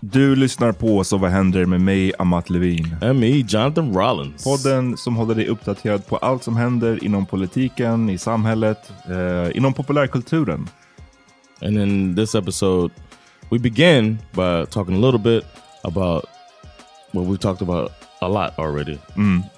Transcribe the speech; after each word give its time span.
Du 0.00 0.36
lyssnar 0.36 0.72
på 0.72 1.04
Så 1.04 1.16
vad 1.16 1.30
händer 1.30 1.66
med 1.66 1.80
mig, 1.80 2.12
Amat 2.18 2.50
Levin. 2.50 2.96
And 3.02 3.20
me, 3.20 3.26
Jonathan 3.26 3.94
Rollins. 3.94 4.44
Podden 4.44 4.96
som 4.96 5.16
håller 5.16 5.34
dig 5.34 5.46
uppdaterad 5.46 6.06
på 6.06 6.16
allt 6.16 6.44
som 6.44 6.56
händer 6.56 7.04
inom 7.04 7.26
politiken, 7.26 8.10
i 8.10 8.18
samhället, 8.18 8.92
eh, 9.10 9.56
inom 9.56 9.72
populärkulturen. 9.74 10.68
And 11.62 11.78
in 11.78 12.16
this 12.16 12.34
episode, 12.34 12.94
we 13.50 13.58
begin 13.58 14.18
by 14.32 14.66
talking 14.70 14.94
a 14.94 15.06
little 15.06 15.20
bit 15.20 15.44
about 15.82 16.24
what 17.12 17.26
we 17.26 17.36
talked 17.36 17.62
about 17.68 17.92
a 18.20 18.28
lot 18.28 18.58
already. 18.58 18.98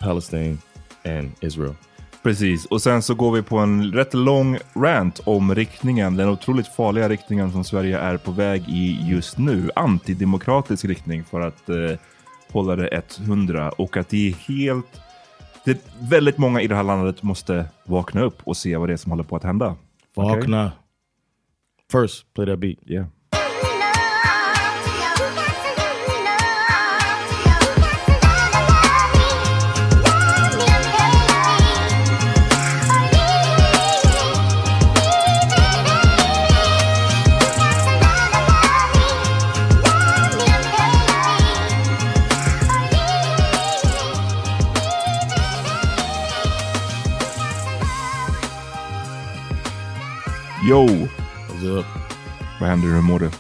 Palestine 0.00 0.58
and 1.04 1.32
Israel. 1.41 1.75
Precis, 2.22 2.66
och 2.66 2.82
sen 2.82 3.02
så 3.02 3.14
går 3.14 3.32
vi 3.32 3.42
på 3.42 3.58
en 3.58 3.92
rätt 3.92 4.14
lång 4.14 4.58
rant 4.74 5.20
om 5.24 5.54
riktningen, 5.54 6.16
den 6.16 6.28
otroligt 6.28 6.68
farliga 6.68 7.08
riktningen 7.08 7.52
som 7.52 7.64
Sverige 7.64 7.98
är 7.98 8.16
på 8.16 8.30
väg 8.30 8.68
i 8.68 9.10
just 9.10 9.38
nu. 9.38 9.70
Antidemokratisk 9.74 10.84
riktning 10.84 11.24
för 11.24 11.40
att 11.40 11.68
eh, 11.68 11.98
hålla 12.52 12.76
det 12.76 13.18
100 13.20 13.70
och 13.70 13.96
att 13.96 14.08
det 14.08 14.28
är 14.28 14.34
helt... 14.34 15.00
Det, 15.64 15.86
väldigt 16.00 16.38
många 16.38 16.60
i 16.60 16.66
det 16.66 16.74
här 16.74 16.82
landet 16.82 17.22
måste 17.22 17.64
vakna 17.84 18.22
upp 18.22 18.38
och 18.44 18.56
se 18.56 18.76
vad 18.76 18.88
det 18.88 18.92
är 18.92 18.96
som 18.96 19.12
håller 19.12 19.24
på 19.24 19.36
att 19.36 19.44
hända. 19.44 19.76
Okej? 20.14 20.32
Faulkner. 20.32 20.70
First, 21.92 22.34
play 22.34 22.46
that 22.46 22.58
beat. 22.58 22.78
Yeah. 22.86 23.06
Yo! 50.68 50.84
What's 50.84 51.64
up? 51.64 51.86
Vad 52.60 52.69
händer? 52.69 52.88
Hur 52.88 53.02
mår? 53.02 53.31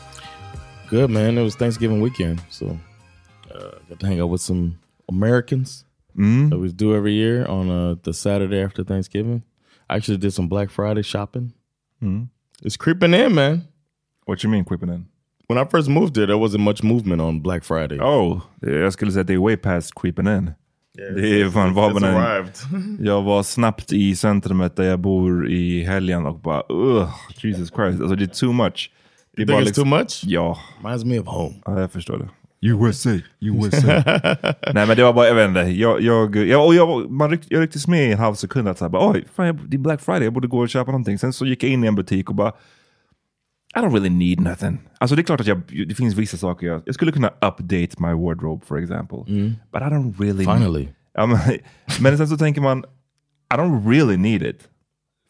Good 0.90 1.10
man. 1.10 1.38
It 1.38 1.42
was 1.42 1.56
Thanksgiving 1.56 2.00
weekend, 2.00 2.40
so 2.48 2.66
uh, 2.66 3.70
got 3.88 4.00
to 4.00 4.06
hang 4.06 4.20
out 4.20 4.30
with 4.30 4.40
some 4.40 4.78
Americans 5.08 5.84
that 6.14 6.58
we 6.58 6.72
do 6.72 6.94
every 6.94 7.12
year 7.12 7.44
on 7.46 7.70
uh, 7.70 7.96
the 8.02 8.14
Saturday 8.14 8.62
after 8.64 8.82
Thanksgiving. 8.82 9.42
I 9.90 9.96
actually 9.96 10.16
did 10.16 10.32
some 10.32 10.48
Black 10.48 10.70
Friday 10.70 11.02
shopping. 11.02 11.52
It's 12.62 12.78
creeping 12.78 13.12
in, 13.12 13.34
man. 13.34 13.68
What 14.24 14.42
you 14.42 14.48
mean 14.48 14.64
creeping 14.64 14.88
in? 14.88 15.06
When 15.48 15.58
I 15.58 15.64
first 15.64 15.90
moved 15.90 16.16
here, 16.16 16.26
there 16.26 16.38
wasn't 16.38 16.64
much 16.64 16.82
movement 16.82 17.20
on 17.20 17.40
Black 17.40 17.62
Friday. 17.62 17.98
Oh, 18.00 18.40
jag 18.62 18.92
skulle 18.92 19.12
säga 19.12 19.20
att 19.20 19.26
det 19.26 19.34
är 19.34 19.38
way 19.38 19.56
past 19.56 19.94
creeping 19.94 20.26
in. 20.26 20.54
Det 21.14 21.40
är 21.40 21.50
fan 21.50 21.74
var 21.74 21.90
It's 21.90 21.94
man 21.94 22.04
en, 22.04 22.16
arrived. 22.16 22.54
Jag 23.06 23.22
var 23.22 23.42
snabbt 23.42 23.92
i 23.92 24.16
centrumet 24.16 24.76
där 24.76 24.84
jag 24.84 24.98
bor 24.98 25.50
i 25.50 25.84
helgen 25.84 26.26
och 26.26 26.38
bara 26.40 26.62
ugh, 26.68 27.08
Jesus 27.42 27.70
Christ. 27.70 28.00
Alltså 28.00 28.14
det 28.16 28.24
är 28.24 28.26
too 28.26 28.52
much. 28.52 28.90
Det 29.36 29.42
är 29.42 29.46
think 29.46 29.60
it's 29.60 29.74
too 29.74 29.84
much? 29.84 30.20
Ja, 30.24 30.58
Reminds 30.82 31.04
me 31.04 31.18
of 31.18 31.26
home. 31.26 31.54
ja, 31.64 31.80
jag 31.80 31.92
förstår 31.92 32.18
det. 32.18 32.28
USA, 32.60 33.10
USA. 33.40 33.86
Nej 34.74 34.86
men 34.86 34.96
det 34.96 35.02
var 35.02 35.12
bara, 35.12 35.26
jag 35.26 35.34
vet 35.34 35.48
inte. 35.48 35.60
Jag, 35.60 36.00
jag, 36.00 36.36
jag, 36.36 36.66
och 36.66 36.74
jag, 36.74 37.10
man 37.10 37.30
ryck, 37.30 37.40
jag 37.48 37.62
rycktes 37.62 37.86
med 37.88 38.08
i 38.08 38.12
en 38.12 38.18
halv 38.18 38.34
sekund 38.34 38.68
att 38.68 38.78
så 38.78 38.84
här, 38.84 38.90
bara, 38.90 39.10
oj, 39.10 39.24
fan, 39.34 39.60
det 39.66 39.76
är 39.76 39.78
Black 39.78 40.00
Friday, 40.00 40.24
jag 40.24 40.32
borde 40.32 40.48
gå 40.48 40.58
och 40.58 40.68
köpa 40.68 40.90
någonting. 40.90 41.18
Sen 41.18 41.32
så 41.32 41.46
gick 41.46 41.62
jag 41.62 41.70
in 41.70 41.84
i 41.84 41.86
en 41.86 41.94
butik 41.94 42.28
och 42.28 42.34
bara, 42.34 42.52
I 43.76 43.80
don't 43.80 43.92
really 43.92 44.10
need 44.10 44.40
nothing. 44.40 44.78
Alltså 44.98 45.16
det 45.16 45.22
är 45.22 45.24
klart 45.24 45.40
att 45.40 45.46
jag, 45.46 45.62
det 45.88 45.94
finns 45.94 46.14
vissa 46.14 46.36
saker 46.36 46.66
jag, 46.66 46.82
jag 46.86 46.94
skulle 46.94 47.12
kunna 47.12 47.28
update 47.28 47.88
my 47.98 48.12
wardrobe 48.12 48.66
for 48.66 48.78
example. 48.78 49.18
But 49.72 49.82
I 49.82 49.84
don't 49.84 50.14
really... 50.20 50.44
Finally. 50.44 50.88
Ja, 51.14 51.26
men, 52.00 52.18
sen 52.18 52.28
så 52.28 52.36
tänker 52.36 52.60
man, 52.60 52.78
I 53.54 53.56
don't 53.56 53.88
really 53.90 54.16
need 54.16 54.42
it. 54.42 54.68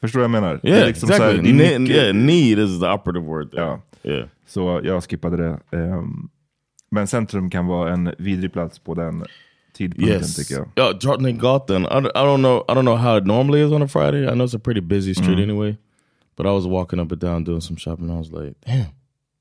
Förstår 0.01 0.23
jag 0.23 0.31
menar? 0.31 0.61
Yeah, 0.63 0.87
liksom 0.87 1.09
här, 1.09 1.17
exactly. 1.17 1.53
det 1.53 1.65
är 1.67 1.73
Ne- 1.73 1.79
mycket- 1.79 1.97
yeah, 1.97 2.15
need 2.15 2.59
is 2.59 2.81
the 2.81 2.87
operative 2.87 3.27
word 3.27 3.51
there. 3.51 3.63
Ja. 3.63 3.81
Yeah. 4.05 4.29
Så 4.47 4.81
jag 4.85 5.03
skippade 5.05 5.37
det. 5.37 5.79
Ehm, 5.79 6.29
men 6.91 7.07
centrum 7.07 7.51
kan 7.51 7.67
vara 7.67 7.93
en 7.93 8.15
vidrig 8.19 8.53
plats 8.53 8.79
på 8.79 8.95
den 8.95 9.25
tidpunkten 9.77 10.09
Yes. 10.15 10.37
tycker 10.37 10.65
jag. 10.77 10.97
Jordan 11.03 11.39
Gotham. 11.39 11.83
I, 11.83 11.87
I 11.87 12.23
don't 12.25 12.37
know. 12.39 12.65
I 12.69 12.73
don't 12.73 12.81
know 12.83 12.97
how 12.97 13.19
it 13.19 13.27
normally 13.27 13.63
is 13.67 13.73
on 13.73 13.83
a 13.83 13.89
Friday. 13.89 14.25
I 14.25 14.33
know 14.33 14.47
it's 14.47 14.57
a 14.57 14.61
pretty 14.65 14.81
busy 14.81 15.15
street 15.15 15.39
Mm. 15.39 15.43
anyway. 15.51 15.77
But 16.39 16.47
I 16.47 16.53
was 16.53 16.69
walking 16.69 17.01
up 17.01 17.11
and 17.11 17.21
down 17.21 17.43
doing 17.43 17.61
some 17.61 17.75
shopping. 17.75 18.09
I 18.13 18.17
was 18.17 18.31
like, 18.31 18.55
damn, 18.65 18.93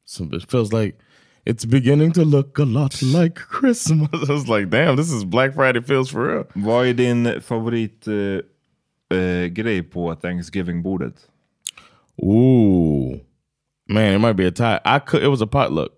some, 0.06 0.34
it 0.34 0.50
feels 0.50 0.74
like 0.74 0.98
it's 1.46 1.64
beginning 1.64 2.12
to 2.14 2.26
look 2.26 2.58
a 2.58 2.64
lot 2.66 3.00
like 3.04 3.36
Christmas. 3.36 4.10
I 4.30 4.34
was 4.34 4.50
like, 4.50 4.72
damn, 4.72 4.96
this 4.96 5.12
is 5.12 5.24
Black 5.24 5.54
Friday 5.54 5.82
feels 5.82 6.10
for 6.10 6.28
real. 6.28 6.48
Vad 6.56 6.88
är 6.88 6.94
din 6.94 7.42
favorit 7.42 8.08
eh, 8.08 9.18
eh, 9.18 9.48
grej 9.48 9.84
på 9.84 10.16
Thanksgiving-bordet? 10.16 11.28
Ooh, 12.24 13.20
man, 13.88 14.14
it 14.16 14.20
might 14.20 14.36
be 14.36 14.48
a 14.48 14.52
tie. 14.52 14.80
I 14.84 14.98
cook. 14.98 15.22
It 15.22 15.28
was 15.28 15.42
a 15.42 15.48
potluck, 15.48 15.92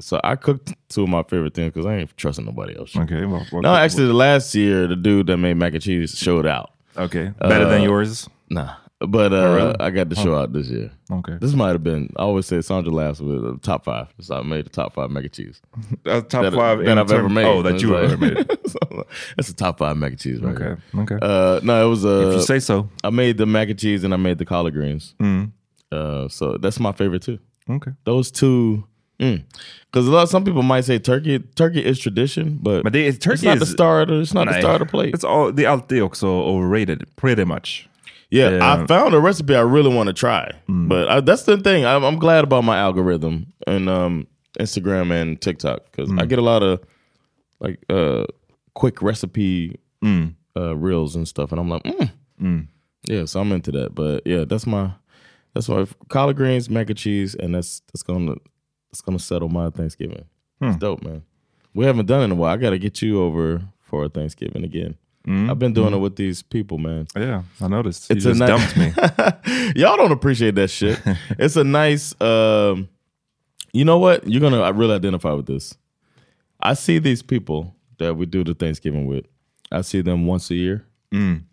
so 0.00 0.18
I 0.24 0.36
cooked 0.36 0.72
two 0.88 1.02
of 1.02 1.10
my 1.10 1.24
favorite 1.24 1.52
things 1.54 1.74
because 1.74 1.84
I 1.84 1.94
ain't 1.94 2.16
trusting 2.16 2.46
nobody 2.46 2.74
else. 2.74 2.94
Okej, 2.98 3.28
vad, 3.28 3.42
vad, 3.52 3.62
No, 3.62 3.74
actually, 3.74 4.06
the 4.06 4.14
last 4.14 4.54
year 4.54 4.88
the 4.88 4.96
dude 4.96 5.26
that 5.26 5.36
made 5.36 5.58
mac 5.58 5.74
and 5.74 5.82
cheese 5.82 6.16
showed 6.16 6.46
out. 6.46 6.70
Okay. 6.96 7.32
better 7.38 7.68
than 7.68 7.82
yours? 7.82 8.30
Nah, 8.48 8.76
but 9.00 9.32
uh, 9.32 9.54
really? 9.54 9.74
I 9.80 9.90
got 9.90 10.08
to 10.10 10.16
show 10.16 10.34
out 10.36 10.52
this 10.52 10.68
year. 10.68 10.90
Okay. 11.10 11.36
This 11.40 11.52
might 11.54 11.68
have 11.70 11.82
been. 11.84 12.12
I 12.16 12.22
always 12.22 12.46
say 12.46 12.60
Sandra 12.62 12.92
laughs 12.92 13.20
with 13.20 13.42
the 13.42 13.58
top 13.62 13.84
five. 13.84 14.08
So 14.20 14.36
I 14.36 14.42
made 14.42 14.64
the 14.64 14.70
top 14.70 14.94
five 14.94 15.10
mac 15.10 15.24
and 15.24 15.32
cheese 15.32 15.60
Uh, 16.06 16.20
top 16.22 16.42
that, 16.44 16.52
five 16.54 16.78
that 16.84 16.98
I've 16.98 17.12
ever 17.12 17.28
made. 17.28 17.44
Oh, 17.46 17.62
that 17.62 17.82
you 17.82 17.90
like- 17.92 18.04
ever 18.04 18.16
made. 18.16 18.36
so, 18.66 19.04
that's 19.36 19.48
the 19.48 19.54
top 19.54 19.78
five 19.78 19.96
mac 19.96 20.12
and 20.12 20.20
cheese, 20.20 20.40
right? 20.40 20.54
Okay, 20.54 20.64
here. 20.92 21.02
okay. 21.02 21.18
Uh, 21.20 21.60
no, 21.62 21.86
it 21.86 21.88
was. 21.90 22.04
Uh, 22.04 22.28
If 22.28 22.34
you 22.36 22.42
say 22.42 22.58
so. 22.58 22.88
I 23.04 23.10
made 23.10 23.36
the 23.38 23.46
mac 23.46 23.68
and 23.68 23.78
cheese 23.78 24.02
and 24.04 24.14
I 24.14 24.16
made 24.16 24.38
the 24.38 24.44
collard 24.46 24.72
greens. 24.74 25.14
Uh, 25.92 26.28
so 26.28 26.56
that's 26.58 26.80
my 26.80 26.92
favorite 26.92 27.22
too. 27.22 27.38
Okay. 27.70 27.92
Those 28.04 28.30
two. 28.30 28.84
Because 29.18 30.06
a 30.08 30.10
lot, 30.10 30.28
some 30.28 30.44
people 30.44 30.62
might 30.62 30.84
say 30.84 30.98
turkey. 30.98 31.38
Turkey 31.54 31.80
is 31.84 31.98
tradition, 31.98 32.58
but, 32.60 32.84
Men 32.84 32.92
det 32.92 32.98
är, 33.06 33.08
it's 33.08 33.18
turkey 33.18 33.46
not 33.46 33.54
is, 33.56 33.60
the 33.60 33.66
starter. 33.66 34.20
It's 34.20 34.34
not 34.34 34.46
the 34.46 34.58
starter 34.60 34.84
plate. 34.84 35.14
It's 35.14 35.24
all, 35.24 35.52
det 35.52 35.64
är 35.64 35.68
alltid 35.70 36.02
också 36.02 36.26
overrated, 36.26 37.04
pretty 37.16 37.44
much. 37.44 37.88
Yeah, 38.30 38.50
Yeah. 38.50 38.82
I 38.82 38.86
found 38.86 39.14
a 39.14 39.20
recipe 39.20 39.54
I 39.54 39.60
really 39.60 39.94
want 39.94 40.08
to 40.08 40.12
try, 40.12 40.50
but 40.88 41.08
I, 41.08 41.20
that's 41.20 41.44
the 41.44 41.56
thing. 41.58 41.84
I'm, 41.86 42.04
I'm 42.04 42.18
glad 42.18 42.44
about 42.44 42.64
my 42.64 42.76
algorithm 42.78 43.52
and 43.66 43.88
um, 43.88 44.26
Instagram 44.58 45.12
and 45.12 45.40
TikTok 45.40 45.84
because 45.90 46.10
I 46.18 46.26
get 46.26 46.38
a 46.38 46.42
lot 46.42 46.62
of 46.62 46.80
like 47.60 47.78
uh, 47.88 48.26
quick 48.74 49.00
recipe 49.02 49.78
uh, 50.56 50.76
reels 50.76 51.16
and 51.16 51.26
stuff, 51.26 51.52
and 51.52 51.60
I'm 51.60 51.68
like, 51.68 51.82
mm. 51.84 52.66
yeah, 53.06 53.24
so 53.24 53.40
I'm 53.40 53.52
into 53.52 53.70
that. 53.72 53.94
But 53.94 54.26
yeah, 54.26 54.44
that's 54.44 54.66
my 54.66 54.92
that's 55.54 55.68
my 55.68 55.86
collard 56.08 56.36
greens, 56.36 56.68
mac 56.68 56.88
and 56.90 56.98
cheese, 56.98 57.34
and 57.34 57.54
that's 57.54 57.80
that's 57.92 58.02
gonna 58.02 58.34
that's 58.90 59.00
gonna 59.00 59.18
settle 59.18 59.48
my 59.48 59.70
Thanksgiving. 59.70 60.24
It's 60.60 60.76
dope, 60.78 61.02
man. 61.02 61.22
We 61.74 61.84
haven't 61.84 62.06
done 62.06 62.22
it 62.22 62.24
in 62.24 62.32
a 62.32 62.34
while. 62.34 62.54
I 62.54 62.56
got 62.56 62.70
to 62.70 62.78
get 62.78 63.02
you 63.02 63.22
over 63.22 63.62
for 63.80 64.08
Thanksgiving 64.08 64.64
again. 64.64 64.96
I've 65.26 65.58
been 65.58 65.72
doing 65.72 65.92
it 65.92 65.98
with 65.98 66.16
these 66.16 66.42
people, 66.42 66.78
man. 66.78 67.08
Yeah, 67.16 67.42
I 67.60 67.68
noticed. 67.68 68.10
It's 68.10 68.24
you 68.24 68.30
a 68.30 68.34
just 68.34 68.40
ni- 68.40 68.46
dumped 68.46 68.76
me. 68.76 69.72
Y'all 69.80 69.96
don't 69.96 70.12
appreciate 70.12 70.54
that 70.54 70.68
shit. 70.68 71.00
it's 71.30 71.56
a 71.56 71.64
nice 71.64 72.14
um 72.20 72.88
you 73.72 73.84
know 73.84 73.98
what? 73.98 74.26
You're 74.28 74.40
gonna 74.40 74.60
I 74.60 74.70
really 74.70 74.94
identify 74.94 75.32
with 75.32 75.46
this. 75.46 75.74
I 76.60 76.74
see 76.74 76.98
these 76.98 77.22
people 77.22 77.74
that 77.98 78.14
we 78.14 78.26
do 78.26 78.44
the 78.44 78.54
Thanksgiving 78.54 79.06
with. 79.06 79.26
I 79.72 79.80
see 79.82 80.00
them 80.00 80.26
once 80.26 80.50
a 80.50 80.54
year. 80.54 80.86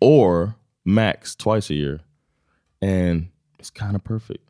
Or 0.00 0.56
max 0.84 1.34
twice 1.34 1.70
a 1.70 1.74
year. 1.74 2.00
And 2.80 3.28
it's 3.58 3.70
kind 3.70 3.96
of 3.96 4.04
perfect. 4.04 4.48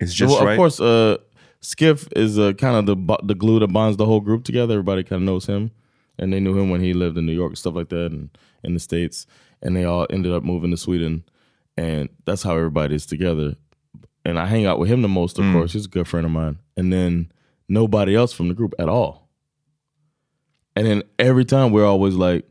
It's 0.00 0.14
just 0.14 0.32
well, 0.34 0.44
right. 0.44 0.52
of 0.52 0.56
course, 0.56 0.80
uh 0.80 1.18
Skiff 1.60 2.08
is 2.14 2.38
uh, 2.38 2.52
kind 2.52 2.76
of 2.76 2.86
the 2.86 3.18
the 3.24 3.34
glue 3.34 3.58
that 3.58 3.68
bonds 3.68 3.96
the 3.96 4.06
whole 4.06 4.20
group 4.20 4.44
together. 4.44 4.74
Everybody 4.74 5.02
kind 5.02 5.22
of 5.22 5.26
knows 5.26 5.46
him, 5.46 5.72
and 6.18 6.32
they 6.32 6.40
knew 6.40 6.58
him 6.58 6.70
when 6.70 6.80
he 6.80 6.92
lived 6.92 7.16
in 7.16 7.26
New 7.26 7.32
York, 7.32 7.56
stuff 7.56 7.74
like 7.74 7.88
that, 7.90 8.12
and 8.12 8.30
in 8.62 8.74
the 8.74 8.80
states. 8.80 9.26
And 9.62 9.76
they 9.76 9.84
all 9.84 10.06
ended 10.10 10.32
up 10.32 10.42
moving 10.42 10.70
to 10.70 10.76
Sweden, 10.76 11.24
and 11.76 12.08
that's 12.24 12.42
how 12.42 12.56
everybody's 12.56 13.06
together. 13.06 13.56
And 14.24 14.38
I 14.38 14.46
hang 14.46 14.66
out 14.66 14.78
with 14.78 14.88
him 14.88 15.02
the 15.02 15.08
most, 15.08 15.38
of 15.38 15.44
mm. 15.44 15.52
course. 15.52 15.72
He's 15.72 15.86
a 15.86 15.88
good 15.88 16.06
friend 16.06 16.26
of 16.26 16.32
mine. 16.32 16.58
And 16.76 16.92
then 16.92 17.32
nobody 17.68 18.14
else 18.14 18.32
from 18.32 18.48
the 18.48 18.54
group 18.54 18.74
at 18.78 18.88
all. 18.88 19.28
And 20.76 20.86
then 20.86 21.02
every 21.18 21.44
time 21.44 21.72
we're 21.72 21.86
always 21.86 22.14
like, 22.14 22.48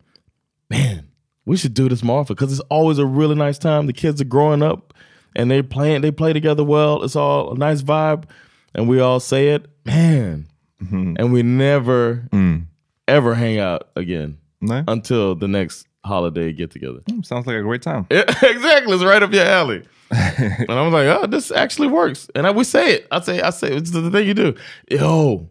man, 0.69 1.07
we 1.45 1.55
should 1.55 1.73
do 1.73 1.87
this 1.87 2.03
more 2.03 2.19
often 2.19 2.35
because 2.35 2.51
it's 2.51 2.67
always 2.69 2.97
a 2.97 3.05
really 3.05 3.35
nice 3.35 3.57
time. 3.57 3.87
The 3.87 3.93
kids 3.93 4.19
are 4.19 4.25
growing 4.25 4.61
up 4.61 4.93
and 5.35 5.49
they 5.49 5.61
playing, 5.61 6.01
they 6.01 6.11
play 6.11 6.33
together 6.33 6.63
well. 6.63 7.03
It's 7.03 7.15
all 7.15 7.53
a 7.53 7.57
nice 7.57 7.81
vibe, 7.81 8.25
and 8.73 8.89
we 8.89 8.99
all 8.99 9.19
say 9.19 9.49
it, 9.49 9.67
man. 9.85 10.47
Mm-hmm. 10.83 11.13
And 11.17 11.31
we 11.31 11.41
never 11.41 12.27
mm. 12.31 12.65
Ever 13.07 13.33
hang 13.35 13.59
out 13.59 13.89
again 13.95 14.37
Nej. 14.61 14.83
until 14.87 15.35
the 15.35 15.47
next 15.47 15.87
holiday 16.05 16.53
get 16.53 16.71
together. 16.71 16.99
Sounds 17.23 17.47
like 17.47 17.55
a 17.57 17.61
great 17.61 17.81
time. 17.81 18.05
exactly, 18.09 18.93
it's 18.93 19.03
right 19.03 19.21
up 19.23 19.31
your 19.33 19.45
alley. 19.45 19.83
and 20.11 20.69
I 20.71 20.81
was 20.81 20.93
like, 20.93 21.07
oh, 21.07 21.27
this 21.27 21.51
actually 21.51 21.89
works. 21.89 22.29
And 22.33 22.47
I, 22.47 22.51
we 22.51 22.63
say 22.63 22.93
it. 22.93 23.07
I 23.11 23.19
say, 23.19 23.41
I 23.41 23.49
say, 23.49 23.73
it's 23.75 23.91
the 23.91 24.09
thing 24.09 24.25
you 24.25 24.33
do. 24.33 24.55
Yo, 24.89 25.49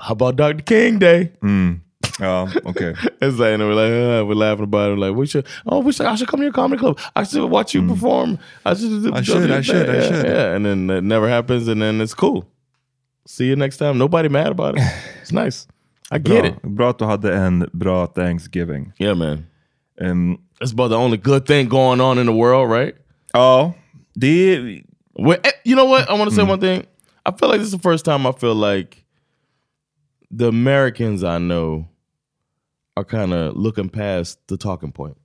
how 0.00 0.12
about 0.12 0.36
Dr. 0.36 0.62
King 0.62 0.98
Day? 0.98 1.32
Mm. 1.42 1.80
Oh, 2.20 2.50
okay. 2.66 2.94
It's 3.20 3.38
like, 3.38 3.54
and 3.54 3.62
we're 3.62 3.74
like, 3.74 4.22
uh, 4.22 4.24
we're 4.26 4.34
laughing 4.34 4.64
about 4.64 4.92
it. 4.92 4.98
Like, 4.98 5.14
we 5.14 5.26
should, 5.26 5.46
oh, 5.66 5.80
we 5.80 5.92
should, 5.92 6.06
I 6.06 6.14
should 6.14 6.28
come 6.28 6.40
to 6.40 6.44
your 6.44 6.52
comedy 6.52 6.80
club. 6.80 6.98
I 7.14 7.24
should 7.24 7.44
watch 7.50 7.74
you 7.74 7.86
perform. 7.86 8.38
I 8.64 8.72
should, 8.74 9.02
do- 9.02 9.12
I 9.12 9.20
should, 9.22 9.50
I 9.50 9.60
should, 9.60 9.86
thing." 9.86 9.90
I 9.90 9.98
Yeah, 9.98 10.02
should. 10.08 10.26
Yeah, 10.26 10.54
and 10.54 10.64
then 10.64 10.88
it 10.90 11.04
never 11.04 11.28
happens, 11.28 11.68
and 11.68 11.82
then 11.82 12.00
it's 12.00 12.14
cool. 12.14 12.46
See 13.26 13.46
you 13.46 13.56
next 13.56 13.78
time. 13.78 13.98
Nobody 13.98 14.28
mad 14.30 14.48
about 14.48 14.78
it. 14.78 14.82
It's 15.20 15.32
nice. 15.32 15.66
I 16.10 16.18
get 16.18 16.42
Bra. 16.42 16.46
it. 16.50 16.62
Bra 16.62 16.90
att 16.90 16.98
du 16.98 17.04
hade 17.04 17.34
en 17.36 17.68
bra 17.72 18.06
Thanksgiving. 18.06 18.92
Yeah, 18.98 19.14
man. 19.18 19.46
Um, 20.00 20.38
That's 20.60 20.72
about 20.72 20.88
the 20.90 20.96
only 20.96 21.16
good 21.18 21.46
thing 21.46 21.68
going 21.68 22.00
on 22.00 22.18
in 22.18 22.26
the 22.26 22.32
world, 22.32 22.70
right? 22.70 22.94
ja, 23.34 23.72
det 24.14 24.26
är... 24.54 24.82
Eh, 25.18 25.50
you 25.64 25.74
know 25.76 25.84
what? 25.90 26.08
I 26.10 26.12
want 26.18 26.30
to 26.30 26.34
say 26.36 26.42
Mm. 26.44 26.48
one 26.50 26.60
thing. 26.60 26.86
I 27.26 27.30
feel 27.32 27.48
like 27.48 27.58
this 27.58 27.66
is 27.68 27.72
the 27.72 27.78
first 27.90 28.04
time 28.04 28.26
I 28.26 28.32
feel 28.32 28.54
like 28.54 29.04
the 30.30 30.48
Americans 30.48 31.22
I 31.24 31.38
know 31.38 31.86
are 32.96 33.04
kind 33.04 33.32
of 33.34 33.56
looking 33.56 33.88
past 33.90 34.38
the 34.48 34.56
talking 34.56 34.92
point. 34.92 35.16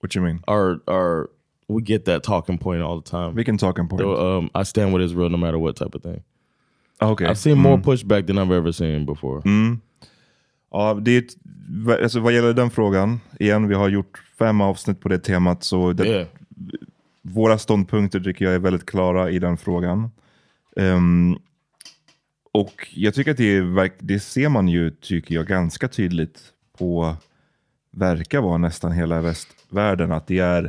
What 0.00 0.14
you 0.14 0.20
mean? 0.22 0.40
Or, 0.48 0.80
or 0.86 1.30
we 1.68 1.82
get 1.82 2.04
that 2.06 2.22
talking 2.22 2.58
point 2.58 2.82
all 2.82 3.00
the 3.00 3.10
time. 3.10 3.34
Vilken 3.34 3.58
talking 3.58 3.88
point? 3.88 4.00
So, 4.00 4.38
um, 4.38 4.50
I 4.54 4.64
stand 4.64 4.92
with 4.92 5.02
Israel 5.02 5.30
no 5.30 5.38
matter 5.38 5.58
what 5.58 5.76
type 5.76 5.94
of 5.94 6.02
thing. 6.02 6.22
Okay, 7.00 7.26
I've 7.26 7.38
seen 7.38 7.58
more 7.58 7.78
pushback 7.78 8.26
than 8.26 8.38
I've 8.38 8.50
ever 8.50 8.72
seen 8.72 9.04
before. 9.04 9.42
Ja, 10.76 10.94
det 10.94 11.10
är 11.10 11.18
ett, 11.18 12.00
alltså, 12.02 12.20
vad 12.20 12.32
gäller 12.32 12.52
den 12.52 12.70
frågan, 12.70 13.20
igen, 13.40 13.68
vi 13.68 13.74
har 13.74 13.88
gjort 13.88 14.22
fem 14.38 14.60
avsnitt 14.60 15.00
på 15.00 15.08
det 15.08 15.18
temat, 15.18 15.64
så 15.64 15.92
det, 15.92 16.06
Yeah. 16.06 16.26
våra 17.22 17.58
ståndpunkter 17.58 18.20
tycker 18.20 18.44
jag 18.44 18.54
är 18.54 18.58
väldigt 18.58 18.86
klara 18.86 19.30
i 19.30 19.38
den 19.38 19.56
frågan. 19.56 20.10
Ehm, 20.76 21.36
och 22.52 22.88
jag 22.94 23.14
tycker 23.14 23.30
att 23.30 23.36
det, 23.36 23.56
är, 23.56 23.90
det 23.98 24.20
ser 24.20 24.48
man 24.48 24.68
ju, 24.68 24.90
tycker 24.90 25.34
jag, 25.34 25.46
ganska 25.46 25.88
tydligt 25.88 26.38
på, 26.78 27.16
verkar 27.90 28.40
vara 28.40 28.58
nästan 28.58 28.92
hela 28.92 29.20
västvärlden, 29.20 30.12
att 30.12 30.26
det 30.26 30.38
är 30.38 30.62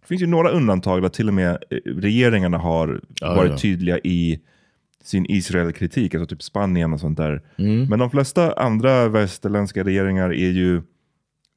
det 0.00 0.06
finns 0.06 0.22
ju 0.22 0.26
några 0.26 0.50
undantag 0.50 1.02
där 1.02 1.08
till 1.08 1.28
och 1.28 1.34
med 1.34 1.50
eh, 1.70 1.78
regeringarna 1.84 2.58
har 2.58 3.00
Ja, 3.20 3.34
varit 3.34 3.50
ja. 3.50 3.58
tydliga 3.58 3.98
i 3.98 4.40
sin 5.08 5.26
Israel-kritik, 5.28 6.14
alltså 6.14 6.26
typ 6.26 6.42
Spanien 6.42 6.92
och 6.92 7.00
sånt 7.00 7.16
där. 7.16 7.42
Men 7.88 7.98
de 7.98 8.10
flesta 8.10 8.52
andra 8.52 9.08
västerländska 9.08 9.84
regeringar 9.84 10.30
är 10.32 10.50
ju 10.50 10.82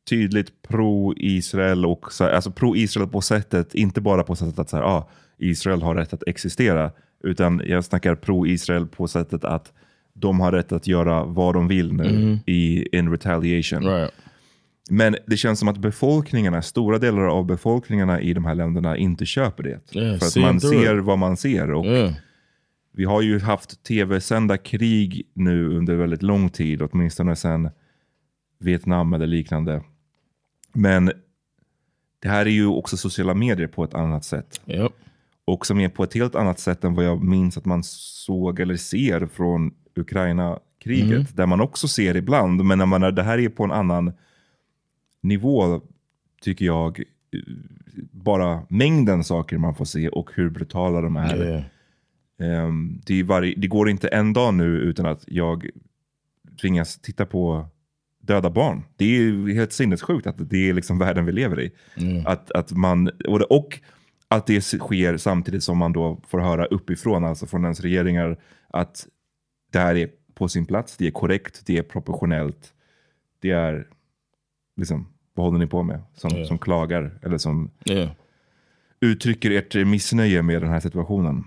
tydligt 0.09 0.61
pro-Israel 0.61 1.85
och 1.85 2.13
så, 2.13 2.25
alltså 2.25 2.51
pro-Israel 2.51 3.07
på 3.07 3.21
sättet, 3.21 3.75
inte 3.75 4.01
bara 4.01 4.23
på 4.23 4.35
sättet 4.35 4.59
att 4.59 4.69
så 4.69 4.77
här, 4.77 4.83
ah, 4.83 5.09
Israel 5.37 5.81
har 5.81 5.95
rätt 5.95 6.13
att 6.13 6.23
existera, 6.27 6.91
utan 7.23 7.61
jag 7.65 7.85
snackar 7.85 8.15
pro-Israel 8.15 8.87
på 8.87 9.07
sättet 9.07 9.45
att 9.45 9.73
de 10.13 10.39
har 10.39 10.51
rätt 10.51 10.71
att 10.71 10.87
göra 10.87 11.23
vad 11.23 11.53
de 11.53 11.67
vill 11.67 11.93
nu 11.93 12.39
i 12.45 12.97
in 12.97 13.11
retaliation. 13.11 13.83
Right. 13.83 14.11
Men 14.89 15.15
det 15.27 15.37
känns 15.37 15.59
som 15.59 15.67
att 15.67 15.77
befolkningarna, 15.77 16.61
stora 16.61 16.97
delar 16.97 17.21
av 17.21 17.45
befolkningarna 17.45 18.21
i 18.21 18.33
de 18.33 18.45
här 18.45 18.55
länderna 18.55 18.97
inte 18.97 19.25
köper 19.25 19.63
det. 19.63 19.99
Yeah, 19.99 20.19
För 20.19 20.25
att 20.25 20.35
man 20.35 20.61
ser 20.61 20.97
it. 20.97 21.03
vad 21.03 21.17
man 21.19 21.37
ser. 21.37 21.71
Och 21.71 21.85
Yeah. 21.85 22.13
Vi 22.91 23.05
har 23.05 23.21
ju 23.21 23.39
haft 23.39 23.83
tv-sända 23.83 24.57
krig 24.57 25.31
nu 25.33 25.77
under 25.77 25.95
väldigt 25.95 26.23
lång 26.23 26.49
tid, 26.49 26.81
åtminstone 26.81 27.35
sedan 27.35 27.69
Vietnam 28.59 29.13
eller 29.13 29.27
liknande. 29.27 29.83
Men 30.73 31.11
det 32.19 32.29
här 32.29 32.45
är 32.45 32.49
ju 32.49 32.67
också 32.67 32.97
sociala 32.97 33.33
medier 33.33 33.67
på 33.67 33.83
ett 33.83 33.93
annat 33.93 34.25
sätt. 34.25 34.61
Yep. 34.67 34.91
och 35.45 35.65
som 35.65 35.79
är 35.79 35.89
på 35.89 36.03
ett 36.03 36.13
helt 36.13 36.35
annat 36.35 36.59
sätt 36.59 36.83
än 36.83 36.93
vad 36.93 37.05
jag 37.05 37.23
minns 37.23 37.57
att 37.57 37.65
man 37.65 37.83
såg 37.83 38.59
eller 38.59 38.75
ser 38.75 39.25
från 39.25 39.73
Ukraina-kriget. 39.95 41.11
Mm. 41.11 41.25
Där 41.33 41.45
man 41.45 41.61
också 41.61 41.87
ser 41.87 42.17
ibland, 42.17 42.65
men 42.65 42.77
när 42.77 42.85
man, 42.85 43.01
det 43.15 43.23
här 43.23 43.37
är 43.37 43.49
på 43.49 43.63
en 43.63 43.71
annan 43.71 44.13
nivå 45.21 45.81
tycker 46.41 46.65
jag. 46.65 47.03
Bara 48.11 48.65
mängden 48.69 49.23
saker 49.23 49.57
man 49.57 49.75
får 49.75 49.85
se 49.85 50.09
och 50.09 50.31
hur 50.33 50.49
brutala 50.49 51.01
de 51.01 51.15
är. 51.17 51.43
Yeah. 51.43 51.63
Ehm, 52.41 53.01
det, 53.05 53.23
varje, 53.23 53.55
det 53.57 53.67
går 53.67 53.89
inte 53.89 54.07
en 54.07 54.33
dag 54.33 54.53
nu 54.53 54.65
utan 54.65 55.05
att 55.05 55.23
jag 55.27 55.69
tvingas 56.61 56.99
titta 56.99 57.25
på 57.25 57.65
döda 58.21 58.49
barn. 58.49 58.83
Det 58.97 59.05
är 59.05 59.53
helt 59.53 59.73
sinnessjukt 59.73 60.27
att 60.27 60.49
det 60.49 60.69
är 60.69 60.73
liksom 60.73 60.99
världen 60.99 61.25
vi 61.25 61.31
lever 61.31 61.61
i. 61.61 61.71
Att, 62.25 62.51
att 62.51 62.71
man, 62.71 63.07
och, 63.27 63.39
det, 63.39 63.45
och 63.45 63.79
att 64.27 64.47
det 64.47 64.61
sker 64.61 65.17
samtidigt 65.17 65.63
som 65.63 65.77
man 65.77 65.93
då 65.93 66.21
får 66.27 66.39
höra 66.39 66.65
uppifrån, 66.65 67.25
alltså 67.25 67.45
från 67.45 67.63
ens 67.63 67.79
regeringar, 67.81 68.37
att 68.67 69.07
det 69.71 69.79
här 69.79 69.95
är 69.95 70.09
på 70.33 70.47
sin 70.47 70.65
plats, 70.65 70.97
det 70.97 71.07
är 71.07 71.11
korrekt, 71.11 71.61
det 71.65 71.77
är 71.77 71.83
proportionellt. 71.83 72.73
Det 73.39 73.51
är, 73.51 73.87
liksom, 74.77 75.07
vad 75.33 75.45
håller 75.45 75.59
ni 75.59 75.67
på 75.67 75.83
med? 75.83 76.01
Som, 76.13 76.45
som 76.45 76.57
klagar 76.57 77.19
eller 77.21 77.37
som 77.37 77.71
Yeah. 77.85 78.09
uttrycker 78.99 79.51
ert 79.51 79.87
missnöje 79.87 80.41
med 80.41 80.61
den 80.61 80.69
här 80.69 80.79
situationen. 80.79 81.43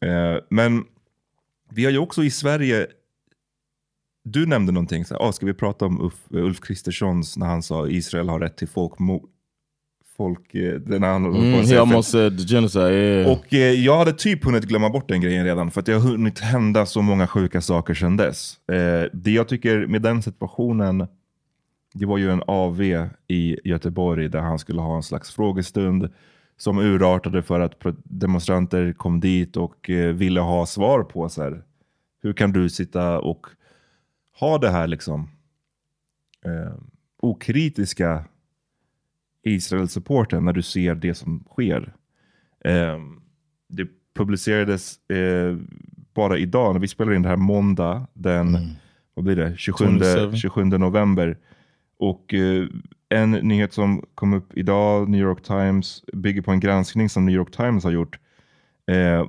Eh, 0.00 0.42
men 0.50 0.84
vi 1.70 1.84
har 1.84 1.92
ju 1.92 1.98
också 1.98 2.24
i 2.24 2.30
Sverige, 2.30 2.86
du 4.24 4.46
nämnde 4.46 4.72
någonting, 4.72 5.04
så 5.04 5.14
här, 5.14 5.28
ah, 5.28 5.32
ska 5.32 5.46
vi 5.46 5.54
prata 5.54 5.86
om 5.86 6.00
Ulf, 6.00 6.14
Ulf 6.30 6.60
Kristerssons 6.60 7.36
när 7.36 7.46
han 7.46 7.62
sa 7.62 7.88
Israel 7.88 8.28
har 8.28 8.40
rätt 8.40 8.56
till 8.56 8.68
folkmord? 8.68 9.28
Folk, 10.16 10.54
eh, 10.54 10.74
den 10.74 11.00
på 11.00 11.06
Mm, 11.06 11.66
he 11.66 11.80
almost 11.80 12.10
said 12.10 12.48
genocide. 12.48 12.92
Yeah. 12.92 13.32
och 13.32 13.54
eh, 13.54 13.72
jag 13.72 13.98
hade 13.98 14.12
typ 14.12 14.44
hunnit 14.44 14.64
glömma 14.64 14.90
bort 14.90 15.08
den 15.08 15.20
grejen 15.20 15.44
redan, 15.44 15.70
för 15.70 15.80
att 15.80 15.86
det 15.86 15.92
har 15.92 16.00
hunnit 16.00 16.38
hända 16.38 16.86
så 16.86 17.02
många 17.02 17.26
sjuka 17.26 17.60
saker 17.60 17.94
sedan 17.94 18.16
dess. 18.16 18.68
Eh, 18.68 19.10
det 19.12 19.30
jag 19.30 19.48
tycker 19.48 19.86
med 19.86 20.02
den 20.02 20.22
situationen, 20.22 21.06
det 21.94 22.06
var 22.06 22.18
ju 22.18 22.30
en 22.30 22.42
AV 22.46 22.82
i 23.28 23.58
Göteborg 23.64 24.28
där 24.28 24.40
han 24.40 24.58
skulle 24.58 24.80
ha 24.80 24.96
en 24.96 25.02
slags 25.02 25.34
frågestund 25.34 26.08
som 26.58 26.78
urartade 26.78 27.42
för 27.42 27.60
att 27.60 27.74
demonstranter 28.04 28.92
kom 28.92 29.20
dit 29.20 29.56
och 29.56 29.90
eh, 29.90 30.14
ville 30.14 30.40
ha 30.40 30.66
svar 30.66 31.02
på 31.02 31.28
så 31.28 31.42
här, 31.42 31.62
hur 32.22 32.32
kan 32.32 32.52
du 32.52 32.68
sitta 32.68 33.18
och 33.20 33.46
ha 34.40 34.58
det 34.58 34.70
här 34.70 34.86
liksom 34.86 35.30
eh, 36.44 36.74
okritiska 37.20 38.24
Israel-supporten 39.42 40.44
när 40.44 40.52
du 40.52 40.62
ser 40.62 40.94
det 40.94 41.14
som 41.14 41.44
sker. 41.50 41.94
Eh, 42.64 42.98
det 43.68 43.88
publicerades 44.14 45.10
eh, 45.10 45.56
bara 46.14 46.38
idag, 46.38 46.74
när 46.74 46.80
vi 46.80 46.88
spelar 46.88 47.14
in 47.14 47.22
det 47.22 47.28
här 47.28 47.36
måndag, 47.36 48.06
den 48.12 48.76
vad 49.18 49.24
blir 49.24 49.36
det? 49.36 49.56
27, 49.56 49.84
27. 49.98 50.36
27 50.36 50.64
november. 50.64 51.38
Och 51.98 52.34
eh, 52.34 52.66
en 53.08 53.30
nyhet 53.30 53.72
som 53.72 54.06
kom 54.14 54.32
upp 54.32 54.56
idag, 54.56 55.08
New 55.08 55.20
York 55.20 55.42
Times, 55.42 56.04
bygger 56.12 56.42
på 56.42 56.50
en 56.50 56.60
granskning 56.60 57.08
som 57.08 57.26
New 57.26 57.34
York 57.34 57.56
Times 57.56 57.84
har 57.84 57.90
gjort. 57.90 58.18
Eh, 58.86 59.26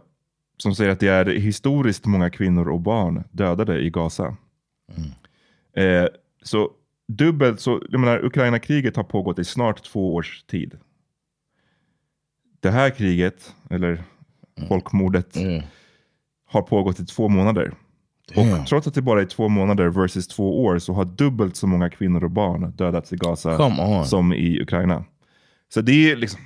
som 0.58 0.76
säger 0.76 0.92
att 0.92 1.00
det 1.00 1.08
är 1.08 1.26
historiskt 1.26 2.06
många 2.06 2.30
kvinnor 2.30 2.70
och 2.70 2.80
barn 2.80 3.24
dödade 3.32 3.80
i 3.80 3.90
Gaza. 3.90 4.38
Eh, 5.74 6.06
så 6.44 6.72
dubbelt 7.08 7.60
så, 7.60 7.84
jag 7.90 8.00
menar, 8.00 8.26
Ukraina-kriget 8.26 8.96
har 8.96 9.04
pågått 9.04 9.40
i 9.40 9.44
snart 9.46 9.84
två 9.84 10.16
års 10.16 10.44
tid. 10.44 10.78
Det 12.60 12.72
här 12.72 12.90
kriget, 12.90 13.56
eller 13.70 14.04
folkmordet, 14.68 15.38
Yeah. 15.38 15.64
har 16.46 16.62
pågått 16.62 17.00
i 17.00 17.06
två 17.06 17.28
månader. 17.28 17.74
Damn. 18.36 18.54
Och 18.54 18.68
trots 18.68 18.88
att 18.88 18.94
det 18.94 19.02
bara 19.02 19.22
är 19.22 19.26
två 19.26 19.48
månader 19.50 19.90
versus 19.90 20.28
två 20.28 20.64
år 20.64 20.80
så 20.80 20.94
har 20.94 21.06
dubbelt 21.06 21.56
så 21.56 21.68
många 21.68 21.90
kvinnor 21.90 22.24
och 22.24 22.32
barn 22.32 22.72
dödats 22.76 23.14
i 23.14 23.16
Gaza 23.16 23.72
som 24.06 24.34
i 24.34 24.62
Ukraina. 24.62 25.04
Så 25.74 25.82
det 25.82 26.12
är 26.12 26.16
liksom, 26.16 26.40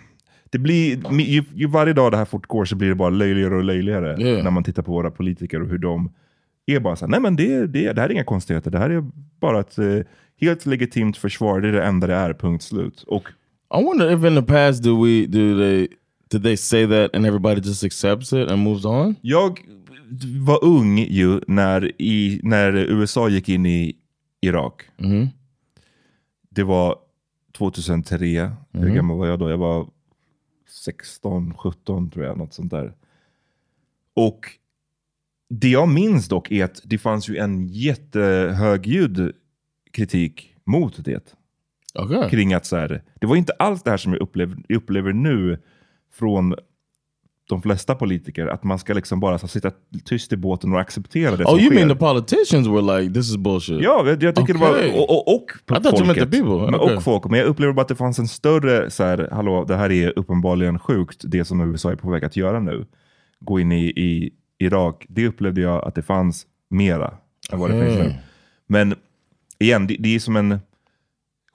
det 0.49 0.57
blir, 0.59 1.19
ju, 1.19 1.43
ju 1.53 1.67
varje 1.67 1.93
dag 1.93 2.11
det 2.11 2.17
här 2.17 2.25
fortgår 2.25 2.65
så 2.65 2.75
blir 2.75 2.89
det 2.89 2.95
bara 2.95 3.09
löjligare 3.09 3.55
och 3.55 3.63
löjligare 3.63 4.17
Yeah. 4.19 4.43
när 4.43 4.51
man 4.51 4.63
tittar 4.63 4.83
på 4.83 4.91
våra 4.91 5.11
politiker 5.11 5.61
och 5.61 5.69
hur 5.69 5.77
de 5.77 6.11
är 6.65 6.79
bara 6.79 6.95
så 6.95 7.05
här, 7.05 7.11
nej 7.11 7.19
men 7.19 7.35
det, 7.35 7.67
det, 7.67 7.93
det 7.93 8.01
här 8.01 8.09
är 8.09 8.13
inga 8.13 8.23
konstigheter, 8.23 8.71
det 8.71 8.77
här 8.77 8.89
är 8.89 9.03
bara 9.39 9.59
ett 9.59 9.77
eh, 9.77 9.99
helt 10.41 10.65
legitimt 10.65 11.17
försvar, 11.17 11.61
det 11.61 11.67
är 11.67 11.71
det 11.71 11.83
enda 11.83 12.07
det 12.07 12.13
är, 12.13 12.33
punkt 12.33 12.63
slut. 12.63 13.03
Och 13.07 13.29
I 13.79 13.83
wonder 13.83 14.11
if 14.11 14.25
in 14.25 14.35
the 14.35 14.53
past 14.53 14.83
do 14.83 15.03
we 15.05 15.25
do 15.25 15.57
they 15.57 15.87
did 16.31 16.43
they 16.43 16.57
say 16.57 16.87
that 16.87 17.15
and 17.15 17.25
everybody 17.25 17.61
just 17.61 17.83
accepts 17.83 18.33
it 18.33 18.51
and 18.51 18.63
moves 18.63 18.85
on? 18.85 19.15
Jag 19.21 19.59
var 20.39 20.63
ung 20.63 20.97
ju 20.97 21.41
när, 21.47 22.01
i, 22.01 22.39
när 22.43 22.73
USA 22.73 23.29
gick 23.29 23.49
in 23.49 23.65
i 23.65 23.95
Irak. 24.41 24.81
Mhm. 24.97 25.27
Det 26.49 26.63
var 26.63 26.97
2003. 27.57 28.51
Hur 28.71 28.95
gammal 28.95 29.17
var 29.17 29.27
jag 29.27 29.39
då? 29.39 29.49
Jag 29.49 29.57
var 29.57 29.87
16, 30.85 31.53
17 31.53 32.09
tror 32.09 32.25
jag. 32.25 32.37
Något 32.37 32.53
sånt 32.53 32.71
där. 32.71 32.93
Och 34.13 34.39
det 35.49 35.69
jag 35.69 35.89
minns 35.89 36.27
dock 36.27 36.51
är 36.51 36.65
att 36.65 36.81
det 36.83 36.97
fanns 36.97 37.29
ju 37.29 37.37
en 37.37 37.67
jättehögljudd 37.67 39.31
kritik 39.91 40.55
mot 40.63 41.05
det. 41.05 41.35
Okay. 41.93 42.29
Kring 42.29 42.53
att 42.53 42.65
så 42.65 42.75
här, 42.75 43.03
det 43.15 43.27
var 43.27 43.35
inte 43.35 43.53
alls 43.53 43.83
det 43.83 43.89
här 43.89 43.97
som 43.97 44.13
jag 44.13 44.21
upplever, 44.21 44.57
upplever 44.69 45.13
nu 45.13 45.61
från 46.11 46.55
de 47.53 47.61
flesta 47.61 47.95
politiker, 47.95 48.47
att 48.47 48.63
man 48.63 48.79
ska 48.79 48.93
liksom 48.93 49.19
bara 49.19 49.37
så, 49.37 49.47
sitta 49.47 49.71
tyst 50.05 50.33
i 50.33 50.37
båten 50.37 50.73
och 50.73 50.79
acceptera 50.79 51.35
det 51.35 51.43
Oh, 51.43 51.49
som 51.49 51.59
you 51.59 51.67
sker. 51.69 51.75
mean 51.75 51.89
the 51.89 51.95
politicians 51.95 52.67
were 52.67 52.99
like, 52.99 53.13
this 53.13 53.29
is 53.29 53.37
bullshit? 53.37 53.81
Ja, 53.81 54.03
jag, 54.07 54.23
jag 54.23 54.35
tycker 54.35 54.55
Okej. 54.55 54.83
det 54.83 54.91
var... 54.91 55.01
Och, 55.01 55.09
och, 55.09 55.35
och 55.35 55.45
people. 56.31 56.71
Men, 56.71 56.75
Okej. 56.75 56.95
Och 56.95 57.03
folk. 57.03 57.23
Men 57.29 57.39
jag 57.39 57.47
upplever 57.47 57.73
bara 57.73 57.81
att 57.81 57.87
det 57.87 57.95
fanns 57.95 58.19
en 58.19 58.27
större, 58.27 58.89
så 58.89 59.03
här, 59.03 59.29
hallå, 59.31 59.65
det 59.67 59.75
här 59.75 59.91
är 59.91 60.19
uppenbarligen 60.19 60.79
sjukt, 60.79 61.21
det 61.23 61.45
som 61.45 61.61
USA 61.61 61.91
är 61.91 61.95
på 61.95 62.09
väg 62.09 62.25
att 62.25 62.35
göra 62.35 62.59
nu. 62.59 62.85
Gå 63.39 63.59
in 63.59 63.71
i, 63.71 63.85
i 63.85 64.31
Irak. 64.59 65.05
Det 65.09 65.27
upplevde 65.27 65.61
jag 65.61 65.87
att 65.87 65.95
det 65.95 66.01
fanns 66.01 66.45
mera 66.69 67.13
än 67.51 67.59
vad 67.59 67.69
det 67.69 67.85
finns 67.85 67.97
nu. 67.97 68.13
Men 68.67 68.95
igen, 69.59 69.87
det, 69.87 69.95
det 69.99 70.15
är 70.15 70.19
som 70.19 70.35
en 70.35 70.59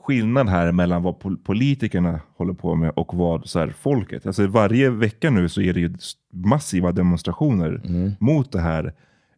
skillnad 0.09 0.49
här 0.49 0.73
mellan 0.73 1.03
vad 1.03 1.19
pol- 1.19 1.37
politikerna 1.45 2.21
håller 2.37 2.53
på 2.53 2.75
med 2.75 2.91
och 2.97 3.15
vad 3.15 3.49
så 3.49 3.59
här, 3.59 3.69
folket. 3.81 4.27
Alltså 4.27 4.47
varje 4.47 4.91
vecka 4.91 5.31
nu 5.31 5.49
så 5.49 5.61
är 5.61 5.73
det 5.75 5.81
ju 5.81 5.95
massiva 6.33 6.93
demonstrationer 6.93 7.81
mot 8.21 8.53
det 8.53 8.61
här 8.61 8.95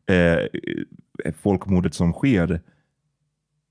eh, 0.07 1.33
folkmordet 1.43 1.95
som 1.95 2.13
sker. 2.13 2.61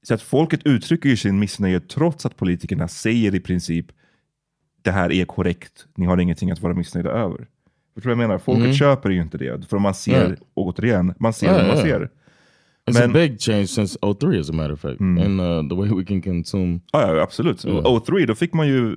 Så 0.04 0.14
att 0.14 0.22
folket 0.22 0.60
uttrycker 0.66 1.10
ju 1.10 1.18
sin 1.18 1.40
missnöje 1.40 1.80
trots 1.80 2.26
att 2.26 2.38
politikerna 2.38 2.88
säger 2.88 3.36
i 3.36 3.40
princip 3.40 3.86
det 4.82 4.92
här 4.92 5.12
är 5.12 5.26
korrekt, 5.26 5.86
ni 5.96 6.06
har 6.06 6.18
ingenting 6.18 6.52
att 6.52 6.62
vara 6.62 6.74
missnöjda 6.74 7.10
över. 7.10 7.48
Förstår 7.94 8.10
du 8.10 8.16
vad 8.16 8.24
jag 8.24 8.28
menar? 8.30 8.38
Folket 8.40 8.76
köper 8.76 9.10
ju 9.10 9.22
inte 9.22 9.38
det. 9.38 9.70
För 9.70 9.80
man 9.80 9.94
ser, 9.94 10.26
Mm. 10.26 10.38
återigen, 10.54 11.14
man 11.20 11.34
ser 11.34 11.48
Ja, 11.48 11.54
vad 11.54 11.68
man 11.68 11.78
ser. 11.78 12.10
It's 12.90 13.00
Men- 13.00 13.10
a 13.10 13.14
big 13.14 13.40
change 13.40 13.68
since 13.68 13.98
03 14.20 14.40
as 14.40 14.50
a 14.50 14.54
matter 14.54 14.74
of 14.74 14.80
fact. 14.80 15.02
And 15.02 15.42
uh, 15.42 15.70
the 15.70 15.76
way 15.76 15.90
we 15.90 16.06
can 16.06 16.22
consume 16.22 16.80
Ja, 16.92 17.16
ja 17.16 17.24
absolut. 17.24 17.64
Och 17.64 18.06
03, 18.06 18.26
då 18.26 18.36
fick 18.36 18.54
man 18.54 18.68
ju 18.68 18.96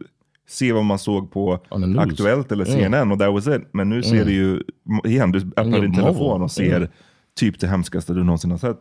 se 0.49 0.73
vad 0.73 0.85
man 0.85 0.99
såg 0.99 1.31
på. 1.31 1.61
Aktuellt 1.99 2.53
eller. 2.53 2.65
CNN 2.65 3.13
och 3.13 3.19
that 3.19 3.33
was 3.33 3.47
it. 3.47 3.63
Men 3.73 3.89
nu 3.89 4.03
ser 4.03 4.25
du 4.25 4.33
ju, 4.33 4.63
igen, 5.05 5.33
du 5.33 5.39
öppnar 5.39 5.81
din 5.81 5.95
telefon 5.95 6.43
och 6.43 6.51
ser 6.51 6.89
typ 7.37 7.61
det 7.61 7.67
hemskaste 7.67 8.15
du 8.15 8.25
någonsin 8.25 8.51
har 8.51 8.59
sett. 8.59 8.81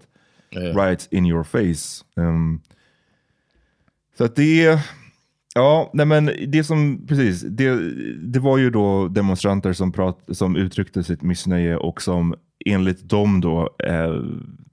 Yeah. 0.56 0.76
Right 0.76 1.08
in 1.12 1.26
your 1.26 1.44
face. 1.44 2.04
Um, 2.16 2.62
så 4.18 4.24
att 4.24 4.36
det, 4.36 4.80
ja, 5.56 5.92
nej 5.94 6.06
men 6.06 6.32
det 6.48 6.64
som, 6.64 7.06
precis, 7.08 7.42
det, 7.42 7.94
det 8.18 8.40
var 8.40 8.58
ju 8.58 8.70
då 8.70 9.08
demonstranter 9.08 9.74
som, 9.74 9.92
prat, 9.92 10.20
som 10.32 10.56
uttryckte 10.56 11.04
sitt 11.04 11.22
missnöje 11.22 11.78
och 11.78 12.02
som 12.02 12.36
enligt 12.66 13.10
dem 13.10 13.42
då, 13.42 13.70
eh, 13.80 14.16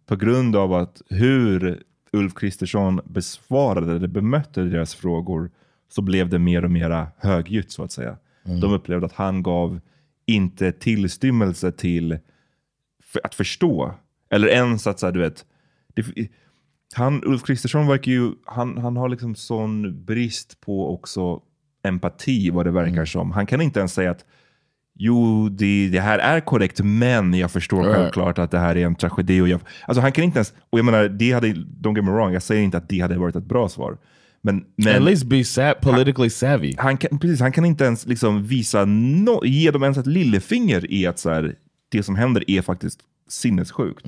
på 0.08 0.16
grund 0.16 0.56
av 0.56 0.72
att 0.72 1.02
hur 1.08 1.82
Ulf 2.12 2.34
Kristersson 2.34 3.00
besvarade 3.04 3.96
eller 3.96 4.08
bemötte 4.08 4.62
deras 4.62 4.94
frågor 4.94 5.50
så 5.88 6.02
blev 6.02 6.28
det 6.28 6.38
mer 6.38 6.64
och 6.64 6.70
mer 6.70 7.06
högljutt 7.18 7.72
så 7.72 7.82
att 7.82 7.92
säga. 7.92 8.16
De 8.60 8.72
upplevde 8.72 9.06
att 9.06 9.12
han 9.12 9.42
gav 9.42 9.80
inte 10.26 10.72
tillstymmelse 10.72 11.72
till 11.72 12.18
för 13.02 13.20
att 13.24 13.34
förstå. 13.34 13.94
Eller 14.30 14.48
ens 14.48 14.86
att 14.86 14.98
så 14.98 15.06
här, 15.06 15.12
du 15.12 15.20
vet, 15.20 15.46
det, 15.94 16.28
han, 16.94 17.22
Ulf 17.24 17.42
Kristersson 17.42 17.86
verkar 17.86 18.12
ju, 18.12 18.32
han, 18.44 18.78
han 18.78 18.96
har 18.96 19.08
liksom 19.08 19.34
sån 19.34 20.04
brist 20.04 20.60
på 20.60 20.94
också 20.94 21.42
empati 21.82 22.50
vad 22.50 22.66
det 22.66 22.70
verkar 22.70 23.04
som. 23.04 23.30
Han 23.30 23.46
kan 23.46 23.60
inte 23.60 23.78
ens 23.78 23.92
säga 23.92 24.10
att 24.10 24.24
jo, 24.98 25.48
det, 25.48 25.88
det 25.88 26.00
här 26.00 26.18
är 26.18 26.40
korrekt, 26.40 26.80
men 26.84 27.34
jag 27.34 27.50
förstår 27.50 27.82
Right. 27.82 27.96
självklart 27.96 28.38
att 28.38 28.50
det 28.50 28.58
här 28.58 28.76
är 28.76 28.86
en 28.86 28.94
tragedi. 28.94 29.40
Och 29.40 29.48
jag, 29.48 29.60
alltså 29.86 30.00
han 30.00 30.12
kan 30.12 30.24
inte 30.24 30.38
ens, 30.38 30.54
och 30.70 30.78
jag 30.78 30.84
menar, 30.84 31.08
det 31.08 31.32
hade, 31.32 31.48
don't 31.48 31.96
get 31.96 32.04
me 32.04 32.10
wrong, 32.10 32.32
jag 32.32 32.42
säger 32.42 32.62
inte 32.62 32.76
att 32.76 32.88
det 32.88 33.00
hade 33.00 33.18
varit 33.18 33.36
ett 33.36 33.44
bra 33.48 33.68
svar. 33.68 33.96
Men, 34.42 34.64
men 34.76 34.96
At 34.96 35.02
least 35.02 35.24
be 35.24 35.44
sa 35.44 35.74
politically 35.82 36.30
savvy. 36.30 36.74
han 36.78 36.96
kan, 36.96 37.18
precis, 37.18 37.40
han 37.40 37.52
kan 37.52 37.64
inte 37.64 37.84
ens 37.84 38.06
liksom 38.06 38.44
visa 38.44 38.84
no, 38.84 39.44
ge 39.44 39.70
dem 39.70 39.82
ens 39.82 39.98
ett 39.98 40.06
lillefinger 40.06 40.92
i 40.92 41.06
att 41.06 41.18
så 41.18 41.30
här, 41.30 41.54
det 41.88 42.02
som 42.02 42.16
händer 42.16 42.44
är 42.50 42.62
faktiskt 42.62 43.00
sinnessjukt. 43.28 44.06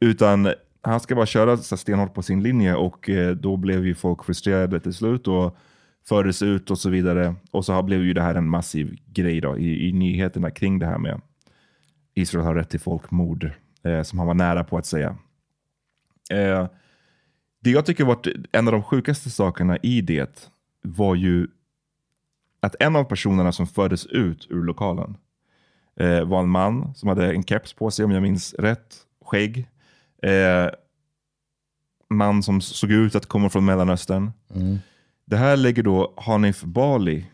Utan 0.00 0.52
han 0.82 1.00
ska 1.00 1.14
bara 1.14 1.26
köra 1.26 1.56
så 1.56 1.76
stenhårt 1.76 2.14
på 2.14 2.22
sin 2.22 2.42
linje 2.42 2.74
och 2.74 3.10
eh, 3.10 3.30
då 3.36 3.56
blev 3.56 3.86
ju 3.86 3.94
folk 3.94 4.24
frustrerade 4.24 4.80
till 4.80 4.94
slut 4.94 5.28
och 5.28 5.56
fördes 6.08 6.42
ut 6.42 6.70
och 6.70 6.78
så 6.78 6.90
vidare. 6.90 7.34
Och 7.50 7.64
så 7.64 7.72
har, 7.72 7.82
blev 7.82 8.02
ju 8.02 8.12
det 8.12 8.22
här 8.22 8.34
en 8.34 8.48
massiv 8.48 8.98
grej 9.06 9.40
då, 9.40 9.58
i, 9.58 9.88
i 9.88 9.92
nyheterna 9.92 10.50
kring 10.50 10.78
det 10.78 10.86
här 10.86 10.98
med 10.98 11.20
Israel 12.14 12.44
har 12.44 12.54
rätt 12.54 12.70
till 12.70 12.80
folkmord, 12.80 13.50
eh, 13.82 14.02
som 14.02 14.18
han 14.18 14.28
var 14.28 14.34
nära 14.34 14.64
på 14.64 14.78
att 14.78 14.86
säga. 14.86 15.16
Eh, 16.30 16.66
det 17.60 17.70
jag 17.70 17.86
tycker 17.86 18.04
var 18.04 18.18
en 18.52 18.68
av 18.68 18.72
de 18.72 18.82
sjukaste 18.82 19.30
sakerna 19.30 19.76
i 19.76 20.00
det 20.00 20.50
var 20.82 21.14
ju 21.14 21.46
att 22.60 22.76
en 22.80 22.96
av 22.96 23.04
personerna 23.04 23.52
som 23.52 23.66
fördes 23.66 24.06
ut 24.06 24.46
ur 24.50 24.62
lokalen 24.62 25.16
eh, 25.96 26.24
var 26.24 26.40
en 26.40 26.48
man 26.48 26.94
som 26.94 27.08
hade 27.08 27.32
en 27.32 27.44
keps 27.44 27.72
på 27.72 27.90
sig 27.90 28.04
om 28.04 28.10
jag 28.10 28.22
minns 28.22 28.54
rätt, 28.54 28.96
skägg. 29.24 29.68
Eh, 30.22 30.68
man 32.08 32.42
som 32.42 32.60
såg 32.60 32.90
ut 32.90 33.14
att 33.14 33.26
komma 33.26 33.50
från 33.50 33.64
Mellanöstern. 33.64 34.32
Mm. 34.54 34.78
Det 35.24 35.36
här 35.36 35.56
lägger 35.56 35.82
då 35.82 36.14
Hanif 36.16 36.62
Bali, 36.62 37.26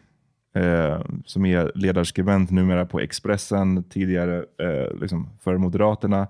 eh, 0.55 1.01
som 1.27 1.47
är 1.47 1.73
ledarskribent 1.75 2.51
numera 2.51 2.87
på 2.87 3.01
Expressen, 3.01 3.85
tidigare 3.85 4.37
eh, 4.37 5.01
liksom 5.01 5.31
för 5.41 5.57
Moderaterna. 5.57 6.29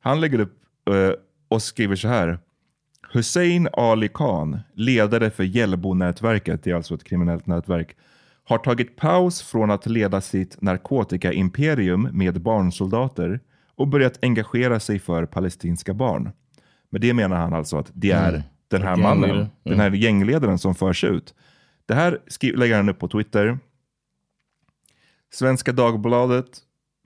Han 0.00 0.20
lägger 0.20 0.38
upp 0.38 0.58
eh, 0.88 1.10
och 1.48 1.62
skriver 1.62 1.96
så 1.96 2.08
här. 2.08 2.38
Hussein 3.12 3.68
Ali 3.72 4.08
Khan, 4.08 4.60
ledare 4.74 5.30
för 5.30 5.44
Hjällbo-nätverket, 5.44 6.62
det 6.62 6.70
är 6.70 6.74
alltså 6.74 6.94
ett 6.94 7.04
kriminellt 7.04 7.46
nätverk, 7.46 7.96
har 8.44 8.58
tagit 8.58 8.96
paus 8.96 9.42
från 9.42 9.70
att 9.70 9.86
leda 9.86 10.20
sitt 10.20 10.62
narkotikaimperium 10.62 12.08
med 12.12 12.40
barnsoldater 12.40 13.40
och 13.74 13.88
börjat 13.88 14.18
engagera 14.22 14.80
sig 14.80 14.98
för 14.98 15.26
palestinska 15.26 15.94
barn. 15.94 16.30
Med 16.90 17.00
det 17.00 17.14
menar 17.14 17.36
han 17.36 17.54
alltså 17.54 17.76
att 17.76 17.90
det 17.92 18.10
är 18.10 18.28
mm 18.28 18.42
den 18.78 18.88
här 18.88 18.96
mannen, 18.96 19.20
Gängledare. 19.30 19.50
den 19.62 19.80
här 19.80 19.90
gängledaren 19.90 20.58
som 20.58 20.74
förs 20.74 21.04
ut. 21.04 21.34
Det 21.86 21.94
här 21.94 22.18
lägger 22.56 22.76
han 22.76 22.88
upp 22.88 22.98
på 22.98 23.08
Twitter. 23.08 23.58
Svenska 25.32 25.72
Dagbladet 25.72 26.46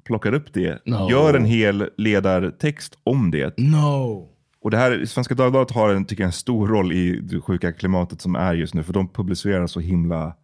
plockar 0.04 0.32
upp 0.32 0.52
det, 0.52 0.82
No. 0.86 1.10
gör 1.10 1.34
en 1.34 1.44
hel 1.44 1.90
ledartext 1.96 2.98
om 3.04 3.30
det. 3.30 3.58
No. 3.58 4.28
Och 4.60 4.70
det 4.70 4.76
här, 4.76 5.04
Svenska 5.04 5.34
Dagbladet 5.34 5.70
har 5.70 5.90
en, 5.94 6.04
tycker 6.04 6.22
jag, 6.22 6.26
en 6.28 6.32
stor 6.32 6.68
roll 6.68 6.92
i 6.92 7.20
det 7.20 7.40
sjuka 7.40 7.72
klimatet 7.72 8.20
som 8.20 8.34
är 8.36 8.54
just 8.54 8.74
nu, 8.74 8.82
för 8.82 8.92
de 8.92 9.08
publicerar 9.08 9.66
så 9.66 9.80
himla... 9.80 10.34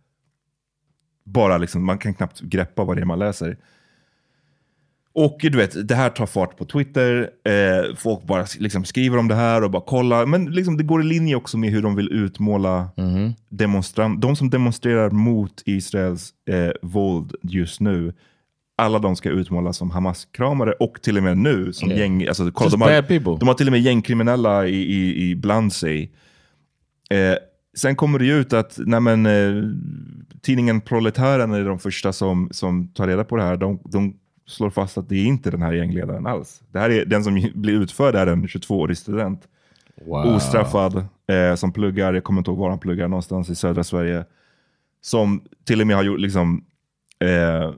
Bara 1.24 1.58
liksom, 1.58 1.84
man 1.84 1.98
kan 1.98 2.14
knappt 2.14 2.40
greppa 2.40 2.84
vad 2.84 2.96
det 2.96 3.00
är 3.00 3.06
man 3.06 3.18
läser. 3.18 3.56
Och 5.16 5.36
du 5.40 5.50
vet, 5.58 5.88
det 5.88 5.94
här 5.94 6.10
tar 6.10 6.26
fart 6.26 6.56
på 6.56 6.64
Twitter, 6.64 7.30
eh, 7.44 7.94
folk 7.96 8.22
bara 8.24 8.46
liksom 8.58 8.84
skriver 8.84 9.18
om 9.18 9.28
det 9.28 9.34
här 9.34 9.64
och 9.64 9.70
bara 9.70 9.82
kollar. 9.82 10.26
Men 10.26 10.44
liksom, 10.44 10.76
det 10.76 10.84
går 10.84 11.00
i 11.00 11.04
linje 11.04 11.36
också 11.36 11.58
med 11.58 11.70
hur 11.70 11.82
de 11.82 11.96
vill 11.96 12.12
utmåla 12.12 12.88
demonstran- 13.48 14.20
de 14.20 14.36
som 14.36 14.50
demonstrerar 14.50 15.10
mot 15.10 15.62
Israels 15.66 16.30
eh, 16.50 16.70
våld 16.82 17.34
just 17.42 17.80
nu. 17.80 18.12
Alla 18.78 18.98
de 18.98 19.16
ska 19.16 19.30
utmålas 19.30 19.76
som 19.76 19.90
Hamas-kramare 19.90 20.72
och 20.72 21.02
till 21.02 21.16
och 21.16 21.22
med 21.22 21.38
nu 21.38 21.72
som 21.72 21.88
Yeah. 21.88 22.00
gäng... 22.00 22.26
Alltså, 22.26 22.50
kolla, 22.52 22.66
Just 22.66 22.72
de, 22.72 22.82
har, 22.82 22.90
de 23.38 23.48
har 23.48 23.54
till 23.54 23.66
och 23.68 23.72
med 23.72 23.80
gängkriminella 23.80 24.66
i, 24.66 24.76
i, 24.94 25.30
i 25.30 25.36
bland 25.36 25.72
sig. 25.72 26.12
Eh, 27.10 27.36
sen 27.76 27.96
kommer 27.96 28.18
det 28.18 28.24
ju 28.24 28.34
ut 28.40 28.52
att 28.52 28.78
nej 28.86 29.00
men, 29.00 29.26
eh, 29.26 29.70
tidningen 30.42 30.80
Proletären 30.80 31.52
är 31.52 31.64
de 31.64 31.78
första 31.78 32.12
som, 32.12 32.48
som 32.50 32.88
tar 32.88 33.06
reda 33.06 33.24
på 33.24 33.36
det 33.36 33.42
här. 33.42 33.56
De, 33.56 33.78
de 33.84 34.14
slår 34.46 34.70
fast 34.70 34.98
att 34.98 35.08
det 35.08 35.16
är 35.16 35.24
inte 35.24 35.50
den 35.50 35.62
här 35.62 35.72
gängledaren 35.72 36.26
alls. 36.26 36.60
Det 36.72 36.78
här 36.78 36.90
är, 36.90 37.04
den 37.04 37.24
som 37.24 37.50
blir 37.54 37.74
utförd 37.74 38.14
är 38.14 38.26
en 38.26 38.46
22-årig 38.46 38.98
student. 38.98 39.42
Wow. 40.06 40.26
Ostraffad, 40.26 40.96
eh, 41.28 41.54
som 41.54 41.72
pluggar, 41.72 42.14
jag 42.14 42.24
kommer 42.24 42.40
inte 42.40 42.50
ihåg 42.50 42.58
var 42.58 42.70
han 42.70 42.78
pluggar, 42.78 43.08
någonstans 43.08 43.50
i 43.50 43.54
södra 43.54 43.84
Sverige. 43.84 44.24
Som 45.02 45.42
till 45.64 45.80
och 45.80 45.86
med 45.86 45.96
har 45.96 46.02
gjort, 46.02 46.20
liksom, 46.20 46.64
eh, 47.20 47.72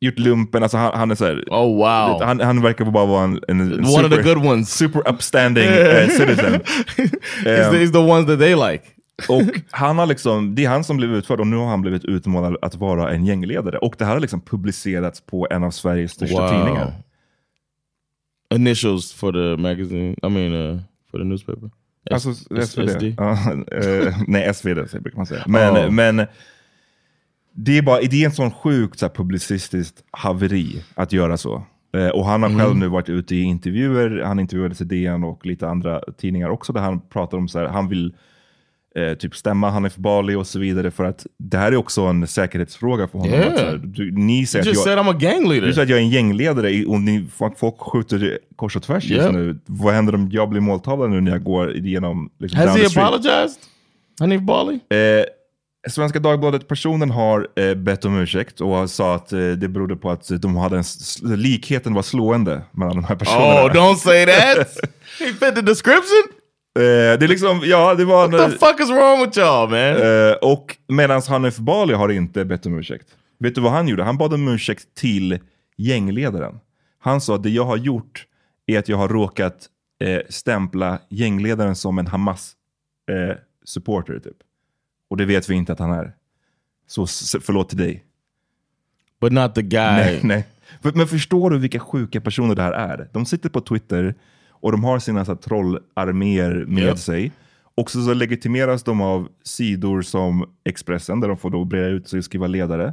gjort 0.00 0.18
lumpen, 0.18 0.62
alltså 0.62 0.76
han, 0.78 0.92
han 0.94 1.10
är 1.10 1.14
så 1.14 1.24
här, 1.24 1.44
Oh 1.50 1.76
wow. 1.76 2.22
han, 2.22 2.40
han 2.40 2.62
verkar 2.62 2.84
bara 2.84 3.06
vara 3.06 3.24
en, 3.24 3.40
en, 3.48 3.72
One 3.72 4.04
of 4.04 4.10
the 4.10 4.22
good 4.22 4.46
ones. 4.46 4.74
super 4.74 5.08
upstanding 5.08 5.64
eh, 5.64 6.08
citizen. 6.08 6.52
he's, 7.44 7.70
the, 7.70 7.78
he's 7.78 7.92
the 7.92 7.98
ones 7.98 8.26
that 8.26 8.38
they 8.38 8.54
like. 8.54 8.84
Och 9.28 9.42
han 9.70 9.98
har 9.98 10.06
liksom, 10.06 10.54
det 10.54 10.64
är 10.64 10.68
han 10.68 10.84
som 10.84 10.96
blev 10.96 11.10
utförd 11.14 11.40
och 11.40 11.46
nu 11.46 11.56
har 11.56 11.66
han 11.66 11.80
blivit 11.82 12.04
utmålad 12.04 12.56
att 12.62 12.74
vara 12.74 13.10
en 13.12 13.24
gängledare. 13.26 13.78
Och 13.78 13.94
det 13.98 14.04
här 14.04 14.12
har 14.12 14.20
liksom 14.20 14.40
publicerats 14.40 15.20
på 15.20 15.46
en 15.50 15.64
av 15.64 15.70
Sveriges 15.70 16.12
största 16.12 16.48
tidningar. 16.50 16.92
Initials 18.54 19.12
for 19.12 19.32
the 19.32 19.62
magazine. 19.62 20.16
I 20.22 20.28
mean, 20.28 20.52
uh, 20.52 20.80
for 21.10 21.18
the 21.18 21.24
newspaper. 21.24 21.70
Alltså 22.10 22.30
S- 22.30 22.70
SvD. 22.70 22.88
SD. 22.90 23.02
Ja, 23.18 23.32
eh, 23.72 24.16
nej, 24.26 24.54
SvD 24.54 24.88
så 24.90 25.00
brukar 25.00 25.16
man 25.16 25.26
säga. 25.26 25.44
Men, 25.46 25.74
Ja. 25.74 25.90
men 25.90 26.26
det 27.52 27.78
är 27.78 27.82
bara 27.82 28.00
det 28.00 28.22
är 28.22 28.26
en 28.26 28.32
sån 28.32 28.50
sjukt 28.50 28.98
så 28.98 29.06
här, 29.06 29.12
publicistiskt 29.14 30.04
haveri 30.10 30.82
att 30.94 31.12
göra 31.12 31.36
så. 31.36 31.62
Eh, 31.96 32.08
och 32.08 32.26
han 32.26 32.42
har 32.42 32.50
Mm. 32.50 32.60
själv 32.60 32.76
nu 32.76 32.88
varit 32.88 33.08
ute 33.08 33.34
i 33.36 33.42
intervjuer, 33.42 34.22
han 34.24 34.38
intervjuades 34.40 34.80
i 34.80 34.84
DN 34.84 35.24
och 35.24 35.46
lite 35.46 35.68
andra 35.68 36.00
tidningar 36.18 36.48
också, 36.48 36.72
där 36.72 36.80
han 36.80 37.00
pratar 37.00 37.38
om 37.38 37.48
så 37.48 37.58
här, 37.58 37.66
han 37.66 37.88
vill 37.88 38.14
eh, 38.98 39.14
typ 39.14 39.36
stämma 39.36 39.70
Hanif 39.70 39.96
Bali 39.96 40.34
och 40.34 40.46
så 40.46 40.58
vidare, 40.58 40.90
för 40.90 41.04
att 41.04 41.26
det 41.38 41.58
här 41.58 41.72
är 41.72 41.76
också 41.76 42.00
en 42.02 42.26
säkerhetsfråga 42.26 43.08
för 43.08 43.18
honom. 43.18 43.34
Yeah. 43.34 43.52
Att, 43.52 43.58
så 43.58 43.64
här, 43.64 43.80
du, 43.84 44.12
ni 44.12 44.46
säger 44.46 44.64
just 44.66 44.86
att 44.86 44.92
jag, 44.92 45.06
I'm 45.06 45.10
a 45.10 45.12
gang 45.12 45.48
leader. 45.48 45.66
du 45.66 45.72
säger 45.72 45.82
att 45.82 45.90
jag 45.90 45.98
är 45.98 46.02
en 46.02 46.10
gängledare 46.10 46.84
och 46.84 47.00
ni, 47.00 47.26
folk 47.58 47.78
skjuter 47.80 48.38
kors 48.56 48.76
och 48.76 48.82
tvärs 48.82 49.04
just 49.04 49.20
Yeah. 49.20 49.32
nu. 49.32 49.58
Vad 49.66 49.94
händer 49.94 50.14
om 50.14 50.28
jag 50.32 50.48
blir 50.48 50.60
måltavla 50.60 51.06
nu 51.06 51.20
när 51.20 51.32
jag 51.32 51.42
går 51.42 51.76
igenom 51.76 52.30
liksom, 52.38 52.58
Has 52.60 52.66
down 52.68 52.76
he 52.76 52.82
the 52.82 52.90
street? 52.90 53.06
apologized? 53.06 53.58
Hanif 54.20 54.40
Bali? 54.40 54.74
Eh, 54.74 55.24
Svenska 55.90 56.18
Dagbladet-personen 56.18 57.10
har 57.10 57.48
eh, 57.56 57.74
bett 57.74 58.04
om 58.04 58.18
ursäkt 58.18 58.60
och 58.60 58.90
sa 58.90 59.14
att 59.14 59.32
eh, 59.32 59.38
det 59.38 59.68
berodde 59.68 59.96
på 59.96 60.10
att 60.10 60.28
de 60.42 60.56
hade 60.56 60.76
en 60.76 60.84
likheten 61.36 61.94
var 61.94 62.02
slående 62.02 62.62
mellan 62.70 62.94
de 62.96 63.04
här 63.04 63.16
personerna. 63.16 63.64
Oh, 63.64 63.70
don't 63.72 63.94
say 63.96 64.26
that. 64.26 64.68
he 65.18 65.26
fit 65.26 65.54
the 65.54 65.62
description. 65.62 66.22
Eh, 66.76 67.18
det 67.18 67.24
är 67.24 67.28
liksom, 67.28 67.60
ja 67.64 67.94
det 67.94 68.04
var... 68.04 68.28
What 68.28 68.52
the 68.52 68.58
fuck 68.58 68.80
is 68.80 68.90
wrong 68.90 69.20
with 69.20 69.38
y'all, 69.38 69.70
man? 69.70 70.30
Eh, 70.30 70.36
och 70.42 70.76
medan 70.88 71.22
Hanif 71.28 71.56
Bali 71.56 71.94
har 71.94 72.08
inte 72.08 72.44
bett 72.44 72.66
om 72.66 72.78
ursäkt. 72.78 73.08
Vet 73.38 73.54
du 73.54 73.60
vad 73.60 73.72
han 73.72 73.88
gjorde? 73.88 74.02
Han 74.02 74.18
bad 74.18 74.34
om 74.34 74.48
ursäkt 74.48 74.94
till 74.94 75.38
gängledaren. 75.76 76.60
Han 76.98 77.20
sa 77.20 77.34
att 77.34 77.42
det 77.42 77.50
jag 77.50 77.64
har 77.64 77.76
gjort 77.76 78.26
är 78.66 78.78
att 78.78 78.88
jag 78.88 78.96
har 78.96 79.08
råkat 79.08 79.68
eh, 80.00 80.20
stämpla 80.28 80.98
gängledaren 81.08 81.76
som 81.76 81.98
en 81.98 82.06
Hamas-supporter 82.06 84.18
typ. 84.18 84.36
Och 85.10 85.16
det 85.16 85.24
vet 85.24 85.48
vi 85.48 85.54
inte 85.54 85.72
att 85.72 85.78
han 85.78 85.92
är. 85.92 86.12
Så 86.86 87.06
förlåt 87.40 87.68
till 87.68 87.78
dig. 87.78 88.04
But 89.20 89.32
not 89.32 89.54
the 89.54 89.62
guy. 89.62 89.96
Nej, 89.96 90.20
nej. 90.22 90.46
Men 90.94 91.06
förstår 91.06 91.50
du 91.50 91.58
vilka 91.58 91.80
sjuka 91.80 92.20
personer 92.20 92.54
det 92.54 92.62
här 92.62 92.72
är? 92.72 93.08
De 93.12 93.26
sitter 93.26 93.48
på 93.48 93.60
Twitter 93.60 94.14
och 94.64 94.72
de 94.72 94.84
har 94.84 94.98
sina 94.98 95.24
så 95.24 95.32
här, 95.32 95.36
trollarméer 95.38 96.64
med 96.68 96.84
Japp. 96.84 96.98
sig. 96.98 97.32
Och 97.74 97.90
så, 97.90 98.02
så 98.02 98.14
legitimeras 98.14 98.82
de 98.82 99.00
av 99.00 99.28
sidor 99.42 100.02
som 100.02 100.48
Expressen, 100.64 101.20
där 101.20 101.28
de 101.28 101.36
får 101.36 101.50
då 101.50 101.64
breda 101.64 101.86
ut 101.86 102.08
sig 102.08 102.18
och 102.18 102.24
skriva 102.24 102.46
ledare. 102.46 102.92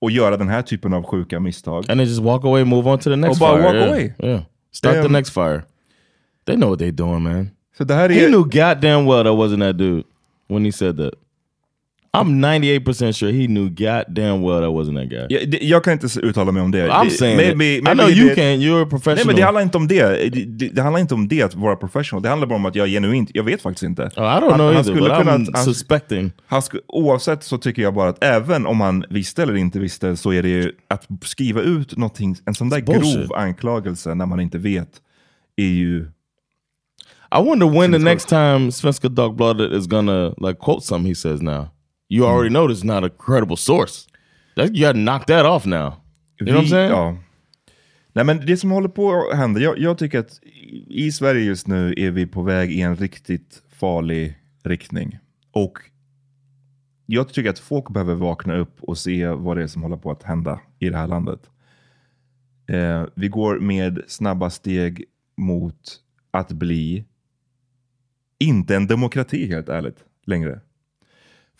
Och 0.00 0.10
göra 0.10 0.36
den 0.36 0.48
här 0.48 0.62
typen 0.62 0.92
av 0.94 1.02
sjuka 1.02 1.40
misstag. 1.40 1.76
And 1.90 2.00
then 2.00 2.08
just 2.08 2.20
walk 2.20 2.44
away, 2.44 2.64
move 2.64 2.90
on 2.90 2.98
to 2.98 3.10
the 3.10 3.16
next 3.16 3.42
Oh, 3.42 3.48
but 3.48 3.56
fire. 3.56 3.64
walk 3.66 3.74
yeah. 3.74 3.88
away. 3.88 4.14
Yeah. 4.18 4.42
Start 4.72 4.94
the 4.94 5.00
Damn. 5.02 5.12
next 5.12 5.30
fire. 5.30 5.62
They 6.44 6.56
know 6.56 6.70
what 6.70 6.80
they're 6.80 6.90
doing, 6.90 7.22
man. 7.22 7.50
Så 7.78 7.84
det 7.84 7.94
här 7.94 8.08
He 8.08 8.24
är... 8.24 8.28
knew 8.28 8.42
goddamn 8.44 9.06
well 9.06 9.24
that 9.24 9.34
wasn't 9.34 9.60
that 9.60 9.78
dude 9.78 10.02
when 10.48 10.64
he 10.64 10.72
said 10.72 10.96
that. 10.96 11.14
I'm 12.16 12.40
98% 12.40 13.12
sure 13.12 13.32
he 13.32 13.46
knew 13.46 13.68
goddamn 13.70 14.42
well 14.42 14.60
that 14.60 14.70
wasn't 14.70 14.96
that 15.00 15.08
guy. 15.10 15.26
Jag, 15.38 15.50
det- 15.50 15.62
jag 15.62 15.84
kan 15.84 15.92
inte 15.92 16.20
uttala 16.22 16.52
mig 16.52 16.62
om 16.62 16.70
det. 16.70 16.88
I'm 16.88 17.04
Det- 17.04 17.10
saying 17.10 17.38
maybe- 17.38 17.52
it. 17.76 17.78
I 17.78 17.82
maybe 17.82 18.02
know 18.02 18.10
you 18.10 18.28
did. 18.28 18.34
can. 18.36 18.44
You're 18.44 18.82
a 18.82 18.86
professional. 18.90 19.16
Nej 19.16 19.26
men 19.26 19.36
det 19.36 19.42
handlar 19.42 19.62
inte 19.62 19.76
om 19.76 19.88
det. 19.88 20.30
Det, 20.32 20.44
det. 20.44 20.68
det 20.68 20.82
handlar 20.82 21.00
inte 21.00 21.14
om 21.14 21.28
det 21.28 21.42
att 21.42 21.54
vara 21.54 21.76
professional. 21.76 22.22
Det 22.22 22.28
handlar 22.28 22.48
bara 22.48 22.54
om 22.56 22.66
att 22.66 22.74
jag 22.74 22.88
genuint, 22.88 23.30
jag 23.34 23.44
vet 23.44 23.62
faktiskt 23.62 23.82
inte. 23.82 24.02
Oh, 24.02 24.08
I 24.08 24.40
don't 24.40 24.54
know 24.54 24.72
either, 24.74 24.94
but 24.94 25.10
I'm 25.10 25.46
han- 25.54 25.64
suspecting. 25.64 26.32
Han 26.46 26.60
sk- 26.60 26.80
oavsett 26.88 27.44
så 27.44 27.58
tycker 27.58 27.82
jag 27.82 27.94
bara 27.94 28.08
att 28.08 28.24
även 28.24 28.66
om 28.66 28.80
han 28.80 29.04
visste 29.10 29.42
eller 29.42 29.56
inte 29.56 29.78
visste 29.78 30.16
så 30.16 30.32
är 30.32 30.42
det 30.42 30.48
ju 30.48 30.72
att 30.88 31.06
skriva 31.22 31.60
ut 31.60 31.96
någonting, 31.96 32.36
en 32.46 32.54
sån 32.54 32.68
där 32.68 32.80
bullshit. 32.82 33.14
grov 33.16 33.32
anklagelse 33.36 34.14
när 34.14 34.26
man 34.26 34.40
inte 34.40 34.58
vet 34.58 34.88
är 35.56 35.64
ju... 35.66 36.06
I 37.40 37.42
wonder 37.44 37.68
when 37.80 37.92
the 37.92 37.98
next 37.98 38.28
time 38.28 38.72
Svenska 38.72 39.08
Dagbladet 39.08 39.72
is 39.72 39.86
gonna 39.86 40.28
like 40.28 40.54
quote 40.64 40.86
something 40.86 41.08
he 41.10 41.14
says 41.14 41.42
now. 41.42 41.66
You 42.12 42.26
already 42.26 42.48
know 42.48 42.68
this 42.68 42.78
is 42.78 42.84
not 42.84 43.04
a 43.04 43.10
credible 43.18 43.56
source. 43.56 44.06
That, 44.56 44.74
you 44.74 44.86
gotta 44.86 44.98
knock 44.98 45.26
that 45.26 45.46
off 45.46 45.66
now. 45.66 46.02
You 46.40 46.46
know 46.46 46.54
what 46.54 46.64
I'm 46.64 46.68
saying? 46.68 46.90
Ja. 46.90 47.16
Nej 48.12 48.24
men 48.24 48.46
det 48.46 48.56
som 48.56 48.70
håller 48.70 48.88
på 48.88 49.28
att 49.32 49.38
hända, 49.38 49.60
jag, 49.60 49.78
jag 49.78 49.98
tycker 49.98 50.18
att 50.18 50.40
i 50.86 51.12
Sverige 51.12 51.44
just 51.44 51.66
nu 51.66 51.94
är 51.96 52.10
vi 52.10 52.26
på 52.26 52.42
väg 52.42 52.72
i 52.72 52.80
en 52.80 52.96
riktigt 52.96 53.62
farlig 53.68 54.38
riktning. 54.64 55.18
och 55.52 55.78
jag 57.06 57.28
tycker 57.28 57.50
att 57.50 57.58
folk 57.58 57.90
behöver 57.90 58.14
vakna 58.14 58.56
upp 58.56 58.82
och 58.82 58.98
se 58.98 59.28
vad 59.28 59.56
det 59.56 59.62
är 59.62 59.66
som 59.66 59.82
håller 59.82 59.96
på 59.96 60.10
att 60.10 60.22
hända 60.22 60.60
i 60.78 60.88
det 60.88 60.96
här 60.96 61.06
landet. 61.06 61.50
Eh, 62.66 63.04
vi 63.14 63.28
går 63.28 63.58
med 63.60 64.02
snabba 64.06 64.50
steg 64.50 65.04
mot 65.36 66.00
att 66.30 66.52
bli 66.52 67.04
inte 68.38 68.76
en 68.76 68.86
demokrati 68.86 69.46
helt 69.46 69.68
ärligt 69.68 70.04
längre. 70.26 70.60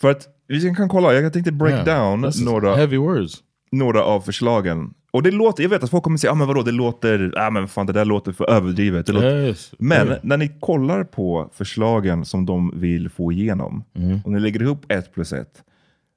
För 0.03 0.11
att 0.11 0.29
vi 0.49 0.75
kan 0.75 0.88
kolla, 0.88 1.15
jag 1.15 1.33
tänkte 1.33 1.53
break 1.53 1.87
Yeah, 1.88 2.11
down 2.19 2.31
några, 2.45 2.75
heavy 2.77 2.97
words. 2.97 3.43
några 3.71 4.05
av 4.05 4.21
förslagen. 4.21 4.95
Och 5.11 5.23
det 5.23 5.31
låter, 5.31 5.62
jag 5.62 5.71
vet 5.71 5.83
att 5.85 5.91
folk 5.91 6.03
kommer 6.05 6.17
säga, 6.19 6.31
ah, 6.31 6.35
men 6.35 6.47
vadå, 6.47 6.62
det 6.62 6.73
låter, 6.73 7.35
ah, 7.37 7.51
men 7.51 7.69
fan 7.69 7.87
det 7.87 7.93
där 7.93 8.05
låter 8.05 8.33
för 8.33 8.51
överdrivet. 8.51 9.07
Det 9.07 9.12
låter, 9.12 9.47
Yes. 9.47 9.75
men 9.79 10.07
Yeah. 10.07 10.19
när 10.23 10.37
ni 10.37 10.49
kollar 10.61 11.05
på 11.05 11.51
förslagen 11.53 12.25
som 12.25 12.47
de 12.47 12.81
vill 12.81 13.09
få 13.11 13.33
igenom, 13.33 13.85
och 14.25 14.33
ni 14.33 14.41
lägger 14.41 14.62
ihop 14.62 14.85
ett 14.88 15.15
plus 15.15 15.33
ett, 15.33 15.62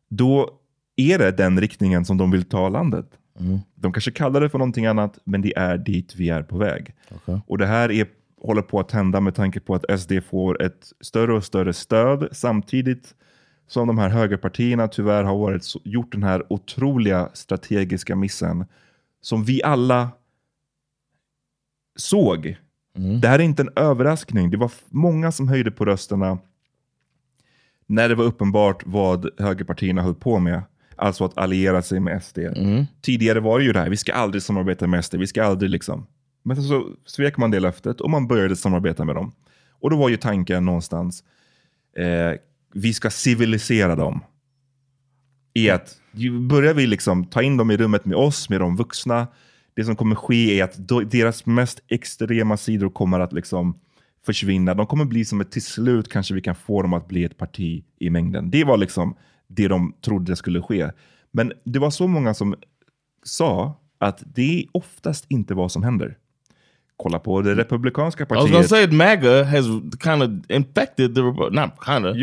då 0.09 0.49
är 0.95 1.17
det 1.19 1.31
den 1.31 1.59
riktningen 1.61 2.05
som 2.05 2.17
de 2.17 2.31
vill 2.31 2.43
ta 2.43 2.69
landet. 2.69 3.05
De 3.75 3.93
kanske 3.93 4.11
kallar 4.11 4.41
det 4.41 4.49
för 4.49 4.57
någonting 4.57 4.85
annat, 4.85 5.19
men 5.23 5.41
det 5.41 5.57
är 5.57 5.77
dit 5.77 6.15
vi 6.15 6.29
är 6.29 6.43
på 6.43 6.57
väg. 6.57 6.93
Och 7.47 7.57
det 7.57 7.65
här 7.65 7.91
är, 7.91 8.07
håller 8.41 8.61
på 8.61 8.79
att 8.79 8.91
hända 8.91 9.19
med 9.21 9.35
tanke 9.35 9.59
på 9.59 9.75
att 9.75 9.99
SD 9.99 10.11
får 10.29 10.61
ett 10.61 10.91
större 11.01 11.33
och 11.33 11.43
större 11.43 11.73
stöd 11.73 12.27
samtidigt 12.31 13.13
som 13.67 13.87
de 13.87 13.97
här 13.97 14.09
högerpartierna 14.09 14.87
tyvärr 14.87 15.23
har 15.23 15.37
varit, 15.37 15.63
så- 15.63 15.81
gjort 15.83 16.11
den 16.11 16.23
här 16.23 16.53
otroliga 16.53 17.29
strategiska 17.33 18.15
missen 18.15 18.65
som 19.21 19.43
vi 19.43 19.63
alla 19.63 20.09
såg. 21.95 22.57
Det 23.21 23.27
här 23.27 23.39
är 23.39 23.43
inte 23.43 23.61
en 23.61 23.69
överraskning. 23.75 24.49
Det 24.51 24.57
var 24.57 24.71
många 24.89 25.31
som 25.31 25.47
höjde 25.47 25.71
på 25.71 25.85
rösterna 25.85 26.37
när 27.87 28.09
det 28.09 28.15
var 28.15 28.25
uppenbart 28.25 28.83
vad 28.85 29.29
högerpartierna 29.39 30.01
höll 30.01 30.15
på 30.15 30.39
med. 30.39 30.61
Alltså 30.95 31.25
att 31.25 31.37
alliera 31.37 31.81
sig 31.81 31.99
med 31.99 32.23
SD. 32.23 32.37
Tidigare 33.01 33.39
var 33.39 33.59
det 33.59 33.65
ju 33.65 33.73
det 33.73 33.79
här, 33.79 33.89
vi 33.89 33.97
ska 33.97 34.13
aldrig 34.13 34.43
samarbeta 34.43 34.87
med 34.87 35.05
SD, 35.05 35.15
vi 35.15 35.27
ska 35.27 35.43
aldrig 35.43 35.69
liksom. 35.71 36.07
Men 36.43 36.63
så 36.63 36.89
svek 37.05 37.37
man 37.37 37.51
det 37.51 37.59
löftet 37.59 38.01
och 38.01 38.09
man 38.09 38.27
började 38.27 38.55
samarbeta 38.55 39.05
med 39.05 39.15
dem. 39.15 39.31
Och 39.69 39.89
då 39.89 39.97
var 39.97 40.09
ju 40.09 40.17
tanken 40.17 40.65
någonstans, 40.65 41.23
eh, 41.97 42.31
vi 42.75 42.93
ska 42.93 43.09
civilisera 43.09 43.95
dem. 43.95 44.23
I 45.53 45.69
att 45.69 46.01
börjar 46.49 46.73
vi 46.73 46.87
liksom 46.87 47.25
ta 47.25 47.41
in 47.41 47.57
dem 47.57 47.71
i 47.71 47.77
rummet 47.77 48.05
med 48.05 48.17
oss, 48.17 48.49
med 48.49 48.59
de 48.59 48.75
vuxna. 48.75 49.27
Det 49.73 49.83
som 49.83 49.95
kommer 49.95 50.15
ske 50.15 50.59
är 50.59 50.63
att 50.63 50.87
deras 51.11 51.45
mest 51.45 51.79
extrema 51.87 52.57
sidor 52.57 52.89
kommer 52.89 53.19
att 53.19 53.33
liksom 53.33 53.79
försvinna. 54.25 54.73
De 54.73 54.87
kommer 54.87 55.05
bli 55.05 55.25
som 55.25 55.41
ett, 55.41 55.51
till 55.51 55.61
slut 55.61 56.09
kanske 56.09 56.33
vi 56.33 56.41
kan 56.41 56.55
få 56.55 56.81
dem 56.81 56.93
att 56.93 57.07
bli 57.07 57.23
ett 57.23 57.37
parti 57.37 57.83
i 57.99 58.09
mängden. 58.09 58.51
Det 58.51 58.63
var 58.63 58.77
liksom 58.77 59.15
det 59.47 59.67
de 59.67 59.93
trodde 60.01 60.35
skulle 60.35 60.61
ske. 60.61 60.91
Men 61.31 61.53
det 61.63 61.79
var 61.79 61.89
så 61.89 62.07
många 62.07 62.33
som 62.33 62.55
sa 63.23 63.81
att 63.97 64.23
det 64.35 64.59
är 64.59 64.65
oftast 64.71 65.25
inte 65.27 65.53
vad 65.53 65.71
som 65.71 65.83
händer. 65.83 66.17
Kolla 66.97 67.19
på 67.19 67.41
det 67.41 67.55
republikanska 67.55 68.23
I 68.23 68.27
was 68.29 68.37
partiet. 68.37 68.51
gonna 68.51 68.67
say 68.67 68.87
MAGA 68.87 69.43
has 69.43 69.65
kind 70.03 70.23
of 70.23 70.51
infected 70.51 71.15
the 71.15 71.21
not 71.51 71.69
kind 71.85 72.05
of 72.05 72.15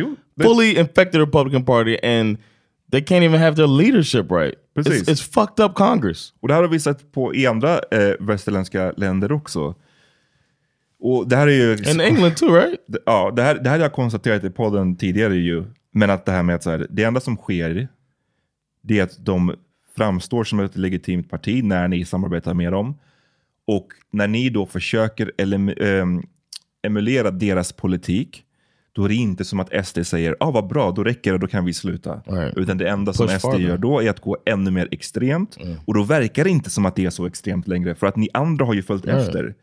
fully 0.43 0.79
infected 0.79 1.13
the 1.13 1.21
Republican 1.21 1.65
Party, 1.65 1.99
and 2.03 2.39
they 2.91 3.01
can't 3.01 3.25
even 3.25 3.41
have 3.41 3.57
their 3.57 3.67
leadership 3.67 4.31
right. 4.31 4.55
It's, 4.77 4.89
Precis. 4.89 5.09
it's 5.09 5.33
fucked 5.33 5.65
up 5.65 5.75
Congress. 5.75 6.33
Och 6.41 6.49
det 6.49 6.55
här 6.55 6.63
har 6.63 6.69
vi 6.69 6.81
sett 6.81 7.13
på 7.13 7.35
i 7.35 7.47
andra 7.47 7.79
eh, 7.91 8.15
västerländska 8.21 8.93
länder 8.97 9.33
också. 9.33 9.75
Och 11.01 11.29
det 11.29 11.37
här 11.37 11.47
är 11.47 11.53
ju... 11.53 11.91
In 11.91 12.01
England 12.01 12.37
too, 12.37 12.55
right? 12.55 12.81
Ja, 13.07 13.33
det 13.37 13.43
här, 13.43 13.55
det 13.55 13.71
här 13.71 13.77
har 13.77 13.85
jag 13.85 13.93
konstaterat 13.93 14.45
i 14.45 14.51
podden 14.51 14.97
tidigare 14.97 15.37
ju. 15.37 15.65
Men 15.93 16.11
att 16.11 16.27
det 16.27 16.33
här 16.33 16.43
med 16.43 16.55
att 16.55 16.63
så 16.63 16.71
här, 16.71 16.87
det 16.91 17.05
enda 17.05 17.21
som 17.21 17.37
sker, 17.37 17.89
det 18.83 18.99
är 18.99 19.03
att 19.03 19.25
de 19.25 19.55
framstår 19.97 20.45
som 20.45 20.61
ett 20.61 20.77
legitimt 20.77 21.31
parti 21.31 21.65
när 21.65 21.89
ni 21.89 22.05
samarbetar 22.05 22.55
med 22.55 22.73
dem. 22.73 22.95
Och 23.77 23.87
när 24.11 24.29
ni 24.29 24.51
då 24.51 24.67
försöker 24.67 25.33
ehm, 25.83 26.23
emulera 26.83 27.31
deras 27.31 27.73
politik, 27.73 28.45
då 28.93 29.05
är 29.05 29.09
det 29.09 29.15
inte 29.15 29.45
som 29.45 29.61
att 29.61 29.87
SD 29.87 30.07
säger 30.07 30.37
ah, 30.41 30.51
vad 30.51 30.67
bra, 30.67 30.91
då 30.91 31.05
räcker 31.05 31.33
det, 31.33 31.39
då 31.39 31.47
kan 31.47 31.65
vi 31.65 31.73
sluta. 31.73 32.23
Right. 32.27 32.57
Utan 32.57 32.79
det 32.79 32.89
enda 32.89 33.13
som 33.13 33.27
Push 33.27 33.39
SD 33.39 33.43
farther. 33.43 33.59
gör 33.59 33.79
då 33.79 34.01
är 34.03 34.11
att 34.11 34.21
gå 34.21 34.37
ännu 34.47 34.71
mer 34.71 34.89
extremt. 34.91 35.59
Och 35.87 35.95
då 35.95 36.03
verkar 36.03 36.45
det 36.45 36.51
inte 36.51 36.71
som 36.71 36.87
att 36.87 36.97
det 36.97 37.05
är 37.05 37.11
så 37.11 37.27
extremt 37.27 37.69
längre, 37.69 37.95
för 37.95 38.07
att 38.07 38.17
ni 38.17 38.29
andra 38.35 38.65
har 38.65 38.75
ju 38.75 38.83
följt 38.83 39.07
Right. 39.07 39.27
efter. 39.27 39.55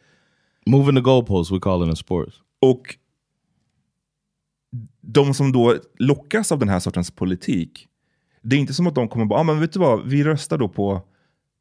Moving 0.66 0.96
the 0.96 1.02
goalposts, 1.02 1.54
we 1.54 1.60
call 1.60 1.84
it 1.84 1.90
in 1.90 1.96
sports. 1.96 2.36
Och 2.62 2.96
de 5.02 5.34
som 5.34 5.52
då 5.52 5.76
lockas 6.00 6.52
av 6.52 6.60
den 6.60 6.70
här 6.70 6.80
sortens 6.80 7.12
politik, 7.12 7.88
det 8.42 8.56
är 8.56 8.60
inte 8.60 8.74
som 8.74 8.88
att 8.88 8.96
de 8.96 9.08
kommer 9.08 9.26
bara, 9.26 9.40
ah, 9.40 9.44
men 9.44 9.60
vet 9.60 9.74
du 9.74 9.80
vad, 9.80 10.08
vi 10.08 10.24
röstar 10.24 10.58
då 10.58 10.70
på 10.70 11.02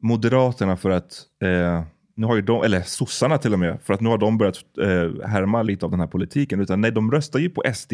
Moderaterna 0.03 0.77
för 0.77 0.91
att, 0.91 1.23
eh, 1.43 1.83
nu 2.19 2.27
har 2.27 2.37
ju 2.37 2.43
de, 2.43 2.63
eller 2.63 2.83
sossarna 2.83 3.39
till 3.39 3.53
och 3.53 3.59
med, 3.59 3.79
för 3.85 3.95
att 3.95 4.01
nu 4.01 4.09
har 4.09 4.19
de 4.19 4.39
börjat 4.39 4.57
eh, 4.81 5.27
härma 5.29 5.63
lite 5.63 5.85
av 5.85 5.91
den 5.91 6.01
här 6.01 6.07
politiken. 6.07 6.61
Utan 6.61 6.81
nej, 6.81 6.91
de 6.93 7.11
röstar 7.13 7.39
ju 7.39 7.51
på 7.51 7.63
SD 7.75 7.93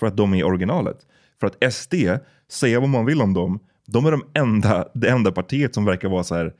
för 0.00 0.06
att 0.06 0.16
de 0.16 0.34
är 0.34 0.44
originalet. 0.44 0.96
För 1.40 1.46
att 1.46 1.74
SD, 1.74 1.94
säga 2.48 2.80
vad 2.80 2.88
man 2.88 3.06
vill 3.06 3.22
om 3.22 3.34
dem, 3.34 3.60
de 3.86 4.06
är 4.06 4.10
de 4.10 4.24
enda, 4.34 4.88
det 4.94 5.08
enda 5.08 5.32
partiet 5.32 5.74
som 5.74 5.84
verkar 5.84 6.08
vara 6.08 6.24
så 6.24 6.34
här, 6.34 6.52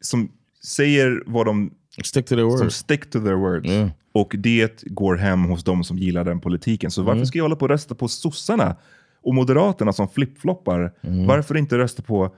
som 0.00 0.32
säger 0.64 1.22
vad 1.26 1.46
de 1.46 1.70
Stick 2.04 2.26
to 2.26 2.34
their 2.34 2.50
som 2.50 2.60
word. 2.60 2.72
stick 2.72 3.10
to 3.10 3.20
their 3.20 3.34
words. 3.34 3.92
Och 4.12 4.34
det 4.38 4.82
går 4.86 5.16
hem 5.16 5.44
hos 5.44 5.64
de 5.64 5.84
som 5.84 5.98
gillar 5.98 6.24
den 6.24 6.40
politiken. 6.40 6.90
Så 6.90 7.02
varför 7.02 7.24
ska 7.24 7.38
jag 7.38 7.44
hålla 7.44 7.56
på 7.56 7.64
och 7.64 7.68
rösta 7.68 7.94
på 7.94 8.08
sossarna 8.08 8.76
och 9.22 9.34
moderaterna 9.34 9.92
som 9.92 10.08
flipfloppar? 10.08 10.92
Varför 11.26 11.56
inte 11.56 11.78
rösta 11.78 12.02
på 12.02 12.34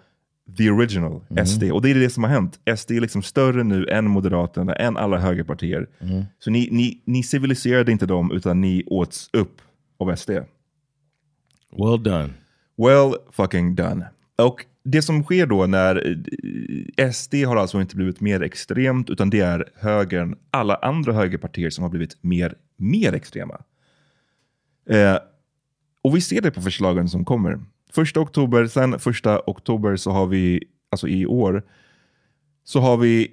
the 0.59 0.71
original, 0.71 1.21
SD? 1.47 1.63
Och 1.63 1.83
det 1.83 1.91
är 1.91 1.95
det 1.95 2.11
som 2.11 2.25
har 2.25 2.31
hänt. 2.31 2.61
SD 2.77 2.91
är 2.91 3.01
liksom 3.01 3.23
större 3.23 3.65
nu 3.65 3.87
än 3.87 4.05
moderaterna, 4.11 4.75
än 4.75 4.97
alla 4.97 5.19
högerpartier. 5.19 5.87
Så 6.39 6.51
ni, 6.51 6.69
ni, 6.71 7.03
ni 7.05 7.23
civiliserade 7.23 7.93
inte 7.93 8.07
dem, 8.07 8.33
utan 8.33 8.61
ni 8.61 8.85
åts 8.87 9.31
upp 9.33 9.61
av 9.99 10.17
SD. 10.17 10.31
Well 10.31 12.03
done. 12.03 12.31
Well 12.77 13.15
fucking 13.31 13.75
done. 13.75 14.07
Och 14.37 14.67
det 14.85 15.03
som 15.03 15.23
sker 15.23 15.47
då 15.47 15.67
när 15.67 16.19
eh, 16.99 17.11
SD 17.11 17.35
har 17.35 17.57
alltså 17.57 17.81
inte 17.81 17.97
blivit 17.97 18.21
mer 18.21 18.43
extremt 18.43 19.11
utan 19.11 19.31
det 19.31 19.41
är 19.41 19.69
högern, 19.75 20.37
alla 20.51 20.75
andra 20.75 21.13
högerpartier 21.13 21.71
som 21.71 21.83
har 21.83 21.91
blivit 21.91 22.17
mer, 22.21 22.55
mer 22.77 23.13
extrema. 23.13 23.61
Eh, 24.89 25.17
och 26.03 26.17
vi 26.17 26.21
ser 26.21 26.41
det 26.41 26.51
på 26.51 26.63
förslagen 26.63 27.09
som 27.09 27.25
kommer. 27.25 27.61
Första 27.95 28.21
oktober, 28.21 28.67
sen 28.67 28.99
första 28.99 29.43
oktober 29.47 29.97
så 29.97 30.11
har 30.11 30.27
vi, 30.27 30.63
alltså 30.91 31.09
i 31.09 31.27
år, 31.27 31.63
så 32.65 32.81
har 32.81 32.97
vi 32.97 33.31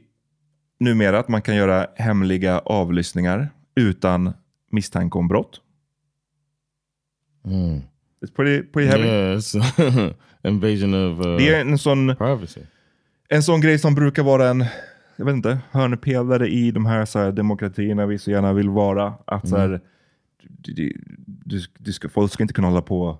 numera 0.80 1.20
att 1.20 1.28
man 1.28 1.42
kan 1.42 1.56
göra 1.56 1.88
hemliga 1.96 2.60
avlyssningar 2.60 3.50
utan 3.76 4.34
misstanke 4.72 5.18
om 5.18 5.28
brott. 5.28 5.62
It's 8.22 8.36
pretty, 8.36 8.68
pretty 8.68 8.90
heavy. 8.90 9.08
Yeah, 9.08 10.12
invasion 10.44 10.94
of 10.94 11.26
uh, 11.26 11.38
Det 11.38 11.56
är 11.56 11.62
en 11.62 11.78
sån, 11.78 12.16
privacy. 12.16 12.62
en 13.30 13.44
sån 13.44 13.62
grej 13.62 13.80
som 13.80 13.96
brukar 13.96 14.24
vara 14.24 14.50
en 14.50 14.66
jag 15.16 15.26
vet 15.26 15.36
inte, 15.36 15.60
hörnpelare 15.72 16.48
i 16.48 16.72
de 16.72 16.86
här, 16.86 17.06
så 17.06 17.20
här 17.20 17.32
demokratierna 17.32 18.06
vi 18.06 18.18
så 18.18 18.32
gärna 18.32 18.54
vill 18.54 18.70
vara. 18.70 19.14
Att 19.26 19.50
så 19.50 19.58
här, 19.58 19.82
du, 20.42 20.92
du, 21.44 21.62
du, 21.78 21.94
ska, 21.94 22.10
folk 22.10 22.32
ska 22.32 22.44
inte 22.44 22.54
kunna 22.54 22.68
hålla 22.68 22.82
på 22.82 23.20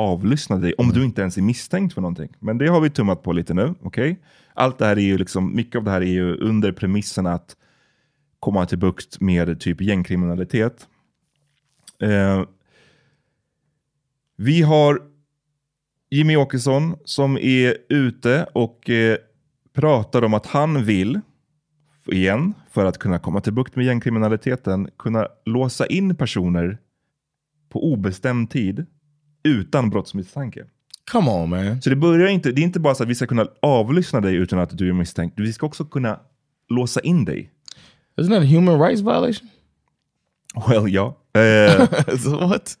avlyssna 0.00 0.56
dig 0.56 0.74
om 0.78 0.88
du 0.88 1.04
inte 1.04 1.20
ens 1.20 1.36
är 1.36 1.42
misstänkt 1.42 1.94
för 1.94 2.00
någonting. 2.00 2.36
Men 2.38 2.58
det 2.58 2.66
har 2.66 2.80
vi 2.80 2.90
tummat 2.90 3.22
på 3.22 3.32
lite 3.32 3.54
nu. 3.54 3.74
okej? 3.82 4.20
Allt 4.54 4.78
det 4.78 4.86
här 4.86 4.96
är 4.96 5.02
ju 5.02 5.18
liksom, 5.18 5.56
mycket 5.56 5.76
av 5.76 5.84
det 5.84 5.90
här 5.90 6.00
är 6.00 6.12
ju 6.12 6.36
under 6.36 6.72
premissen 6.72 7.26
att 7.26 7.56
komma 8.40 8.66
till 8.66 8.78
bukt 8.78 9.20
med 9.20 9.60
typ 9.60 9.80
gängkriminalitet. 9.80 10.88
Eh, 12.02 12.44
vi 14.36 14.62
har 14.62 15.02
Jimmy 16.10 16.36
Åkesson 16.36 16.96
som 17.04 17.38
är 17.38 17.76
ute 17.88 18.46
och 18.52 18.90
eh, 18.90 19.16
pratar 19.72 20.24
om 20.24 20.34
att 20.34 20.46
han 20.46 20.84
vill, 20.84 21.20
igen, 22.06 22.54
för 22.70 22.84
att 22.84 22.98
kunna 22.98 23.18
komma 23.18 23.40
till 23.40 23.52
bukt 23.52 23.76
med 23.76 23.84
gängkriminaliteten, 23.84 24.90
kunna 24.98 25.28
låsa 25.44 25.86
in 25.86 26.14
personer 26.14 26.78
på 27.68 27.92
obestämd 27.92 28.50
tid 28.50 28.86
utan 29.42 29.90
brottsmisstanke. 29.90 30.64
Come 31.12 31.30
on, 31.30 31.50
man. 31.50 31.82
Så 31.82 31.90
det 31.90 31.96
börjar 31.96 32.28
inte, 32.28 32.52
det 32.52 32.60
är 32.60 32.62
inte 32.62 32.80
bara 32.80 32.94
så 32.94 33.02
att 33.02 33.08
vi 33.08 33.14
ska 33.14 33.26
kunna 33.26 33.46
avlyssna 33.62 34.20
dig 34.20 34.34
utan 34.34 34.58
att 34.58 34.78
du 34.78 34.88
är 34.88 34.92
misstänkt. 34.92 35.34
Vi 35.40 35.52
ska 35.52 35.66
också 35.66 35.84
kunna 35.84 36.20
låsa 36.68 37.00
in 37.00 37.24
dig. 37.24 37.50
Isn't 38.20 38.28
that 38.28 38.42
a 38.42 38.44
human 38.46 38.80
rights 38.80 39.00
violation? 39.02 39.48
Well, 40.68 40.92
ja. 40.94 41.16
Eh, 41.34 41.88
So 42.18 42.48
what? 42.48 42.76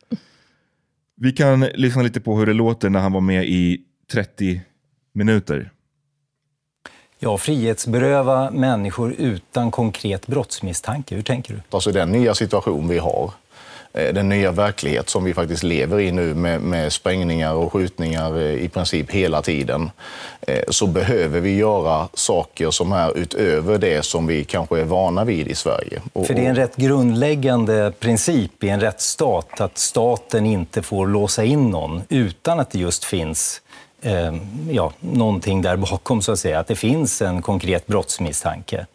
vi 1.16 1.32
kan 1.32 1.60
lyssna 1.60 2.02
lite 2.02 2.20
på 2.20 2.38
hur 2.38 2.46
det 2.46 2.52
låter 2.52 2.90
när 2.90 3.00
han 3.00 3.12
var 3.12 3.20
med 3.20 3.48
i 3.48 3.80
30 4.12 4.60
minuter. 5.12 5.70
Ja, 7.18 7.38
frihetsberöva 7.38 8.50
människor 8.50 9.12
utan 9.18 9.70
konkret 9.70 10.26
brottsmisstanke. 10.26 11.14
Hur 11.14 11.22
tänker 11.22 11.54
du? 11.54 11.60
Alltså 11.70 11.92
den 11.92 12.12
nya 12.12 12.34
situation 12.34 12.88
vi 12.88 12.98
har 12.98 13.30
den 13.92 14.28
nya 14.28 14.52
verklighet 14.52 15.08
som 15.08 15.24
vi 15.24 15.34
faktiskt 15.34 15.62
lever 15.62 16.00
i 16.00 16.12
nu 16.12 16.34
med, 16.34 16.60
med 16.60 16.92
sprängningar 16.92 17.54
och 17.54 17.72
skjutningar 17.72 18.38
eh, 18.38 18.64
i 18.64 18.68
princip 18.68 19.10
hela 19.10 19.42
tiden, 19.42 19.90
eh, 20.40 20.62
så 20.68 20.86
behöver 20.86 21.40
vi 21.40 21.56
göra 21.56 22.08
saker 22.14 22.70
som 22.70 22.92
är 22.92 23.18
utöver 23.18 23.78
det 23.78 24.04
som 24.04 24.26
vi 24.26 24.44
kanske 24.44 24.80
är 24.80 24.84
vana 24.84 25.24
vid 25.24 25.48
i 25.48 25.54
Sverige. 25.54 26.00
För 26.14 26.34
det 26.34 26.44
är 26.44 26.48
en 26.48 26.56
rätt 26.56 26.76
grundläggande 26.76 27.92
princip 27.98 28.64
i 28.64 28.68
en 28.68 28.80
rättsstat 28.80 29.60
att 29.60 29.78
staten 29.78 30.46
inte 30.46 30.82
får 30.82 31.06
låsa 31.06 31.44
in 31.44 31.70
någon 31.70 32.02
utan 32.08 32.60
att 32.60 32.70
det 32.70 32.78
just 32.78 33.04
finns 33.04 33.60
eh, 34.02 34.34
ja, 34.70 34.92
någonting 35.00 35.62
där 35.62 35.76
bakom, 35.76 36.22
så 36.22 36.32
att 36.32 36.38
säga. 36.38 36.58
Att 36.58 36.66
det 36.66 36.76
finns 36.76 37.22
en 37.22 37.42
konkret 37.42 37.86
brottsmisstanke. 37.86 38.86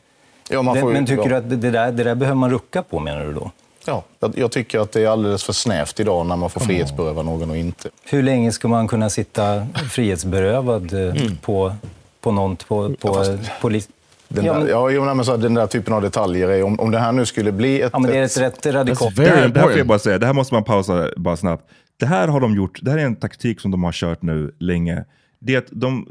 Ja, 0.50 0.64
får, 0.64 0.94
men 0.94 1.06
tycker 1.06 1.30
du 1.30 1.36
att 1.36 1.50
det 1.50 1.72
där, 1.72 1.92
det 1.92 2.04
där 2.04 2.16
behöver 2.16 2.36
man 2.36 2.52
rucka 2.52 2.84
på, 2.84 3.00
menar 3.00 3.26
du 3.26 3.34
då? 3.34 3.52
Ja, 3.86 4.04
jag, 4.36 4.52
tycker 4.52 4.80
att 4.80 4.92
det 4.92 5.02
är 5.02 5.08
alldeles 5.08 5.44
för 5.44 5.54
snävt 5.54 6.00
idag 6.00 6.26
när 6.26 6.36
man 6.36 6.50
får 6.50 6.62
frihetsberöva 6.62 7.22
någon 7.22 7.50
och 7.50 7.58
inte. 7.58 7.90
Hur 8.04 8.24
länge 8.24 8.52
ska 8.52 8.68
man 8.68 8.88
kunna 8.88 9.10
sitta 9.10 9.68
frihetsberövad 9.92 10.94
eh, 10.94 11.00
mm. 11.00 11.36
på, 11.36 11.76
på 12.22 12.32
någon 12.32 12.56
på, 12.56 12.96
på, 13.00 13.24
ja, 13.26 13.38
polis? 13.62 13.90
Den, 14.28 14.46
där, 14.46 14.68
ja, 14.68 14.90
jo, 14.90 15.06
men 15.14 15.26
så 15.26 15.38
den 15.38 15.54
där 15.54 15.68
typen 15.68 15.94
av 15.94 16.02
detaljer, 16.02 16.50
är, 16.50 16.64
om, 16.64 16.80
om 16.80 16.92
det 16.92 17.00
här 17.00 17.12
nu 17.12 17.26
skulle 17.26 17.52
bli 17.52 17.82
ett... 17.82 17.90
Ja, 17.94 18.00
men 18.00 18.12
det 18.12 18.18
är 18.18 18.24
ett 18.24 18.38
rätt 18.38 18.66
radikalt... 18.66 19.16
Det 19.16 19.28
här, 19.28 19.48
det 19.48 19.60
här 19.60 19.68
får 19.68 19.78
jag 19.78 19.88
bara 19.88 20.00
säga, 20.00 20.18
det 20.18 20.26
här 20.26 20.34
måste 20.34 20.54
man 20.54 20.64
pausa 20.64 21.10
bara 21.18 21.38
snabbt. 21.38 21.70
Det 21.98 22.06
här 22.06 22.28
har 22.28 22.40
de 22.40 22.56
gjort, 22.56 22.80
det 22.82 22.92
här 22.92 22.98
är 22.98 23.06
en 23.06 23.16
taktik 23.16 23.60
som 23.60 23.72
de 23.72 23.84
har 23.84 23.92
kört 23.92 24.22
nu 24.22 24.56
länge. 24.60 25.06
Det 25.40 25.54
är 25.54 25.58
att 25.58 25.68
de 25.72 26.08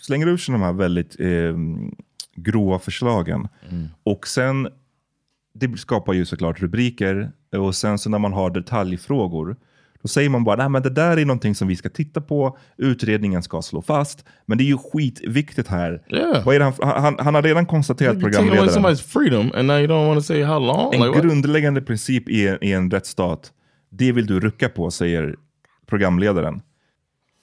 slänger 0.00 0.26
ut 0.26 0.40
sig 0.40 0.52
de 0.52 0.62
här 0.62 0.72
väldigt 0.72 1.20
eh, 1.20 1.26
grova 2.34 2.78
förslagen. 2.78 3.48
Mm. 3.70 3.88
Och 4.02 4.26
sen, 4.26 4.68
det 5.54 5.78
skapar 5.78 6.12
ju 6.12 6.24
såklart 6.24 6.60
rubriker. 6.60 7.32
Och 7.56 7.74
sen 7.74 7.98
så 7.98 8.10
när 8.10 8.18
man 8.18 8.32
har 8.32 8.50
detaljfrågor, 8.50 9.56
då 10.02 10.08
säger 10.08 10.28
man 10.28 10.44
bara 10.44 10.64
att 10.64 10.82
det 10.82 10.90
där 10.90 11.16
är 11.16 11.24
någonting 11.24 11.54
som 11.54 11.68
vi 11.68 11.76
ska 11.76 11.88
titta 11.88 12.20
på, 12.20 12.58
utredningen 12.76 13.42
ska 13.42 13.62
slå 13.62 13.82
fast. 13.82 14.24
Men 14.46 14.58
det 14.58 14.64
är 14.64 14.66
ju 14.66 14.78
skitviktigt 14.78 15.68
här. 15.68 16.02
Yeah. 16.08 16.44
Vad 16.44 16.54
är 16.54 16.60
han, 16.60 16.72
han, 16.80 17.16
han 17.18 17.34
har 17.34 17.42
redan 17.42 17.66
konstaterat, 17.66 18.20
programledaren, 18.20 18.96
freedom 18.96 19.52
and 19.54 19.68
now 19.68 19.78
you 19.78 19.86
don't 19.86 20.06
want 20.06 20.20
to 20.20 20.24
say 20.24 20.42
how 20.42 20.58
long? 20.58 20.94
En 20.94 21.00
like 21.00 21.20
grundläggande 21.20 21.80
what? 21.80 21.86
princip 21.86 22.28
i, 22.28 22.58
i 22.60 22.72
en 22.72 22.90
rättsstat, 22.90 23.52
det 23.90 24.12
vill 24.12 24.26
du 24.26 24.40
rucka 24.40 24.68
på, 24.68 24.90
säger 24.90 25.36
programledaren. 25.86 26.62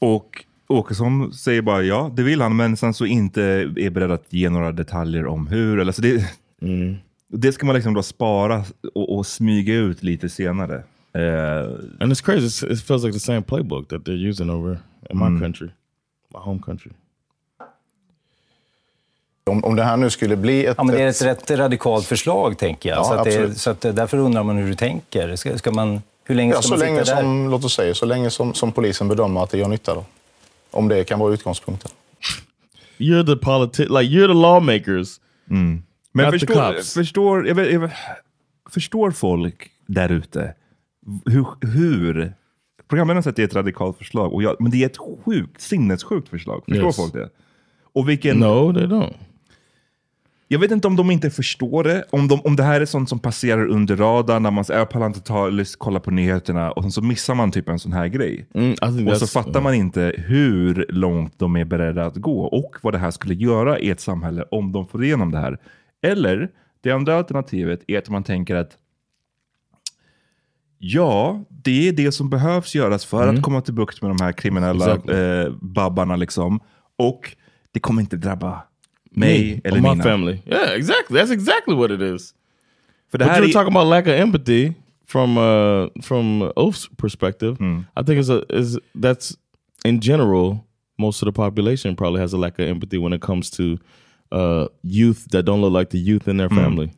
Och 0.02 0.46
Åkesson 0.68 1.34
säger 1.34 1.62
bara 1.62 1.84
ja, 1.84 2.12
det 2.16 2.24
vill 2.24 2.42
han, 2.42 2.56
men 2.56 2.78
sen 2.78 2.94
så 2.94 3.06
inte 3.06 3.44
är 3.76 3.90
beredd 3.90 4.12
att 4.12 4.34
ge 4.34 4.50
några 4.50 4.72
detaljer 4.72 5.26
om 5.26 5.48
hur. 5.48 5.80
Eller 5.80 5.92
så 5.92 6.02
det, 6.02 6.26
mm. 6.62 6.96
Det 7.30 7.52
ska 7.52 7.66
man 7.66 7.76
liksom 7.76 7.94
då 7.94 8.04
spara 8.04 8.64
och, 8.94 9.18
och 9.18 9.28
smyga 9.28 9.74
ut 9.74 10.04
lite 10.04 10.30
senare. 10.30 10.84
Uh, 11.18 11.24
And 12.00 12.12
it's 12.12 12.22
crazy, 12.26 12.68
it 12.68 12.82
feels 12.82 13.04
like 13.04 13.14
the 13.14 13.20
same 13.20 13.42
playbook 13.42 13.88
that 13.90 14.02
they're 14.02 14.30
using 14.30 14.50
over 14.50 14.80
in 15.10 15.20
my 15.20 15.26
mm. 15.26 15.40
country, 15.40 15.68
my 16.34 16.40
home 16.40 16.62
country. 16.66 16.92
Om, 19.46 19.64
om 19.64 19.76
det 19.76 19.84
här 19.84 19.98
nu 19.98 20.10
skulle 20.10 20.36
bli 20.36 20.66
ett... 20.66 20.76
Ja, 20.78 20.84
men 20.84 20.96
det 20.96 21.02
är 21.02 21.08
ett, 21.08 21.16
ett 21.16 21.22
rätt 21.22 21.52
radikalt 21.52 22.06
förslag, 22.06 22.58
tänker 22.58 22.90
jag. 22.90 22.98
Ja, 22.98 23.04
så, 23.04 23.14
att 23.14 23.26
det, 23.26 23.60
så 23.60 23.70
att 23.70 23.82
därför 23.82 24.18
undrar 24.18 24.44
man 24.44 24.58
hur 24.58 24.68
du 24.68 24.76
tänker. 24.76 25.36
Ska, 25.36 25.58
ska 25.58 25.72
man, 25.72 26.02
hur 26.24 26.36
länge 26.36 26.52
ska 26.52 26.58
ja, 26.58 26.62
så 26.62 26.70
man 26.70 26.80
länge 26.80 27.00
sitta 27.00 27.16
där? 27.16 27.22
Som, 27.22 27.50
låt 27.50 27.66
oss 27.66 27.74
säga, 27.74 27.94
så 27.94 28.06
länge 28.06 28.30
som, 28.30 28.54
som 28.54 28.72
polisen 28.72 29.08
bedömer 29.08 29.44
att 29.44 29.50
det 29.50 29.58
gör 29.58 29.68
nytta. 29.68 29.96
Då. 29.96 30.06
Om 30.72 30.88
det 30.88 31.04
kan 31.04 31.20
vara 31.20 31.34
utgångspunkten. 31.34 31.92
You're 32.98 33.26
the 33.26 33.46
politi 33.46 33.82
like 33.82 34.14
you're 34.16 34.28
the 34.28 34.34
lawmakers. 34.34 35.20
Mm. 35.50 35.84
Men 36.12 36.32
förstår, 36.32 36.94
förstår, 36.94 37.48
jag 37.48 37.56
vet, 37.56 37.74
jag 37.74 37.92
förstår 38.70 39.12
folk 39.12 39.72
där 39.88 40.12
ute 40.12 40.54
hur, 41.26 41.46
hur 41.68 42.34
programledaren 42.88 43.24
säger 43.24 43.32
att 43.32 43.36
det 43.36 43.42
är 43.42 43.48
ett 43.48 43.56
radikalt 43.56 43.98
förslag, 43.98 44.34
och 44.34 44.44
jag, 44.44 44.56
men 44.60 44.72
det 44.72 44.84
är 44.84 44.86
ett 44.86 44.98
sjukt, 45.26 45.62
sinnessjukt 45.62 46.30
förslag. 46.30 46.64
Förstår 46.66 46.86
yes. 46.86 46.96
folk 46.96 47.14
det? 47.14 47.30
Och 47.94 48.10
vilken, 48.10 48.38
no, 48.38 48.74
they 48.74 48.86
don't. 48.86 49.14
Jag 50.52 50.60
vet 50.60 50.72
inte 50.72 50.88
om 50.88 50.96
de 50.96 51.12
inte 51.12 51.30
förstår 51.30 51.84
det, 51.84 52.04
om, 52.10 52.28
de, 52.28 52.42
om 52.42 52.56
det 52.56 52.64
här 52.64 52.82
är 52.82 52.86
sånt 52.86 53.10
som 53.10 53.20
passerar 53.20 53.68
under 53.68 53.96
radarn 53.96 54.44
när 54.44 54.52
man 54.52 54.66
är 54.70 54.86
parlamentariskt 54.86 55.80
kollar 55.80 56.00
på 56.00 56.12
nyheterna 56.12 56.72
och 56.72 56.94
så 56.94 57.02
missar 57.02 57.36
man 57.36 57.52
typ 57.52 57.70
en 57.70 57.80
sån 57.80 57.94
här 57.94 58.08
grej. 58.08 58.46
Mm, 58.54 59.08
och 59.08 59.18
så 59.18 59.28
fattar 59.28 59.62
man 59.62 59.74
inte 59.74 60.14
hur 60.18 60.86
långt 60.90 61.40
de 61.40 61.56
är 61.56 61.66
beredda 61.66 62.06
att 62.06 62.16
gå 62.16 62.42
och 62.42 62.76
vad 62.82 62.94
det 62.94 62.98
här 62.98 63.12
skulle 63.12 63.34
göra 63.34 63.80
i 63.80 63.90
ett 63.90 64.00
samhälle 64.00 64.46
om 64.52 64.72
de 64.72 64.88
får 64.88 65.04
igenom 65.04 65.32
det 65.32 65.38
här. 65.38 65.58
Eller 66.02 66.50
det 66.82 66.92
andra 66.92 67.16
alternativet 67.16 67.84
är 67.88 67.98
att 67.98 68.10
man 68.10 68.24
tänker 68.24 68.56
att 68.56 68.78
Ja, 70.82 71.44
det 71.50 71.88
är 71.88 71.94
det 71.94 72.12
som 72.12 72.30
behövs 72.30 72.76
göras 72.76 73.06
för 73.06 73.24
mm. 73.24 73.36
att 73.36 73.42
komma 73.42 73.62
till 73.62 73.74
bukt 73.74 74.02
med 74.02 74.12
de 74.12 74.24
här 74.24 74.32
kriminella 74.32 74.86
exactly. 74.86 75.16
eh, 75.16 75.52
babbarna. 75.62 76.16
Liksom. 76.16 76.60
Och 76.98 77.36
det 77.72 77.80
kommer 77.80 78.02
inte 78.02 78.18
drabba 78.18 78.62
mig 79.12 79.56
Me, 79.56 79.70
eller 79.70 79.82
my 79.82 79.90
mina. 79.90 80.04
family. 80.04 80.38
Yeah, 80.46 80.76
exactly. 80.76 81.20
That's 81.20 81.34
exactly 81.34 81.76
what 81.76 81.92
it 81.92 82.02
is. 82.02 82.34
För 83.12 83.18
det 83.18 83.26
But 83.26 83.34
you're 83.34 83.54
talking 83.54 83.76
about 83.76 83.88
lack 83.88 84.08
of 84.08 84.14
empathy 84.14 84.74
from 85.08 85.38
uh, 85.38 85.88
from 86.02 86.42
Oaf's 86.56 86.90
perspective. 86.98 87.58
Mm. 87.60 87.86
I 87.96 88.04
think 88.04 88.20
it's 88.20 88.30
a 88.30 88.44
is 88.50 88.78
that's 88.94 89.38
in 89.86 90.02
general 90.02 90.58
most 90.98 91.24
of 91.24 91.28
the 91.28 91.34
population 91.34 91.96
probably 91.96 92.22
has 92.22 92.34
a 92.34 92.38
lack 92.38 92.60
of 92.60 92.66
empathy 92.68 92.98
when 92.98 93.14
it 93.14 93.22
comes 93.22 93.50
to 93.52 93.78
uh, 94.36 94.68
youth 94.84 95.30
that 95.32 95.46
don't 95.46 95.62
look 95.62 95.80
like 95.80 95.92
the 95.92 95.98
youth 95.98 96.30
in 96.30 96.38
their 96.38 96.52
mm. 96.52 96.64
family. 96.64 96.86
Mm. 96.86 96.96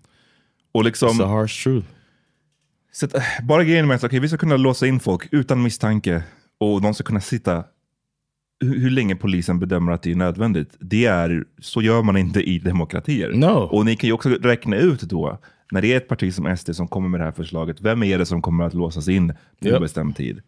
Och 0.71 0.83
liksom, 0.83 1.09
It's 1.09 1.23
a 1.23 1.27
harsh 1.27 1.63
truth. 1.63 1.87
Så 2.91 3.05
att, 3.05 3.15
bara 3.43 3.63
grejen 3.63 3.87
med 3.87 3.95
att 3.95 4.03
okay, 4.03 4.19
vi 4.19 4.27
ska 4.27 4.37
kunna 4.37 4.57
låsa 4.57 4.87
in 4.87 4.99
folk 4.99 5.27
utan 5.31 5.63
misstanke 5.63 6.23
och 6.57 6.81
de 6.81 6.93
ska 6.93 7.03
kunna 7.03 7.21
sitta 7.21 7.63
hur 8.61 8.89
länge 8.89 9.15
polisen 9.15 9.59
bedömer 9.59 9.91
att 9.91 10.03
det 10.03 10.11
är 10.11 10.15
nödvändigt. 10.15 10.75
Det 10.79 11.05
är, 11.05 11.43
så 11.59 11.81
gör 11.81 12.01
man 12.01 12.17
inte 12.17 12.41
i 12.41 12.59
demokratier. 12.59 13.31
No. 13.33 13.47
Och 13.47 13.85
ni 13.85 13.95
kan 13.95 14.07
ju 14.07 14.13
också 14.13 14.29
räkna 14.29 14.75
ut 14.75 15.01
då, 15.01 15.37
när 15.71 15.81
det 15.81 15.93
är 15.93 15.97
ett 15.97 16.07
parti 16.07 16.33
som 16.33 16.57
SD 16.57 16.75
som 16.75 16.87
kommer 16.87 17.09
med 17.09 17.19
det 17.19 17.23
här 17.23 17.31
förslaget, 17.31 17.81
vem 17.81 18.03
är 18.03 18.17
det 18.17 18.25
som 18.25 18.41
kommer 18.41 18.63
att 18.63 18.73
låsas 18.73 19.07
in 19.07 19.33
på 19.61 19.67
yep. 19.67 19.79
bestämd 19.79 20.15
tid? 20.15 20.41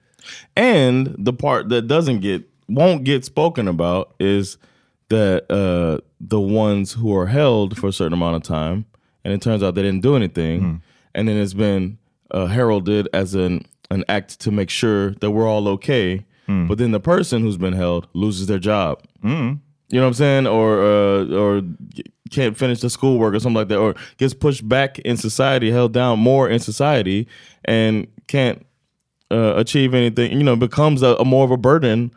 And 0.56 1.26
the 1.26 1.34
part 1.34 1.70
that 1.70 1.84
doesn't 1.84 2.20
get, 2.20 2.42
won't 2.68 3.04
get 3.04 3.26
spoken 3.26 3.68
about 3.68 4.16
is 4.20 4.58
that 5.10 5.52
uh, 5.52 6.00
the 6.20 6.40
ones 6.40 6.94
who 6.94 7.16
are 7.16 7.28
held 7.28 7.78
for 7.78 7.88
a 7.88 7.94
certain 7.94 8.14
amount 8.14 8.36
of 8.36 8.44
time, 8.44 8.86
and 9.24 9.34
it 9.34 9.42
turns 9.42 9.64
out 9.64 9.76
they 9.76 9.84
didn't 9.84 10.02
do 10.02 10.16
anything, 10.16 10.62
mm. 10.62 10.82
and 11.14 11.28
then 11.28 11.38
it's 11.38 11.54
been 11.54 11.98
uh, 12.32 12.48
heralded 12.48 13.08
as 13.14 13.36
an, 13.36 13.66
an 13.90 14.04
act 14.10 14.40
to 14.42 14.52
make 14.52 14.70
sure 14.70 15.12
that 15.16 15.32
we're 15.32 15.48
all 15.48 15.68
okay 15.68 16.26
Mm. 16.48 16.68
But 16.68 16.78
then 16.78 16.92
the 16.92 17.00
person 17.00 17.42
who's 17.42 17.58
been 17.58 17.74
held 17.74 18.08
loses 18.14 18.48
their 18.48 18.60
job. 18.60 19.02
Mm. 19.24 19.60
You 19.90 20.00
know 20.00 20.06
what 20.06 20.08
I'm 20.08 20.14
saying? 20.14 20.48
Or 20.48 20.84
uh, 20.84 21.26
or 21.28 21.62
can't 22.32 22.58
finish 22.58 22.82
the 22.82 22.90
schoolwork 22.90 23.34
or 23.34 23.40
something 23.40 23.56
like 23.56 23.68
that, 23.70 23.78
or 23.78 23.96
gets 24.18 24.34
pushed 24.34 24.68
back 24.68 25.00
in 25.00 25.18
society, 25.18 25.72
held 25.72 25.94
down 25.94 26.20
more 26.20 26.50
in 26.50 26.60
society, 26.60 27.28
and 27.66 28.08
can't 28.28 28.66
uh, 29.32 29.54
achieve 29.56 29.94
anything. 29.94 30.32
You 30.38 30.44
know, 30.44 30.56
becomes 30.56 31.04
a, 31.04 31.16
a, 31.16 31.26
more 31.26 31.46
of 31.46 31.52
a 31.52 31.58
burden, 31.58 32.12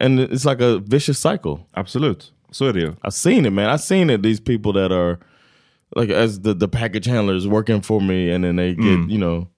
and 0.00 0.20
it's 0.20 0.44
like 0.44 0.60
a 0.60 0.78
vicious 0.78 1.18
cycle. 1.18 1.66
Absolute. 1.74 2.30
So 2.50 2.68
it 2.68 2.76
is. 2.76 2.94
I've 3.02 3.14
seen 3.14 3.46
it, 3.46 3.50
man. 3.50 3.68
I've 3.68 3.80
seen 3.80 4.10
it. 4.10 4.22
These 4.22 4.40
people 4.40 4.72
that 4.74 4.92
are 4.92 5.18
like 5.96 6.10
as 6.10 6.40
the 6.40 6.54
the 6.54 6.68
package 6.68 7.06
handlers 7.06 7.46
working 7.46 7.80
for 7.80 8.00
me, 8.00 8.30
and 8.30 8.44
then 8.44 8.56
they 8.56 8.74
get 8.74 8.84
mm. 8.84 9.10
you 9.10 9.18
know 9.18 9.48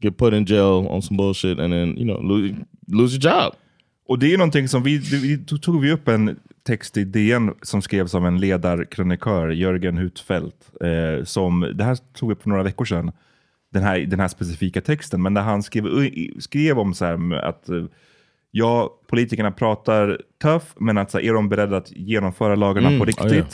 get 0.00 0.16
put 0.16 0.34
in 0.34 0.46
jail 0.46 0.86
on 0.90 1.02
some 1.02 1.16
bullshit, 1.16 1.58
and 1.58 1.72
then 1.72 1.96
you 1.96 2.04
know 2.04 2.20
lose 2.20 2.54
lose 2.88 3.12
your 3.14 3.20
job. 3.20 3.54
Och 4.08 4.18
det 4.18 4.34
är 4.34 4.38
någonting 4.38 4.68
som 4.68 4.82
vi, 4.82 4.98
vi 4.98 5.38
tog 5.38 5.80
vi 5.80 5.92
upp 5.92 6.08
en 6.08 6.36
text 6.62 6.96
i 6.96 7.04
DN 7.04 7.54
som 7.62 7.82
skrevs 7.82 8.14
av 8.14 8.26
en 8.26 8.40
ledarkrönikör, 8.40 9.48
Jörgen 9.48 9.98
Hutfeldt. 9.98 10.70
Eh, 10.80 11.24
som, 11.24 11.72
det 11.74 11.84
här 11.84 11.98
tog 12.14 12.28
vi 12.28 12.32
upp 12.34 12.42
för 12.42 12.50
några 12.50 12.62
veckor 12.62 12.84
sedan, 12.84 13.12
den 13.72 13.82
här, 13.82 14.00
den 14.00 14.20
här 14.20 14.28
specifika 14.28 14.80
texten. 14.80 15.22
Men 15.22 15.34
där 15.34 15.42
han 15.42 15.62
skrev, 15.62 15.84
skrev 16.38 16.78
om 16.78 16.94
så 16.94 17.04
här, 17.04 17.34
att 17.34 17.68
eh, 17.68 17.84
ja, 18.50 18.98
politikerna 19.06 19.50
pratar 19.50 20.20
tuff, 20.42 20.74
men 20.76 20.98
att 20.98 21.10
så 21.10 21.18
här, 21.18 21.24
är 21.24 21.32
de 21.32 21.48
beredda 21.48 21.76
att 21.76 21.92
genomföra 21.92 22.54
lagarna 22.54 22.88
mm, 22.88 22.98
på 22.98 23.04
riktigt? 23.04 23.32
Oh, 23.32 23.36
ja. 23.36 23.44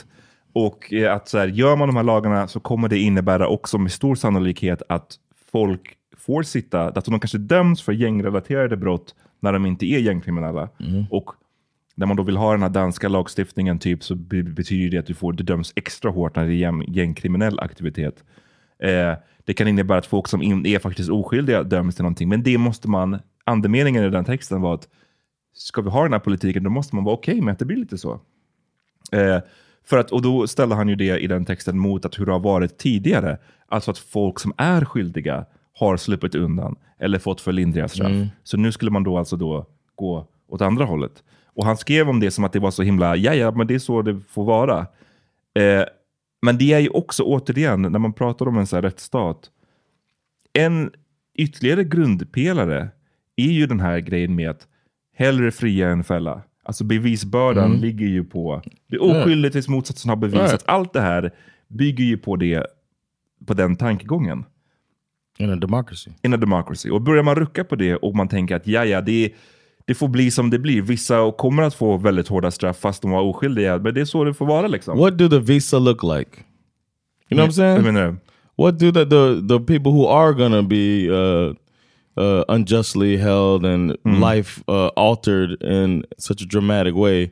Och 0.52 0.92
eh, 0.92 1.14
att 1.14 1.28
så 1.28 1.38
här, 1.38 1.46
gör 1.46 1.76
man 1.76 1.88
de 1.88 1.96
här 1.96 2.02
lagarna 2.02 2.48
så 2.48 2.60
kommer 2.60 2.88
det 2.88 2.98
innebära 2.98 3.48
också 3.48 3.78
med 3.78 3.92
stor 3.92 4.14
sannolikhet 4.14 4.82
att 4.88 5.16
folk 5.52 5.96
får 6.16 6.42
sitta, 6.42 6.82
att 6.82 7.04
de 7.04 7.20
kanske 7.20 7.38
döms 7.38 7.82
för 7.82 7.92
gängrelaterade 7.92 8.76
brott 8.76 9.14
när 9.40 9.52
de 9.52 9.66
inte 9.66 9.86
är 9.86 9.98
gängkriminella. 9.98 10.68
Mm. 10.80 11.04
Och 11.10 11.30
när 11.94 12.06
man 12.06 12.16
då 12.16 12.22
vill 12.22 12.36
ha 12.36 12.52
den 12.52 12.62
här 12.62 12.68
danska 12.68 13.08
lagstiftningen 13.08 13.78
typ 13.78 14.04
så 14.04 14.14
betyder 14.14 14.90
det 14.90 14.98
att 14.98 15.06
du 15.06 15.14
får 15.14 15.32
du 15.32 15.44
döms 15.44 15.72
extra 15.76 16.10
hårt 16.10 16.36
när 16.36 16.46
det 16.46 16.54
är 16.54 16.96
gängkriminell 16.96 17.60
aktivitet. 17.60 18.24
Eh, 18.78 19.12
det 19.44 19.54
kan 19.54 19.68
innebära 19.68 19.98
att 19.98 20.06
folk 20.06 20.28
som 20.28 20.42
in, 20.42 20.66
är 20.66 20.78
faktiskt 20.78 21.10
oskyldiga 21.10 21.62
döms 21.62 21.94
till 21.94 22.02
någonting. 22.02 22.28
Men 22.28 22.42
det 22.42 22.58
måste 22.58 22.88
man, 22.88 23.18
andemeningen 23.44 24.04
i 24.04 24.10
den 24.10 24.24
texten 24.24 24.60
var 24.60 24.74
att 24.74 24.88
ska 25.52 25.82
vi 25.82 25.90
ha 25.90 26.02
den 26.02 26.12
här 26.12 26.20
politiken 26.20 26.62
då 26.62 26.70
måste 26.70 26.94
man 26.94 27.04
vara 27.04 27.14
okej 27.14 27.32
okay 27.32 27.44
med 27.44 27.52
att 27.52 27.58
det 27.58 27.64
blir 27.64 27.76
lite 27.76 27.98
så. 27.98 28.20
Eh, 29.12 29.38
för 29.84 29.98
att, 29.98 30.10
och 30.10 30.22
då 30.22 30.46
ställer 30.46 30.76
han 30.76 30.88
ju 30.88 30.94
det 30.94 31.18
i 31.18 31.26
den 31.26 31.44
texten 31.44 31.78
mot 31.78 32.04
att 32.04 32.18
hur 32.18 32.26
det 32.26 32.32
har 32.32 32.40
varit 32.40 32.78
tidigare. 32.78 33.38
Alltså 33.68 33.90
att 33.90 33.98
folk 33.98 34.38
som 34.38 34.52
är 34.56 34.84
skyldiga 34.84 35.46
har 35.72 35.96
sluppit 35.96 36.34
undan 36.34 36.76
eller 36.98 37.18
fått 37.18 37.40
för 37.40 37.52
lindriga 37.52 37.88
straff. 37.88 38.10
Mm. 38.10 38.26
Så 38.42 38.56
nu 38.56 38.72
skulle 38.72 38.90
man 38.90 39.02
då 39.02 39.18
alltså 39.18 39.36
då 39.36 39.66
gå 39.94 40.26
åt 40.48 40.60
andra 40.60 40.84
hållet. 40.84 41.22
Och 41.46 41.64
han 41.64 41.76
skrev 41.76 42.08
om 42.08 42.20
det 42.20 42.30
som 42.30 42.44
att 42.44 42.52
det 42.52 42.58
var 42.58 42.70
så 42.70 42.82
himla, 42.82 43.16
ja 43.16 43.34
ja, 43.34 43.50
men 43.50 43.66
det 43.66 43.74
är 43.74 43.78
så 43.78 44.02
det 44.02 44.20
får 44.28 44.44
vara. 44.44 44.78
Eh, 45.54 45.84
men 46.42 46.58
det 46.58 46.72
är 46.72 46.78
ju 46.78 46.88
också 46.88 47.22
återigen, 47.22 47.82
när 47.82 47.98
man 47.98 48.12
pratar 48.12 48.48
om 48.48 48.58
en 48.58 48.66
sån 48.66 48.76
här 48.76 48.82
rättsstat, 48.82 49.50
en 50.52 50.90
ytterligare 51.34 51.84
grundpelare 51.84 52.88
är 53.36 53.50
ju 53.52 53.66
den 53.66 53.80
här 53.80 53.98
grejen 53.98 54.34
med 54.34 54.50
att 54.50 54.66
hellre 55.16 55.50
fria 55.50 55.88
än 55.88 56.04
fälla. 56.04 56.42
Alltså 56.64 56.84
bevisbördan 56.84 57.64
Mm. 57.70 57.80
ligger 57.80 58.06
ju 58.06 58.24
på, 58.24 58.62
det 58.88 58.96
är 58.96 59.02
oskyldigt 59.02 59.52
tills 59.52 59.68
motsatsen 59.68 60.08
har 60.08 60.16
bevisats. 60.16 60.52
Right. 60.52 60.64
Allt 60.66 60.92
det 60.92 61.00
här 61.00 61.30
bygger 61.68 62.04
ju 62.04 62.16
på, 62.16 62.36
det, 62.36 62.66
på 63.46 63.54
den 63.54 63.76
tankegången. 63.76 64.44
In 65.38 65.50
a 65.50 65.56
democracy. 65.56 66.10
In 66.22 66.34
a 66.34 66.36
democracy. 66.36 66.90
Och 66.90 67.02
börjar 67.02 67.22
man 67.22 67.34
rucka 67.34 67.64
på 67.64 67.76
det 67.76 67.96
och 67.96 68.16
man 68.16 68.28
tänker 68.28 68.56
att 68.56 68.66
ja, 68.66 68.84
ja, 68.84 69.00
det, 69.00 69.32
det 69.86 69.94
får 69.94 70.08
bli 70.08 70.30
som 70.30 70.50
det 70.50 70.58
blir. 70.58 70.82
Vissa 70.82 71.32
kommer 71.38 71.62
att 71.62 71.74
få 71.74 71.96
väldigt 71.96 72.28
hårda 72.28 72.50
straff 72.50 72.76
fast 72.78 73.02
de 73.02 73.10
var 73.10 73.22
oskyldiga. 73.22 73.78
Men 73.78 73.94
det 73.94 74.00
är 74.00 74.04
så 74.04 74.24
det 74.24 74.34
får 74.34 74.46
vara 74.46 74.66
liksom. 74.66 74.98
What 74.98 75.18
do 75.18 75.28
the 75.28 75.38
visa 75.38 75.78
look 75.78 76.02
like? 76.02 76.30
You 77.30 77.38
know 77.38 77.38
what 77.46 77.48
I'm 77.48 77.52
saying? 77.52 77.76
Hur 77.76 77.92
menar 77.92 78.06
du? 78.08 78.16
What 78.62 78.78
do 78.78 78.92
the 78.92 79.04
the, 79.04 79.48
the 79.48 79.58
people 79.64 79.92
who 79.92 80.08
are 80.08 80.32
gonna 80.32 80.62
be 80.62 81.08
uh, 81.10 81.54
uh, 82.16 82.44
unjustly 82.48 83.16
held 83.16 83.64
and 83.64 83.96
life 84.04 84.62
uh, 84.68 84.88
altered 84.96 85.62
in 85.62 86.04
such 86.18 86.42
a 86.42 86.46
dramatic 86.46 86.94
way? 86.94 87.30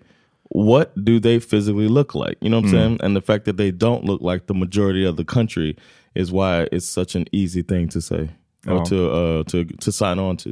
What 0.54 0.92
do 1.04 1.18
they 1.20 1.40
physically 1.40 1.88
look 1.88 2.14
like? 2.14 2.36
You 2.40 2.50
know 2.50 2.58
what 2.60 2.66
I'm 2.66 2.70
saying? 2.70 3.00
And 3.02 3.16
the 3.16 3.22
fact 3.22 3.44
that 3.44 3.56
they 3.56 3.70
don't 3.72 4.04
look 4.04 4.20
like 4.32 4.46
the 4.46 4.54
majority 4.54 5.06
of 5.08 5.16
the 5.16 5.24
country 5.24 5.76
is 6.14 6.30
why 6.30 6.68
it's 6.72 6.86
such 6.86 7.16
an 7.16 7.24
easy 7.32 7.62
thing 7.62 7.88
to 7.88 8.00
say 8.00 8.28
or 8.66 8.76
Ja. 8.76 8.84
to 8.84 8.96
uh, 8.96 9.42
to 9.44 9.64
to 9.80 9.92
sign 9.92 10.18
on 10.18 10.36
to. 10.36 10.50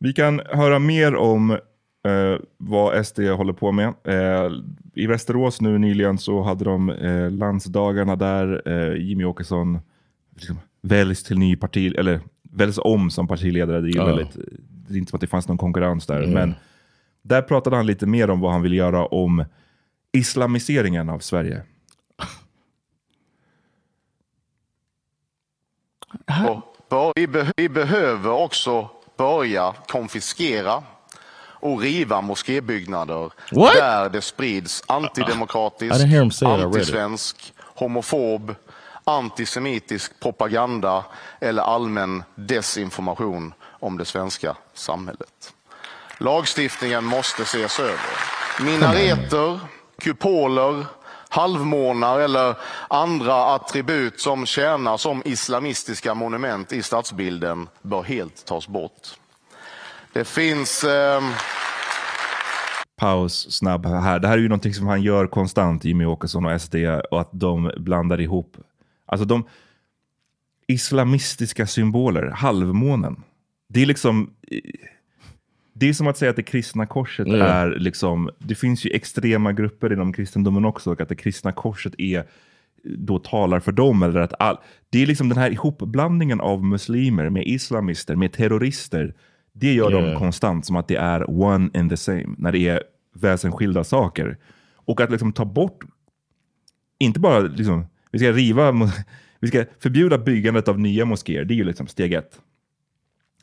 Vi 0.00 0.12
kan 0.12 0.40
höra 0.46 0.78
mer 0.78 1.14
om 1.16 1.50
eh, 1.50 2.38
vad 2.58 3.06
SD 3.06 3.18
håller 3.20 3.52
på 3.52 3.72
med. 3.72 3.94
Eh, 4.04 4.50
I 4.94 5.06
Västerås 5.06 5.60
nu 5.60 5.78
nyligen 5.78 6.18
så 6.18 6.42
hade 6.42 6.64
de 6.64 6.90
eh, 6.90 7.30
landsdagarna 7.30 8.16
där 8.16 8.62
eh, 8.66 9.02
Jimmy 9.02 9.24
Åkesson 9.24 9.78
liksom, 10.36 10.58
väljs 10.82 11.22
till 11.22 11.38
ny 11.38 11.56
parti, 11.56 11.94
eller 11.98 12.20
väljs 12.52 12.78
om 12.82 13.10
som 13.10 13.28
partiledare. 13.28 13.80
Det 13.80 13.88
är, 13.88 13.92
ju 13.92 13.98
Ja. 13.98 14.04
väldigt, 14.04 14.34
det 14.88 14.94
är 14.94 14.98
inte 14.98 15.10
som 15.10 15.16
att 15.16 15.20
det 15.20 15.26
fanns 15.26 15.48
någon 15.48 15.58
konkurrens 15.58 16.06
där. 16.06 16.26
Men 16.26 16.54
där 17.22 17.42
pratade 17.42 17.76
han 17.76 17.86
lite 17.86 18.06
mer 18.06 18.30
om 18.30 18.40
vad 18.40 18.52
han 18.52 18.62
vill 18.62 18.72
göra 18.72 19.06
om 19.06 19.44
islamiseringen 20.12 21.08
av 21.08 21.18
Sverige. 21.18 21.62
Och 26.48 26.62
bör- 26.90 27.12
Vi, 27.16 27.26
be- 27.26 27.52
vi 27.56 27.68
behöver 27.68 28.30
också 28.30 28.90
börja 29.16 29.74
konfiskera 29.88 30.82
och 31.60 31.80
riva 31.80 32.20
moskébyggnader 32.20 33.32
What? 33.52 33.74
där 33.74 34.10
det 34.10 34.20
sprids 34.20 34.82
antidemokratisk, 34.88 35.92
antisvensk, 36.04 37.52
homofob, 37.58 38.54
antisemitisk 39.08 40.20
propaganda 40.20 41.04
eller 41.40 41.62
allmän 41.62 42.22
desinformation 42.34 43.54
om 43.62 43.98
det 43.98 44.04
svenska 44.04 44.56
samhället. 44.74 45.54
Lagstiftningen 46.18 47.04
måste 47.04 47.42
ses 47.42 47.80
över. 47.80 48.00
Minareter, 48.60 49.60
kupoler, 49.98 50.86
halvmånar 51.28 52.20
eller 52.20 52.54
andra 52.88 53.34
attribut 53.34 54.20
som 54.20 54.46
tjänar 54.46 54.96
som 54.96 55.22
islamistiska 55.24 56.14
monument 56.14 56.72
i 56.72 56.82
stadsbilden 56.82 57.68
bör 57.82 58.02
helt 58.02 58.44
tas 58.46 58.68
bort. 58.68 59.08
Det 60.12 60.24
finns... 60.24 60.84
Eh... 60.84 61.22
paus 62.96 63.52
snabb 63.52 63.86
här. 63.86 64.18
Det 64.18 64.28
här 64.28 64.38
är 64.38 64.42
ju 64.42 64.48
någonting 64.48 64.74
som 64.74 64.86
han 64.86 65.02
gör 65.02 65.26
konstant, 65.26 65.84
Jimmy 65.84 66.04
Åkesson 66.04 66.46
och 66.46 66.60
SD, 66.60 66.74
och 67.10 67.20
att 67.20 67.30
de 67.32 67.72
blandar 67.76 68.20
ihop. 68.20 68.56
Alltså 69.08 69.24
de 69.24 69.44
islamistiska 70.66 71.66
symboler, 71.66 72.26
halvmånen. 72.26 73.22
Det 73.68 73.82
är 73.82 73.86
liksom... 73.86 74.30
Det 75.72 75.88
är 75.88 75.92
som 75.92 76.06
att 76.06 76.16
säga 76.16 76.30
att 76.30 76.36
det 76.36 76.42
kristna 76.42 76.86
korset 76.86 77.28
Ja. 77.28 77.36
är 77.44 77.70
liksom... 77.70 78.30
Det 78.38 78.54
finns 78.54 78.84
ju 78.86 78.90
extrema 78.90 79.52
grupper 79.52 79.92
inom 79.92 80.12
kristendomen 80.12 80.64
också, 80.64 80.92
och 80.92 81.00
att 81.00 81.08
det 81.08 81.16
kristna 81.16 81.52
korset 81.52 81.94
är 81.98 82.24
då 82.84 83.18
talar 83.18 83.60
för 83.60 83.72
dem. 83.72 84.02
Eller 84.02 84.20
att 84.20 84.32
all, 84.38 84.56
det 84.90 85.02
är 85.02 85.06
liksom 85.06 85.28
den 85.28 85.38
här 85.38 85.50
ihopblandningen 85.50 86.40
av 86.40 86.64
muslimer 86.64 87.30
med 87.30 87.46
islamister, 87.46 88.16
med 88.16 88.32
terrorister. 88.32 89.14
Det 89.52 89.72
gör 89.74 89.90
de 89.90 90.04
Yeah. 90.04 90.18
konstant 90.18 90.66
som 90.66 90.76
att 90.76 90.88
det 90.88 90.96
är 90.96 91.30
one 91.30 91.70
and 91.74 91.90
the 91.90 91.96
same, 91.96 92.34
när 92.38 92.52
det 92.52 92.68
är 92.68 92.82
väsensskilda 93.14 93.84
saker. 93.84 94.36
Och 94.74 95.00
att 95.00 95.10
liksom 95.10 95.32
ta 95.32 95.44
bort, 95.44 95.84
inte 96.98 97.20
bara 97.20 97.40
liksom, 97.40 97.86
vi 98.10 98.18
ska 98.18 98.32
riva, 98.32 98.72
vi 99.40 99.48
ska 99.48 99.64
förbjuda 99.80 100.18
byggandet 100.18 100.68
av 100.68 100.80
nya 100.80 101.04
moskéer, 101.04 101.44
det 101.44 101.54
är 101.54 101.56
ju 101.56 101.64
liksom 101.64 101.86
steg 101.86 102.12
ett. 102.12 102.40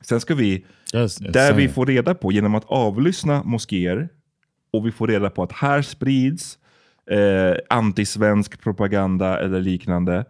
Sen 0.01 0.19
ska 0.19 0.35
vi, 0.35 0.65
That's 0.93 1.31
där 1.31 1.53
vi 1.53 1.67
får 1.67 1.85
reda 1.85 2.15
på, 2.15 2.31
genom 2.31 2.55
att 2.55 2.65
avlyssna 2.65 3.43
moskéer, 3.43 4.09
och 4.73 4.87
vi 4.87 4.91
får 4.91 5.07
reda 5.07 5.29
på 5.29 5.43
att 5.43 5.51
här 5.51 5.81
sprids 5.81 6.57
eh, 7.11 7.57
antisvensk 7.69 8.61
propaganda 8.61 9.39
eller 9.39 9.61
liknande, 9.61 10.25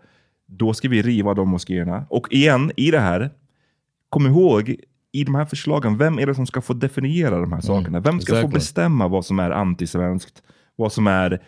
då 0.48 0.74
ska 0.74 0.90
vi 0.90 1.02
riva 1.02 1.34
de 1.34 1.50
moskéerna. 1.50 2.06
Och 2.10 2.28
igen, 2.32 2.72
i 2.76 2.92
det 2.92 3.00
här, 3.00 3.32
kom 4.10 4.28
ihåg, 4.28 4.76
i 5.12 5.24
de 5.24 5.36
här 5.36 5.46
förslagen, 5.46 5.98
vem 5.98 6.20
är 6.20 6.26
det 6.26 6.36
som 6.36 6.48
ska 6.48 6.62
få 6.62 6.74
definiera 6.74 7.40
de 7.40 7.54
här 7.54 7.62
sakerna? 7.62 8.00
Vem 8.00 8.22
ska 8.22 8.32
få 8.32 8.38
exactly. 8.38 8.54
bestämma 8.54 9.08
vad 9.08 9.26
som 9.26 9.40
är 9.40 9.52
antisvenskt? 9.52 10.44
Vad 10.76 10.94
som 10.94 11.08
är... 11.08 11.42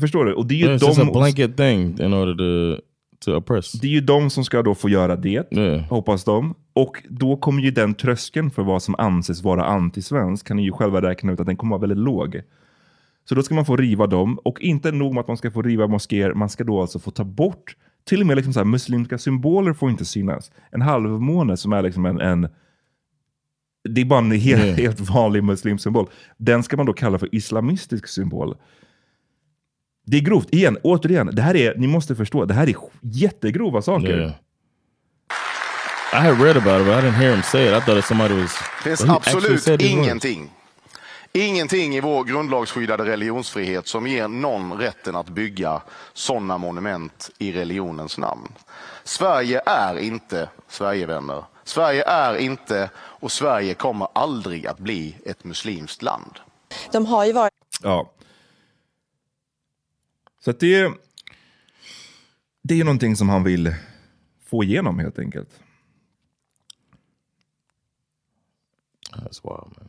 Förstår 0.00 0.24
du? 0.24 0.32
Och 0.34 0.46
det 0.46 0.54
är 0.54 0.58
ju 0.58 0.66
It's 0.66 0.86
just 0.86 0.98
a 0.98 1.04
de, 1.04 1.12
blanket 1.12 1.56
thing 1.56 2.00
in 2.00 2.14
order 2.14 2.34
to 2.76 2.82
to 3.24 3.36
oppress. 3.36 3.72
det 3.72 3.86
är 3.86 3.90
ju 3.90 4.00
de 4.00 4.30
som 4.30 4.44
ska 4.44 4.62
då 4.62 4.74
få 4.74 4.88
göra 4.88 5.16
det, 5.16 5.52
Yeah. 5.52 5.80
hoppas 5.80 6.24
de. 6.24 6.54
Och 6.72 7.02
då 7.08 7.36
kommer 7.36 7.62
ju 7.62 7.70
den 7.70 7.94
tröskeln 7.94 8.50
för 8.50 8.62
vad 8.62 8.82
som 8.82 8.94
anses 8.98 9.42
vara 9.42 9.64
antisvensk, 9.64 10.46
kan 10.46 10.56
ni 10.56 10.62
ju 10.64 10.72
själva 10.72 11.02
räkna 11.02 11.32
ut 11.32 11.40
att 11.40 11.46
den 11.46 11.56
kommer 11.56 11.70
vara 11.70 11.80
väldigt 11.80 11.98
låg. 11.98 12.40
Så 13.24 13.34
då 13.34 13.42
ska 13.42 13.54
man 13.54 13.64
få 13.64 13.76
riva 13.76 14.06
dem, 14.06 14.38
och 14.44 14.60
inte 14.60 14.92
nog 14.92 15.14
med 15.14 15.20
att 15.20 15.28
man 15.28 15.36
ska 15.36 15.50
få 15.50 15.62
riva 15.62 15.86
moskéer, 15.86 16.34
man 16.34 16.48
ska 16.48 16.64
då 16.64 16.80
alltså 16.80 16.98
få 16.98 17.10
ta 17.10 17.24
bort, 17.24 17.76
till 18.04 18.20
och 18.20 18.26
med 18.26 18.36
liksom 18.36 18.52
så 18.52 18.60
här, 18.60 18.64
muslimska 18.64 19.18
symboler 19.18 19.72
får 19.72 19.90
inte 19.90 20.04
synas. 20.04 20.50
En 20.70 20.82
halvmåne 20.82 21.56
som 21.56 21.72
är 21.72 21.82
liksom 21.82 22.06
en, 22.06 22.20
en 22.20 22.48
det 23.88 24.00
är 24.00 24.04
bara 24.04 24.18
en 24.18 24.30
helt, 24.30 24.62
Yeah. 24.64 24.76
helt 24.76 25.00
vanlig 25.00 25.44
muslimsymbol. 25.44 26.06
Den 26.36 26.62
ska 26.62 26.76
man 26.76 26.86
då 26.86 26.92
kalla 26.92 27.18
för 27.18 27.34
islamistisk 27.34 28.06
symbol. 28.06 28.54
Det 30.04 30.16
är 30.16 30.20
grovt. 30.20 30.48
Igen, 30.50 30.78
återigen, 30.82 31.30
det 31.32 31.42
här 31.42 31.56
är, 31.56 31.74
ni 31.76 31.86
måste 31.86 32.14
förstå, 32.14 32.44
det 32.44 32.54
här 32.54 32.68
är 32.68 32.74
jättegrova 33.00 33.82
saker. 33.82 34.18
Yeah. 34.18 34.32
I 36.14 36.16
had 36.16 36.40
read 36.40 36.56
about 36.56 36.80
it, 36.80 36.86
but 36.86 36.94
I 36.94 37.00
didn't 37.06 37.14
hear 37.14 37.32
him 37.32 37.42
say 37.42 37.66
it. 37.66 37.72
I 37.72 37.80
thought 37.80 37.96
that 37.96 38.04
somebody 38.04 38.34
was. 38.42 38.58
Det 38.84 38.96
finns 38.96 39.10
absolut 39.10 39.68
ingenting. 39.82 40.50
Ingenting 41.32 41.96
i 41.96 42.00
vår 42.00 42.24
grundlagsskyddade 42.24 43.04
religionsfrihet 43.04 43.86
som 43.86 44.06
ger 44.06 44.28
någon 44.28 44.72
rätten 44.72 45.16
att 45.16 45.28
bygga 45.28 45.82
sådana 46.12 46.58
monument 46.58 47.30
i 47.38 47.52
religionens 47.52 48.18
namn. 48.18 48.52
Sverige 49.04 49.62
är 49.66 49.98
inte 49.98 50.48
Sverigevänner. 50.68 51.44
Sverige 51.64 52.04
är 52.04 52.36
inte 52.36 52.90
och 52.96 53.32
Sverige 53.32 53.74
kommer 53.74 54.08
aldrig 54.14 54.66
att 54.66 54.78
bli 54.78 55.16
ett 55.26 55.44
muslimskt 55.44 56.02
land. 56.02 56.38
De 56.92 57.06
har 57.06 57.24
ju 57.24 57.32
varit 57.32 57.52
Ja. 57.82 58.10
Så 60.44 60.50
att 60.50 60.60
det, 60.60 60.92
det 62.62 62.80
är 62.80 62.84
någonting 62.84 63.16
som 63.16 63.28
han 63.28 63.44
vill 63.44 63.74
få 64.40 64.64
igenom 64.64 64.98
helt 64.98 65.18
enkelt. 65.18 65.60
That's 69.12 69.42
wild, 69.42 69.74
man. 69.78 69.88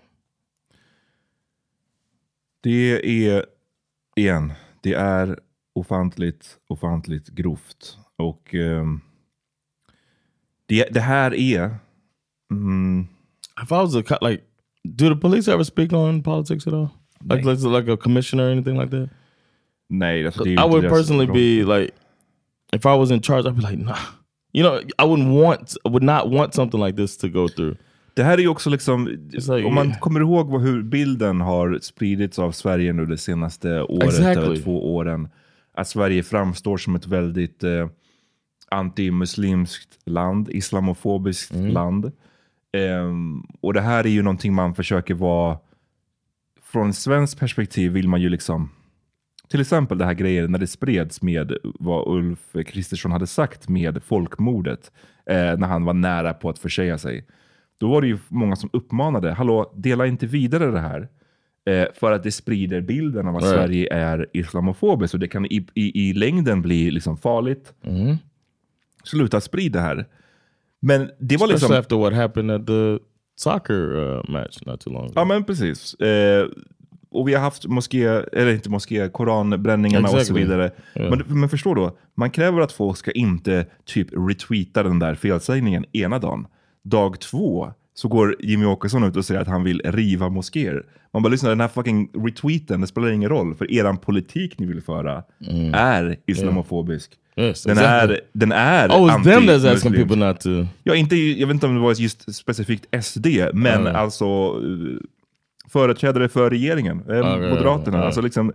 Det 2.62 3.08
är, 3.28 3.46
igen, 4.16 4.54
det 4.82 4.94
är 4.94 5.40
ofantligt, 5.74 6.58
ofantligt 6.68 7.28
grovt. 7.28 7.98
Och 8.16 8.54
ehm, 8.56 9.02
det, 10.66 10.88
det 10.92 11.02
här 11.02 11.34
är... 11.34 11.78
Mm, 12.52 13.08
If 13.64 13.72
I 13.72 13.76
was 13.76 13.96
a 13.96 14.18
like, 14.22 14.44
do 14.84 15.16
the 15.16 15.22
police 15.22 15.52
ever 15.54 15.64
speak 15.64 15.94
on 15.94 16.24
politics 16.24 16.68
at 16.68 16.74
all? 16.74 16.90
Like, 17.22 17.46
like, 17.46 17.68
like 17.68 17.94
a 17.94 17.98
commissioner 17.98 18.44
or 18.48 18.52
anything 18.52 18.80
like 18.80 18.92
that? 18.92 19.10
Nej, 19.98 20.26
alltså, 20.26 20.44
är 20.44 20.48
ju 20.48 20.54
I 20.54 20.70
would 20.70 20.90
personally 20.90 21.28
be 21.28 21.78
like, 21.80 21.92
if 22.74 22.86
I 22.86 22.98
was 22.98 23.12
in 23.12 23.22
charge, 23.22 23.50
I'd 23.50 23.56
be 23.56 23.72
like, 23.72 23.84
nah. 23.84 23.98
You 24.56 24.64
know, 24.70 24.80
I 24.80 25.04
wouldn't 25.10 25.42
want, 25.44 25.76
I 25.86 25.90
would 25.90 26.04
not 26.04 26.34
want 26.40 26.54
something 26.54 26.84
like 26.86 26.98
this 26.98 27.18
to 27.18 27.28
go 27.28 27.48
through. 27.50 27.76
Det 28.16 28.24
här 28.24 28.34
är 28.38 28.42
ju 28.42 28.48
också 28.48 28.70
liksom, 28.70 29.08
like- 29.32 29.64
om 29.66 29.74
man 29.76 29.94
kommer 29.96 30.20
ihåg 30.20 30.50
vad, 30.50 30.62
hur 30.62 30.84
bilden 30.84 31.42
har 31.42 31.80
spridits 31.82 32.40
av 32.40 32.52
Sverige 32.52 32.94
nu 32.94 33.06
det 33.06 33.18
senaste 33.18 33.82
året, 33.82 34.04
Exactly. 34.04 34.44
eller 34.46 34.56
två 34.56 34.96
åren. 34.96 35.30
Att 35.74 35.88
Sverige 35.88 36.24
framstår 36.24 36.78
som 36.78 36.96
ett 36.96 37.08
väldigt, 37.08 37.64
eh, 37.64 37.88
antimuslimskt 38.72 39.98
land, 40.06 40.50
islamofobiskt 40.50 41.54
land. 41.56 42.12
Ehm, 42.78 43.44
och 43.62 43.74
det 43.74 43.82
här 43.82 44.04
är 44.04 44.10
ju 44.10 44.22
någonting 44.22 44.54
man 44.54 44.76
försöker 44.76 45.14
vara, 45.14 45.58
från 46.64 46.90
ett 46.90 46.96
svenskt 46.96 47.40
perspektiv 47.40 47.92
vill 47.92 48.08
man 48.08 48.22
ju 48.22 48.30
liksom, 48.30 48.70
till 49.54 49.62
exempel 49.62 49.98
det 49.98 50.06
här 50.06 50.14
grejen 50.14 50.52
när 50.52 50.60
det 50.60 50.68
spreds 50.68 51.22
med 51.22 51.58
vad 51.64 52.08
Ulf 52.08 52.56
Kristersson 52.66 53.12
hade 53.12 53.28
sagt 53.28 53.70
med 53.70 54.04
folkmordet, 54.04 54.92
eh, 55.26 55.36
när 55.36 55.68
han 55.68 55.86
var 55.86 55.94
nära 55.94 56.34
på 56.34 56.50
att 56.50 56.60
försäga 56.60 56.98
sig. 56.98 57.26
Då 57.78 57.90
var 57.90 58.02
det 58.02 58.08
ju 58.08 58.18
många 58.28 58.56
som 58.56 58.70
uppmanade, 58.74 59.34
hallå, 59.34 59.74
dela 59.76 60.08
inte 60.08 60.26
vidare 60.26 60.72
det 60.72 60.80
här. 60.80 61.08
Eh, 61.66 61.88
för 61.94 62.12
att 62.12 62.24
det 62.24 62.32
sprider 62.32 62.82
bilden 62.82 63.28
av 63.28 63.36
att 63.36 63.44
Right. 63.44 63.56
Sverige 63.56 63.94
är 63.94 64.28
islamofobiskt 64.34 65.14
och 65.14 65.20
det 65.20 65.28
kan 65.28 65.46
i, 65.46 65.68
i, 65.74 66.10
i 66.10 66.14
längden 66.14 66.62
bli 66.62 66.92
liksom 66.92 67.18
farligt. 67.18 67.74
Sluta 69.04 69.42
sprida 69.42 69.80
det 69.80 69.86
här. 69.86 70.06
Men 70.80 71.00
det 71.00 71.38
var 71.38 71.48
Especially 71.48 71.54
liksom... 71.54 71.72
after 71.72 71.96
what 71.96 72.14
happened 72.14 72.52
at 72.52 72.68
the 72.68 73.00
soccer 73.36 73.96
uh, 73.96 74.30
match 74.30 74.58
not 74.66 74.82
too 74.82 74.94
long 74.94 75.04
ago. 75.04 75.14
Ja 75.16 75.26
men 75.26 75.44
precis. 75.44 75.94
Eh, 75.94 76.48
och 77.14 77.28
vi 77.28 77.34
har 77.34 77.42
haft 77.42 77.66
moské, 77.68 78.06
eller 78.08 78.54
inte 78.54 78.70
moské, 78.70 79.10
koranbränningarna 79.10 80.04
och 80.08 80.10
så 80.12 80.18
Exactly. 80.18 80.44
vidare. 80.44 80.72
Ja. 80.94 81.10
Men, 81.10 81.24
men 81.40 81.50
förstå 81.50 81.74
då, 81.74 81.98
man 82.16 82.30
kräver 82.30 82.62
att 82.62 82.72
folk 82.72 82.98
ska 82.98 83.12
inte 83.12 83.66
typ 83.86 84.08
retweeta 84.30 84.84
den 84.84 85.00
där 85.00 85.16
felsägningen 85.16 85.86
ena 85.94 86.20
dagen. 86.20 86.48
Dag 86.84 87.20
två 87.20 87.72
så 87.94 88.08
går 88.08 88.36
Jimmy 88.40 88.66
Åkesson 88.66 89.04
ut 89.04 89.16
och 89.16 89.26
säger 89.26 89.42
att 89.42 89.48
han 89.48 89.64
vill 89.64 89.82
riva 89.86 90.30
moskéer. 90.30 90.84
Man 91.14 91.24
bara 91.24 91.30
lyssna, 91.30 91.50
den 91.50 91.62
här 91.62 91.68
fucking 91.68 92.10
retweeten, 92.26 92.82
det 92.82 92.88
spelar 92.88 93.10
ingen 93.12 93.30
roll. 93.30 93.56
För 93.56 93.72
eran 93.72 93.98
politik 93.98 94.60
ni 94.60 94.66
vill 94.66 94.82
föra 94.82 95.24
är 95.74 96.16
islamofobisk. 96.26 97.12
Yes, 97.36 97.64
Den, 97.64 97.78
exactly. 97.78 98.16
är, 98.16 98.22
den 98.34 98.52
är 98.52 98.90
Oh, 98.90 98.94
it's 98.94 99.24
them 99.24 99.44
that's 99.44 99.74
asking 99.74 99.94
people 99.94 100.16
not 100.16 100.40
to. 100.40 100.50
Ja, 100.84 100.96
inte, 100.96 101.16
jag 101.16 101.48
vet 101.48 101.54
inte 101.54 101.66
om 101.66 101.76
det 101.76 101.82
var 101.82 102.02
just 102.02 102.36
specifikt 102.36 103.04
SD, 103.06 103.28
men 103.54 103.82
Mm. 103.82 103.96
alltså 103.96 104.26
eh, 104.26 104.98
företrädare 105.74 106.30
för 106.30 106.50
regeringen, 106.50 106.98
eh, 107.10 107.18
Okay, 107.20 107.50
Moderaterna, 107.50 107.98
yeah. 107.98 108.06
alltså 108.06 108.22
liksom 108.22 108.54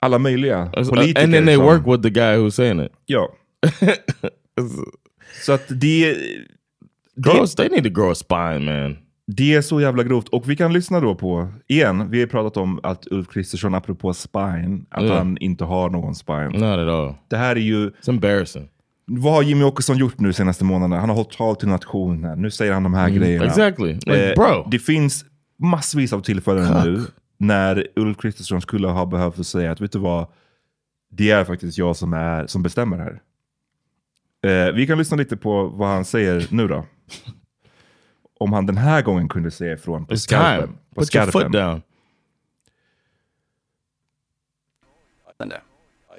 alla 0.00 0.18
möjliga 0.18 0.62
Uh, 0.64 0.70
politiker. 0.88 1.24
and 1.24 1.32
then 1.34 1.46
they 1.46 1.56
som- 1.56 1.64
work 1.64 1.86
with 1.86 2.02
the 2.02 2.10
guy 2.10 2.36
who's 2.36 2.50
saying 2.50 2.80
it. 2.80 2.92
Ja. 3.06 3.28
Så 5.44 5.52
att 5.52 5.62
det, 5.68 6.16
Girls, 7.26 7.54
they 7.54 7.68
need 7.68 7.84
to 7.84 7.90
grow 7.90 8.10
a 8.10 8.14
spine, 8.14 8.58
man. 8.58 8.96
det 9.26 9.54
är 9.54 9.60
så 9.62 9.80
jävla 9.80 10.02
grovt. 10.02 10.28
Och 10.28 10.50
vi 10.50 10.56
kan 10.56 10.72
lyssna 10.72 11.00
då 11.00 11.14
på, 11.14 11.48
igen, 11.68 12.10
vi 12.10 12.20
har 12.20 12.26
pratat 12.26 12.56
om 12.56 12.80
att 12.82 13.06
Ulf 13.10 13.28
Kristersson, 13.28 13.74
apropå 13.74 14.14
spine, 14.14 14.80
att 14.90 15.04
Ja. 15.04 15.14
han 15.18 15.38
inte 15.40 15.64
har 15.64 15.90
någon 15.90 16.14
spine. 16.14 16.48
Not 16.48 16.62
at 16.62 16.88
all. 16.88 17.14
Det 17.28 17.36
här 17.36 17.56
är 17.56 17.60
ju... 17.60 17.90
It's 17.90 18.08
embarrassing. 18.10 18.68
Vad 19.10 19.32
har 19.32 19.42
Jimmy 19.42 19.64
Åkesson 19.64 19.98
gjort 19.98 20.20
nu 20.20 20.32
senaste 20.32 20.64
månaderna? 20.64 21.00
Han 21.00 21.08
har 21.08 21.16
hållit 21.16 21.30
tal 21.30 21.56
till 21.56 21.68
nationen. 21.68 22.42
Nu 22.42 22.50
säger 22.50 22.72
han 22.72 22.82
de 22.82 22.94
här 22.94 23.10
grejerna. 23.10 23.44
Mm, 23.44 23.48
Exactly. 23.48 23.92
Like, 23.92 24.28
Eh, 24.30 24.34
bro. 24.34 24.68
Det 24.70 24.78
finns 24.78 25.24
massvis 25.58 26.12
av 26.12 26.20
tillfällen 26.20 26.66
Fuck. 26.66 26.84
nu 26.84 27.06
när 27.36 27.86
Ulf 27.96 28.18
Kristersson 28.18 28.60
skulle 28.60 28.88
ha 28.88 29.06
behövt 29.06 29.46
säga 29.46 29.72
att 29.72 29.80
vet 29.80 29.92
du 29.92 29.98
vad, 29.98 30.26
det 31.10 31.30
är 31.30 31.44
faktiskt 31.44 31.78
jag 31.78 31.96
som, 31.96 32.12
är, 32.12 32.46
som 32.46 32.62
bestämmer 32.62 32.98
här. 32.98 33.22
Eh, 34.42 34.72
vi 34.74 34.86
kan 34.86 34.98
lyssna 34.98 35.16
lite 35.16 35.36
på 35.36 35.68
vad 35.68 35.88
han 35.88 36.04
säger 36.04 36.46
nu 36.50 36.68
då. 36.68 36.86
Om 38.40 38.52
han 38.52 38.66
den 38.66 38.76
här 38.76 39.02
gången 39.02 39.28
kunde 39.28 39.50
säga 39.50 39.72
ifrån 39.72 40.06
på 40.06 40.14
It's 40.14 40.18
skarpen. 40.18 40.66
time. 40.68 40.78
På 40.94 41.00
Put 41.00 41.14
your 41.14 41.24
foot 41.24 41.32
skarpen. 41.32 41.52
down. 41.52 41.82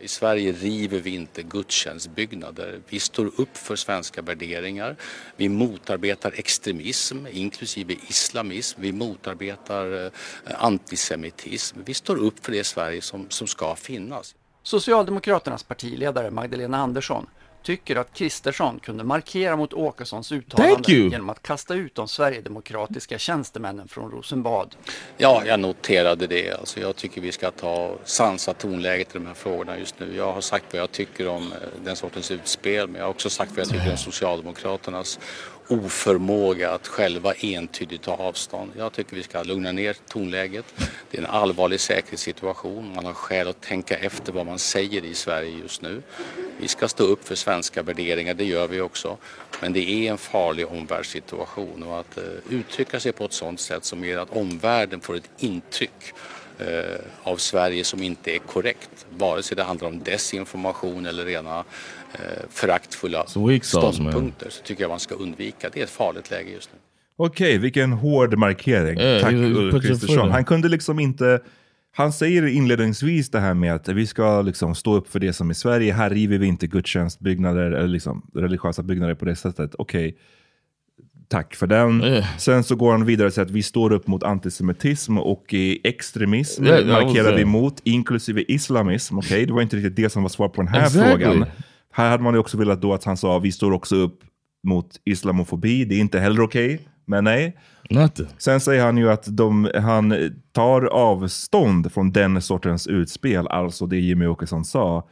I 0.02 0.08
Sverige 0.08 0.52
river 0.52 1.00
vi 1.00 1.16
inte 1.16 1.44
gudstjänstbyggnader. 1.44 2.82
Vi 2.90 3.00
står 3.00 3.26
upp 3.26 3.58
för 3.58 3.76
svenska 3.76 4.22
värderingar. 4.22 4.96
Vi 5.36 5.50
motarbetar 5.50 6.34
extremism, 6.36 7.28
inklusive 7.32 7.96
islamism. 8.08 8.82
Vi 8.82 8.92
motarbetar 8.92 10.06
eh, 10.06 10.12
antisemitism. 10.64 11.80
Vi 11.86 11.94
står 11.94 12.18
upp 12.18 12.46
för 12.46 12.52
det 12.52 12.64
Sverige 12.64 13.02
som, 13.02 13.30
som 13.30 13.48
ska 13.48 13.76
finnas. 13.76 14.36
Socialdemokraternas 14.64 15.64
partiledare 15.64 16.32
Magdalena 16.32 16.78
Andersson 16.78 17.28
tycker 17.64 17.96
att 17.96 18.14
Kristersson 18.14 18.80
kunde 18.80 19.04
markera 19.04 19.56
mot 19.56 19.74
Åkessons 19.74 20.32
uttalande 20.32 20.92
genom 20.92 21.30
att 21.30 21.44
kasta 21.44 21.76
ut 21.76 21.96
de 21.96 22.08
sverigedemokratiska 22.08 23.18
tjänstemännen 23.18 23.88
från 23.88 24.12
Rosenbad. 24.12 24.76
Ja, 25.18 25.44
jag 25.46 25.60
noterade 25.60 26.28
det. 26.28 26.52
Alltså, 26.52 26.80
jag 26.80 26.96
tycker 26.96 27.22
vi 27.22 27.32
ska 27.32 27.52
ta 27.52 27.98
sansa 28.04 28.54
tonläget 28.54 29.16
i 29.16 29.18
de 29.18 29.28
här 29.28 29.34
frågorna 29.34 29.80
just 29.80 30.00
nu. 30.00 30.16
Jag 30.16 30.34
har 30.34 30.42
sagt 30.42 30.66
vad 30.72 30.82
jag 30.82 30.92
tycker 30.92 31.28
om 31.28 31.52
eh, 31.52 31.58
den 31.86 31.96
sortens 31.96 32.32
utspel, 32.32 32.88
men 32.88 32.96
jag 32.96 33.06
har 33.06 33.10
också 33.10 33.30
sagt 33.30 33.52
vad 33.52 33.60
jag 33.60 33.70
tycker 33.70 33.92
om 33.92 33.98
Socialdemokraternas 33.98 35.20
oförmåga 35.70 36.72
att 36.72 36.88
själva 36.88 37.34
entydigt 37.34 38.02
ta 38.02 38.14
avstånd. 38.16 38.72
Jag 38.78 38.94
tycker 38.94 39.16
vi 39.16 39.24
ska 39.24 39.44
lugna 39.44 39.72
ner 39.72 39.96
tonläget. 40.08 40.66
Det 41.12 41.18
är 41.18 41.22
en 41.22 41.30
allvarlig 41.30 41.80
säkerhetssituation. 41.80 42.96
Man 42.96 43.06
har 43.06 43.14
skäl 43.14 43.48
att 43.48 43.62
tänka 43.62 43.98
efter 43.98 44.34
vad 44.34 44.46
man 44.46 44.60
säger 44.60 45.06
i 45.06 45.14
Sverige 45.14 45.58
just 45.62 45.82
nu. 45.82 46.02
Vi 46.62 46.68
ska 46.68 46.88
stå 46.88 47.04
upp 47.04 47.28
för 47.28 47.36
svenska 47.36 47.84
värderingar, 47.84 48.34
det 48.34 48.44
gör 48.44 48.68
vi 48.68 48.82
också. 48.82 49.18
Men 49.62 49.74
det 49.74 49.90
är 49.90 50.12
en 50.12 50.18
farlig 50.18 50.68
omvärldssituation 50.68 51.84
och 51.84 52.00
att 52.00 52.18
eh, 52.18 52.24
uttrycka 52.50 53.00
sig 53.00 53.12
på 53.12 53.26
ett 53.26 53.34
sådant 53.34 53.60
sätt 53.60 53.86
som 53.86 54.06
gör 54.06 54.22
att 54.22 54.30
omvärlden 54.30 55.02
får 55.02 55.16
ett 55.16 55.30
intryck 55.40 56.14
eh, 56.60 56.68
av 57.24 57.38
Sverige 57.38 57.84
som 57.84 58.04
inte 58.04 58.36
är 58.36 58.40
korrekt. 58.40 59.06
Vare 59.18 59.44
sig 59.44 59.58
det 59.58 59.64
handlar 59.64 59.88
om 59.88 60.04
desinformation 60.04 61.06
eller 61.06 61.26
rena 61.26 61.64
eh, 62.14 62.20
föraktfulla 62.50 63.26
ståndpunkter 63.62 64.50
så 64.50 64.64
tycker 64.64 64.84
jag 64.84 64.90
man 64.90 65.00
ska 65.00 65.16
undvika. 65.16 65.70
Det 65.74 65.80
är 65.80 65.84
ett 65.84 65.90
farligt 65.90 66.32
läge 66.32 66.52
just 66.52 66.70
nu. 66.74 66.80
Okej, 67.22 67.58
vilken 67.58 67.92
hård 67.92 68.38
markering. 68.38 69.00
Yeah, 69.00 69.22
Tack 69.22 69.34
Ulf 69.34 69.84
Kristersson. 69.84 70.32
Han 70.32 70.46
kunde 70.46 70.70
liksom 70.70 71.00
inte... 71.00 71.40
Han 71.92 72.14
säger 72.14 72.48
inledningsvis 72.48 73.30
det 73.30 73.40
här 73.40 73.54
med 73.54 73.76
att 73.76 73.88
vi 73.88 74.08
ska 74.08 74.42
liksom 74.42 74.76
stå 74.76 74.96
upp 74.96 75.12
för 75.12 75.20
det 75.20 75.34
som 75.34 75.50
är 75.50 75.54
Sverige. 75.54 75.94
Här 75.94 76.10
river 76.10 76.38
vi 76.38 76.48
inte 76.48 76.68
gudstjänstbyggnader 76.68 77.72
eller 77.72 77.88
liksom 77.88 78.32
religiösa 78.36 78.84
byggnader 78.84 79.16
på 79.16 79.26
det 79.26 79.36
sättet. 79.36 79.76
Okej, 79.78 80.18
tack 81.28 81.56
för 81.56 81.68
den. 81.68 82.04
Yeah. 82.04 82.38
Sen 82.38 82.64
så 82.64 82.76
går 82.76 82.92
han 82.92 83.06
vidare 83.06 83.28
och 83.28 83.34
säger 83.34 83.46
att 83.46 83.52
vi 83.52 83.64
står 83.64 83.92
upp 83.94 84.08
mot 84.08 84.24
antisemitism 84.24 85.18
och 85.18 85.54
extremism 85.84 86.66
Yeah, 86.66 86.88
markerar 86.88 87.36
vi 87.36 87.42
it. 87.42 87.48
mot, 87.48 87.82
inklusive 87.84 88.44
islamism. 88.48 89.18
Okej, 89.18 89.46
det 89.46 89.54
var 89.54 89.62
inte 89.62 89.76
riktigt 89.76 89.96
det 89.96 90.10
som 90.10 90.22
var 90.24 90.30
svar 90.30 90.50
på 90.50 90.62
den 90.62 90.68
här 90.68 90.82
Exactly. 90.86 91.26
frågan. 91.26 91.46
Här 91.94 92.10
hade 92.10 92.24
man 92.24 92.34
ju 92.34 92.40
också 92.40 92.58
velat 92.58 92.82
då 92.82 92.94
att 92.94 93.04
han 93.04 93.18
sa 93.18 93.40
vi 93.40 93.52
står 93.52 93.72
också 93.72 93.96
upp 93.96 94.20
mot 94.64 94.88
islamofobi. 95.06 95.86
Det 95.86 95.96
är 95.96 96.00
inte 96.00 96.20
heller 96.20 96.42
okej, 96.42 96.80
men 97.10 97.24
nej. 97.24 97.58
Sen 98.38 98.60
säger 98.60 98.84
han 98.86 98.98
ju 98.98 99.12
att 99.12 99.38
de, 99.38 99.70
han 99.76 100.14
tar 100.52 100.82
avstånd 100.86 101.92
från 101.92 102.12
den 102.12 102.42
sortens 102.42 102.88
utspel, 102.88 103.48
alltså 103.48 103.86
det 103.86 103.98
Jimmy 104.00 104.26
Åkesson 104.26 104.66
sa. 104.66 105.08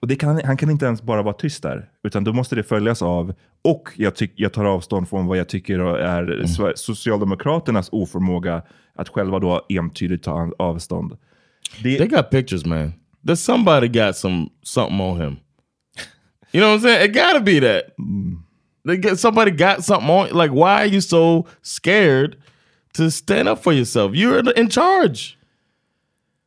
Och 0.00 0.08
det 0.08 0.16
kan, 0.16 0.40
han 0.44 0.56
kan 0.56 0.70
inte 0.70 0.86
ens 0.86 1.02
bara 1.02 1.22
vara 1.22 1.34
tyst 1.34 1.62
där, 1.62 1.88
utan 2.02 2.24
då 2.24 2.32
måste 2.32 2.56
det 2.56 2.62
följas 2.62 3.02
av, 3.02 3.34
och 3.64 3.88
jag, 3.96 4.14
tyck, 4.16 4.32
jag 4.36 4.52
tar 4.52 4.64
avstånd 4.64 5.08
från 5.08 5.26
vad 5.26 5.38
jag 5.38 5.48
tycker 5.48 5.78
är 5.98 6.24
Sve- 6.42 6.72
Socialdemokraternas 6.76 7.88
oförmåga 7.92 8.62
att 8.94 9.08
själva 9.08 9.38
då 9.38 9.66
entydigt 9.68 10.24
ta 10.24 10.52
avstånd. 10.58 11.16
Det, 11.82 11.98
They 11.98 12.06
got 12.06 12.30
pictures, 12.30 12.64
man. 12.66 12.92
There's 13.26 13.34
somebody 13.34 13.88
got 13.88 14.16
some 14.16 14.48
something 14.62 15.00
on 15.00 15.20
him. 15.20 15.36
You 16.52 16.62
know 16.64 16.70
what 16.70 16.78
I'm 16.78 16.82
saying? 16.82 17.10
It 17.10 17.14
gotta 17.16 17.40
be 17.40 17.60
that. 17.60 17.82
They 18.84 18.96
get 18.96 19.18
somebody 19.18 19.50
got 19.50 19.84
something 19.84 20.08
on. 20.10 20.30
Like, 20.32 20.52
why 20.52 20.82
are 20.82 20.86
you 20.94 21.00
so 21.00 21.46
scared 21.62 22.36
to 22.94 23.10
stand 23.10 23.48
up 23.48 23.62
for 23.62 23.72
yourself? 23.72 24.14
You're 24.14 24.40
in 24.56 24.68
charge. 24.68 25.36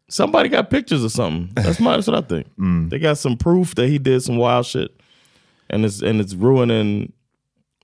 Somebody 0.09 0.49
got 0.49 0.69
pictures 0.69 1.03
of 1.03 1.11
something. 1.11 1.49
That's 1.55 1.79
my 1.79 1.95
that's 1.95 2.07
what 2.07 2.17
I 2.17 2.21
think. 2.21 2.47
They 2.89 2.99
got 2.99 3.17
some 3.17 3.37
proof 3.37 3.75
that 3.75 3.87
he 3.87 3.97
did 3.97 4.21
some 4.23 4.37
wild 4.37 4.65
shit, 4.65 4.91
and 5.69 5.85
it's 5.85 6.01
and 6.01 6.21
it's 6.21 6.33
ruining 6.35 7.13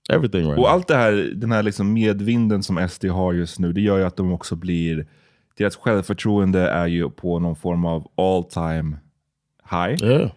everything 0.10 0.48
right 0.48 0.58
Och 0.58 0.64
now. 0.64 0.68
allt 0.70 0.88
det 0.88 0.96
här, 0.96 1.12
den 1.36 1.52
här 1.52 1.64
liksom 1.64 1.94
medvinden 1.94 2.64
som 2.64 2.88
SD 2.90 3.06
har 3.06 3.34
just 3.34 3.60
nu, 3.60 3.74
det 3.74 3.82
gör 3.82 3.98
ju 3.98 4.04
att 4.04 4.18
de 4.18 4.32
också 4.32 4.56
blir, 4.56 5.08
deras 5.58 5.76
självförtroende 5.76 6.60
är 6.70 6.88
ju 6.88 7.10
på 7.10 7.40
någon 7.40 7.56
form 7.56 7.86
av 7.86 8.08
all 8.18 8.44
time 8.44 8.98
high, 9.72 10.04
Yeah, 10.04 10.30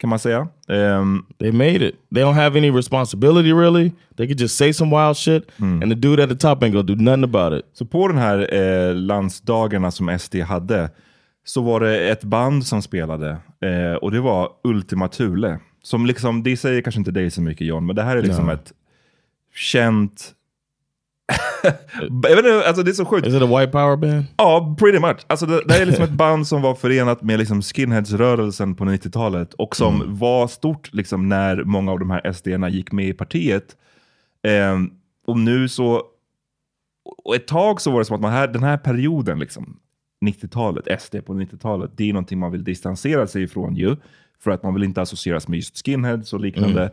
kan 0.00 0.10
man 0.10 0.18
säga. 0.18 0.48
Ehm, 0.68 1.24
they 1.38 1.52
made 1.52 1.88
it. 1.88 1.94
They 2.14 2.22
don't 2.24 2.32
have 2.34 2.58
any 2.58 2.70
responsibility 2.70 3.52
really. 3.52 3.92
They 4.16 4.26
could 4.26 4.40
just 4.40 4.56
say 4.56 4.72
some 4.72 4.96
wild 4.96 5.16
shit, 5.16 5.48
and 5.58 5.82
the 5.82 5.94
dude 5.94 6.22
at 6.22 6.28
the 6.30 6.36
top 6.36 6.62
ain't 6.62 6.70
gonna 6.72 6.82
do 6.82 6.94
nothing 6.94 7.24
about 7.24 7.58
it. 7.60 7.64
Så 7.72 7.84
på 7.86 8.08
den 8.08 8.18
här 8.18 8.54
eh, 8.54 8.94
landsdagarna 8.94 9.90
som 9.90 10.18
SD 10.18 10.34
hade 10.36 10.90
så 11.44 11.62
var 11.62 11.80
det 11.80 12.08
ett 12.10 12.24
band 12.24 12.66
som 12.66 12.82
spelade 12.82 13.30
eh, 13.60 13.94
och 14.00 14.10
det 14.10 14.20
var 14.20 14.48
Ultima 14.64 15.08
Thule. 15.08 15.58
Som 15.82 16.06
liksom, 16.06 16.42
det 16.42 16.56
säger 16.56 16.82
kanske 16.82 16.98
inte 16.98 17.10
dig 17.10 17.30
så 17.30 17.42
mycket 17.42 17.66
John, 17.66 17.86
men 17.86 17.96
det 17.96 18.02
här 18.02 18.16
är 18.16 18.22
liksom 18.22 18.48
Ja. 18.48 18.54
ett 18.54 18.72
känt 19.54 20.32
jag 22.22 22.36
vet 22.36 22.38
inte, 22.38 22.66
alltså 22.66 22.82
det 22.82 22.90
är 22.90 22.92
så 22.92 23.04
sjukt. 23.04 23.26
Is 23.26 23.34
it 23.34 23.42
a 23.42 23.46
white 23.46 23.72
power 23.72 23.96
band? 23.96 24.24
Ja, 24.36 24.76
pretty 24.78 24.98
much. 24.98 25.16
Alltså 25.26 25.46
det, 25.46 25.62
det 25.66 25.74
är 25.74 25.86
liksom 25.86 26.04
ett 26.04 26.10
band 26.10 26.46
som 26.46 26.62
var 26.62 26.74
förenat 26.74 27.22
med 27.22 27.38
liksom 27.38 27.62
skinheads-rörelsen 27.62 28.74
på 28.74 28.84
90-talet 28.84 29.54
och 29.54 29.76
som 29.76 30.18
var 30.18 30.48
stort 30.48 30.94
liksom 30.94 31.28
när 31.28 31.64
många 31.64 31.92
av 31.92 31.98
de 31.98 32.10
här 32.10 32.32
SD-erna 32.32 32.68
gick 32.68 32.92
med 32.92 33.08
i 33.08 33.12
partiet. 33.12 33.76
Ehm, 34.42 34.90
och 35.26 35.38
nu 35.38 35.68
så... 35.68 36.02
Och 37.24 37.34
ett 37.34 37.46
tag 37.46 37.80
så 37.80 37.90
var 37.90 37.98
det 37.98 38.04
som 38.04 38.14
att 38.14 38.22
man 38.22 38.32
här, 38.32 38.48
den 38.48 38.62
här 38.62 38.76
perioden, 38.76 39.38
liksom, 39.38 39.76
90-talet, 40.24 41.02
SD 41.02 41.16
på 41.26 41.34
90-talet, 41.34 41.90
det 41.96 42.08
är 42.08 42.12
någonting 42.12 42.38
man 42.38 42.52
vill 42.52 42.64
distansera 42.64 43.26
sig 43.26 43.42
ifrån 43.42 43.76
ju. 43.76 43.96
För 44.38 44.50
att 44.50 44.62
man 44.62 44.74
vill 44.74 44.84
inte 44.84 45.02
associeras 45.02 45.48
med 45.48 45.56
just 45.56 45.86
skinheads 45.86 46.32
och 46.32 46.40
liknande. 46.40 46.90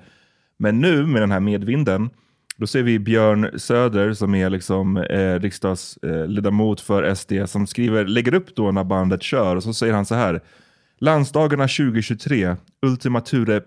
Men 0.58 0.82
nu 0.82 1.06
med 1.06 1.22
den 1.22 1.32
här 1.32 1.40
medvinden, 1.40 2.10
då 2.58 2.68
ser 2.68 2.84
vi 2.84 3.00
Björn 3.00 3.60
Söder 3.60 4.14
som 4.14 4.36
är 4.36 4.50
liksom, 4.50 4.98
eh, 4.98 5.40
riksdagsledamot 5.40 6.82
för 6.82 7.16
SD 7.16 7.32
som 7.46 7.68
skriver, 7.68 8.06
lägger 8.06 8.34
upp 8.34 8.56
då 8.56 8.72
när 8.72 8.84
bandet 8.84 9.24
kör 9.24 9.56
och 9.56 9.64
så 9.64 9.74
säger 9.74 9.94
han 9.94 10.06
så 10.06 10.16
här. 10.16 10.42
Landsdagarna 11.00 11.68
2023, 11.68 12.56
Ultima 12.82 13.22
Thule 13.22 13.62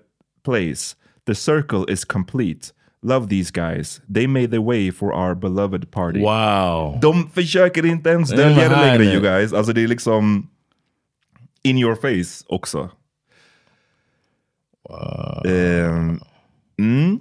Place. 0.45 0.97
The 1.27 1.35
circle 1.35 1.85
is 1.89 2.05
complete. 2.05 2.69
Love 3.03 3.29
these 3.29 3.51
guys. 3.51 4.01
They 4.15 4.27
made 4.27 4.51
the 4.51 4.59
way 4.59 4.93
for 4.93 5.13
our 5.13 5.35
beloved 5.35 5.91
party. 5.91 6.21
Wow. 6.21 6.99
De 7.01 7.31
försöker 7.31 7.87
inte 7.87 8.11
ens 8.11 8.31
dölja 8.31 8.69
det 8.69 8.77
längre 8.77 9.05
you 9.05 9.23
guys. 9.23 9.53
Alltså 9.53 9.73
det 9.73 9.83
är 9.83 9.89
liksom 9.89 10.49
in 11.63 11.79
your 11.79 11.95
face 11.95 12.45
också. 12.49 12.91
Ehm, 15.45 16.21
mm. 16.79 17.21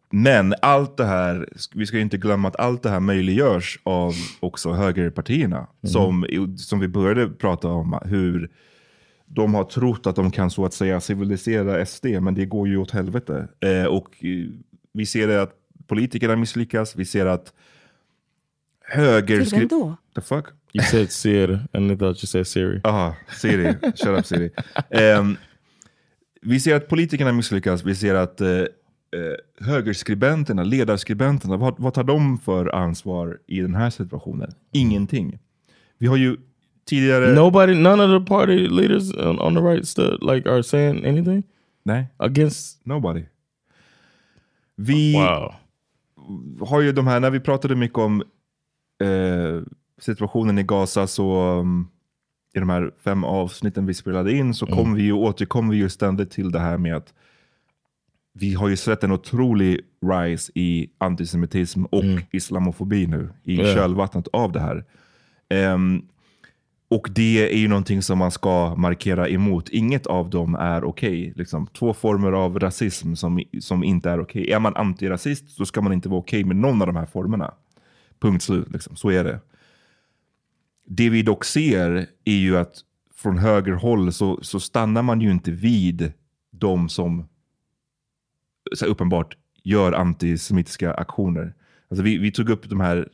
men 0.11 0.53
allt 0.61 0.97
det 0.97 1.05
här, 1.05 1.49
vi 1.73 1.85
ska 1.85 1.99
inte 1.99 2.17
glömma 2.17 2.47
att 2.47 2.59
allt 2.59 2.83
det 2.83 2.89
här 2.89 2.99
möjliggörs 2.99 3.79
av 3.83 4.13
också 4.39 4.71
högerpartierna. 4.71 5.67
Som, 5.83 6.25
som 6.57 6.79
vi 6.79 6.87
började 6.87 7.29
prata 7.29 7.67
om, 7.67 7.99
hur 8.05 8.51
de 9.25 9.53
har 9.53 9.63
trott 9.63 10.07
att 10.07 10.15
de 10.15 10.31
kan 10.31 10.51
så 10.51 10.65
att 10.65 10.73
säga 10.73 11.01
civilisera 11.01 11.85
SD, 11.85 12.05
men 12.05 12.35
det 12.35 12.45
går 12.45 12.67
ju 12.67 12.77
åt 12.77 12.91
helvete. 12.91 13.47
Eh, 13.59 13.85
och 13.85 14.25
eh, 14.25 14.47
vi 14.93 15.05
ser 15.05 15.27
det 15.27 15.41
att 15.41 15.53
politikerna 15.87 16.35
misslyckas, 16.35 16.95
vi 16.95 17.05
ser 17.05 17.25
att 17.25 17.53
höger... 18.81 19.45
Till 19.45 19.59
vem 19.59 19.67
då? 19.67 19.95
The 20.15 20.21
fuck? 20.21 20.45
You 20.73 20.83
said 20.83 21.11
Siri, 21.11 21.59
and 21.73 21.91
I 21.91 21.97
thought 21.97 22.23
you 22.23 22.27
said 22.27 22.47
Siri. 22.47 22.81
Aha, 22.83 23.15
Siri. 23.29 23.73
Shut 23.81 24.19
up 24.19 24.25
Siri. 24.25 24.51
Ehm, 24.89 25.37
vi 26.41 26.59
ser 26.59 26.75
att 26.75 26.87
politikerna 26.87 27.31
misslyckas, 27.31 27.83
vi 27.83 27.95
ser 27.95 28.15
att 28.15 28.41
eh, 28.41 28.63
eh, 29.15 29.65
högerskribenterna, 29.65 30.63
ledarskribenterna, 30.63 31.57
vad, 31.57 31.79
vad 31.79 31.93
tar 31.93 32.03
de 32.03 32.37
för 32.37 32.75
ansvar 32.75 33.39
i 33.47 33.59
den 33.59 33.75
här 33.75 33.89
situationen? 33.89 34.51
Ingenting. 34.71 35.39
Vi 35.97 36.07
har 36.07 36.17
ju 36.17 36.37
tidigare... 36.85 37.33
Nobody, 37.35 37.75
none 37.75 38.03
of 38.03 38.21
the 38.23 38.29
party 38.29 38.67
leaders 38.67 39.13
on, 39.17 39.39
on 39.39 39.55
the 39.55 39.61
right 39.61 39.87
stood 39.87 40.23
like 40.33 40.49
are 40.49 40.63
saying 40.63 41.05
anything. 41.05 41.43
Nej. 41.83 42.05
Against 42.17 42.85
nobody. 42.85 43.23
Vi 44.75 45.13
Wow. 45.15 45.53
har 46.67 46.81
ju 46.81 46.91
de 46.91 47.07
här, 47.07 47.19
när 47.19 47.29
vi 47.29 47.39
pratade 47.39 47.75
mycket 47.75 47.97
om 47.97 48.23
eh, 49.03 49.61
situationen 49.99 50.57
i 50.59 50.63
Gaza 50.63 51.07
så 51.07 51.59
um, 51.59 51.87
i 52.53 52.59
de 52.59 52.69
här 52.69 52.91
fem 53.03 53.23
avsnitten 53.23 53.85
vi 53.85 53.93
spelade 53.93 54.31
in 54.33 54.53
så 54.53 54.65
kom 54.65 54.93
vi 54.93 55.03
ju, 55.03 55.13
återkom 55.13 55.69
vi 55.69 55.77
ju 55.77 55.89
ständigt 55.89 56.31
till 56.31 56.51
det 56.51 56.59
här 56.59 56.77
med 56.77 56.95
att 56.95 57.13
vi 58.33 58.53
har 58.53 58.69
ju 58.69 58.75
sett 58.77 59.03
en 59.03 59.11
otrolig 59.11 59.79
rise 60.05 60.51
i 60.55 60.89
antisemitism 60.97 61.85
och 61.85 62.03
islamofobi 62.31 63.07
nu 63.07 63.29
i 63.43 63.55
Ja. 63.55 63.63
kölvattnet 63.65 64.27
av 64.33 64.51
det 64.51 64.59
här. 64.59 64.85
Ehm, 65.49 66.01
och 66.89 67.07
det 67.15 67.53
är 67.53 67.57
ju 67.57 67.67
någonting 67.67 68.01
som 68.01 68.17
man 68.17 68.31
ska 68.31 68.75
markera 68.75 69.29
emot. 69.29 69.69
Inget 69.69 70.07
av 70.07 70.29
dem 70.29 70.55
är 70.55 70.83
okej. 70.83 71.33
liksom. 71.35 71.67
Två 71.67 71.93
former 71.93 72.31
av 72.31 72.59
rasism 72.59 73.13
som, 73.15 73.43
som 73.59 73.83
inte 73.83 74.09
är 74.09 74.19
okej. 74.21 74.51
Är 74.51 74.59
man 74.59 74.75
antirasist 74.75 75.49
så 75.49 75.65
ska 75.65 75.81
man 75.81 75.93
inte 75.93 76.09
vara 76.09 76.19
okej 76.19 76.43
med 76.43 76.55
någon 76.55 76.81
av 76.81 76.87
de 76.87 76.95
här 76.95 77.05
formerna. 77.05 77.53
Punkt 78.19 78.43
slut. 78.43 78.71
Liksom. 78.71 78.95
Så 78.95 79.09
är 79.09 79.23
det. 79.23 79.39
Det 80.87 81.09
vi 81.09 81.21
dock 81.23 81.43
ser 81.45 82.07
är 82.25 82.33
ju 82.35 82.57
att 82.57 82.73
från 83.15 83.37
högerhåll 83.37 84.13
så, 84.13 84.39
så 84.41 84.59
stannar 84.59 85.01
man 85.01 85.21
ju 85.21 85.31
inte 85.31 85.51
vid 85.51 86.13
de 86.51 86.89
som 86.89 87.27
så 88.75 88.85
uppenbart 88.85 89.37
gör 89.63 89.93
antisemitiska 89.93 90.93
aktioner. 90.93 91.53
Alltså 91.89 92.03
vi, 92.03 92.17
vi 92.17 92.31
tog 92.31 92.49
upp 92.49 92.69
de 92.69 92.79
här, 92.79 93.07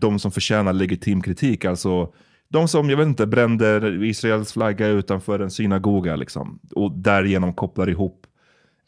de 0.00 0.18
som 0.18 0.30
förtjänar 0.30 0.72
legitim 0.72 1.22
kritik. 1.22 1.64
Alltså 1.64 2.12
de 2.48 2.68
som, 2.68 2.90
jag 2.90 2.96
vet 2.96 3.06
inte, 3.06 3.26
brände 3.26 3.98
Israels 4.06 4.52
flagga 4.52 4.86
utanför 4.86 5.40
en 5.40 5.50
synagoga. 5.50 6.16
Liksom, 6.16 6.58
och 6.70 6.92
därigenom 6.92 7.54
kopplar 7.54 7.88
ihop 7.88 8.26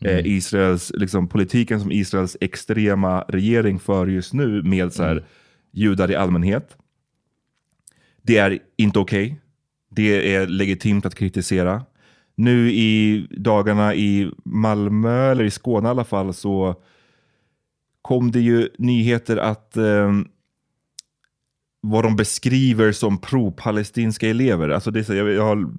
eh, 0.04 0.26
Israels, 0.26 0.92
liksom, 0.94 1.28
politiken 1.28 1.80
som 1.80 1.92
Israels 1.92 2.36
extrema 2.40 3.24
regering 3.28 3.78
för 3.78 4.06
just 4.06 4.32
nu 4.32 4.62
med 4.62 4.92
så 4.92 5.02
här, 5.02 5.24
judar 5.72 6.10
i 6.10 6.14
allmänhet. 6.14 6.76
Det 8.22 8.38
är 8.38 8.58
inte 8.76 8.98
okej. 8.98 9.40
Det 9.90 10.34
är 10.34 10.46
legitimt 10.46 11.06
att 11.06 11.14
kritisera. 11.14 11.82
Nu 12.36 12.70
i 12.72 13.26
dagarna 13.30 13.94
i 13.94 14.30
Malmö, 14.44 15.30
eller 15.30 15.44
i 15.44 15.50
Skåne 15.50 15.88
i 15.88 15.90
alla 15.90 16.04
fall, 16.04 16.34
så 16.34 16.74
kom 18.02 18.30
det 18.30 18.40
ju 18.40 18.68
nyheter 18.78 19.36
att 19.36 19.76
eh, 19.76 20.12
vad 21.80 22.04
de 22.04 22.16
beskriver 22.16 22.92
som 22.92 23.18
pro-palestinska 23.18 24.28
elever. 24.28 24.68
Alltså 24.68 24.90
det 24.90 25.08
jag, 25.08 25.32
jag, 25.32 25.44
har, 25.44 25.70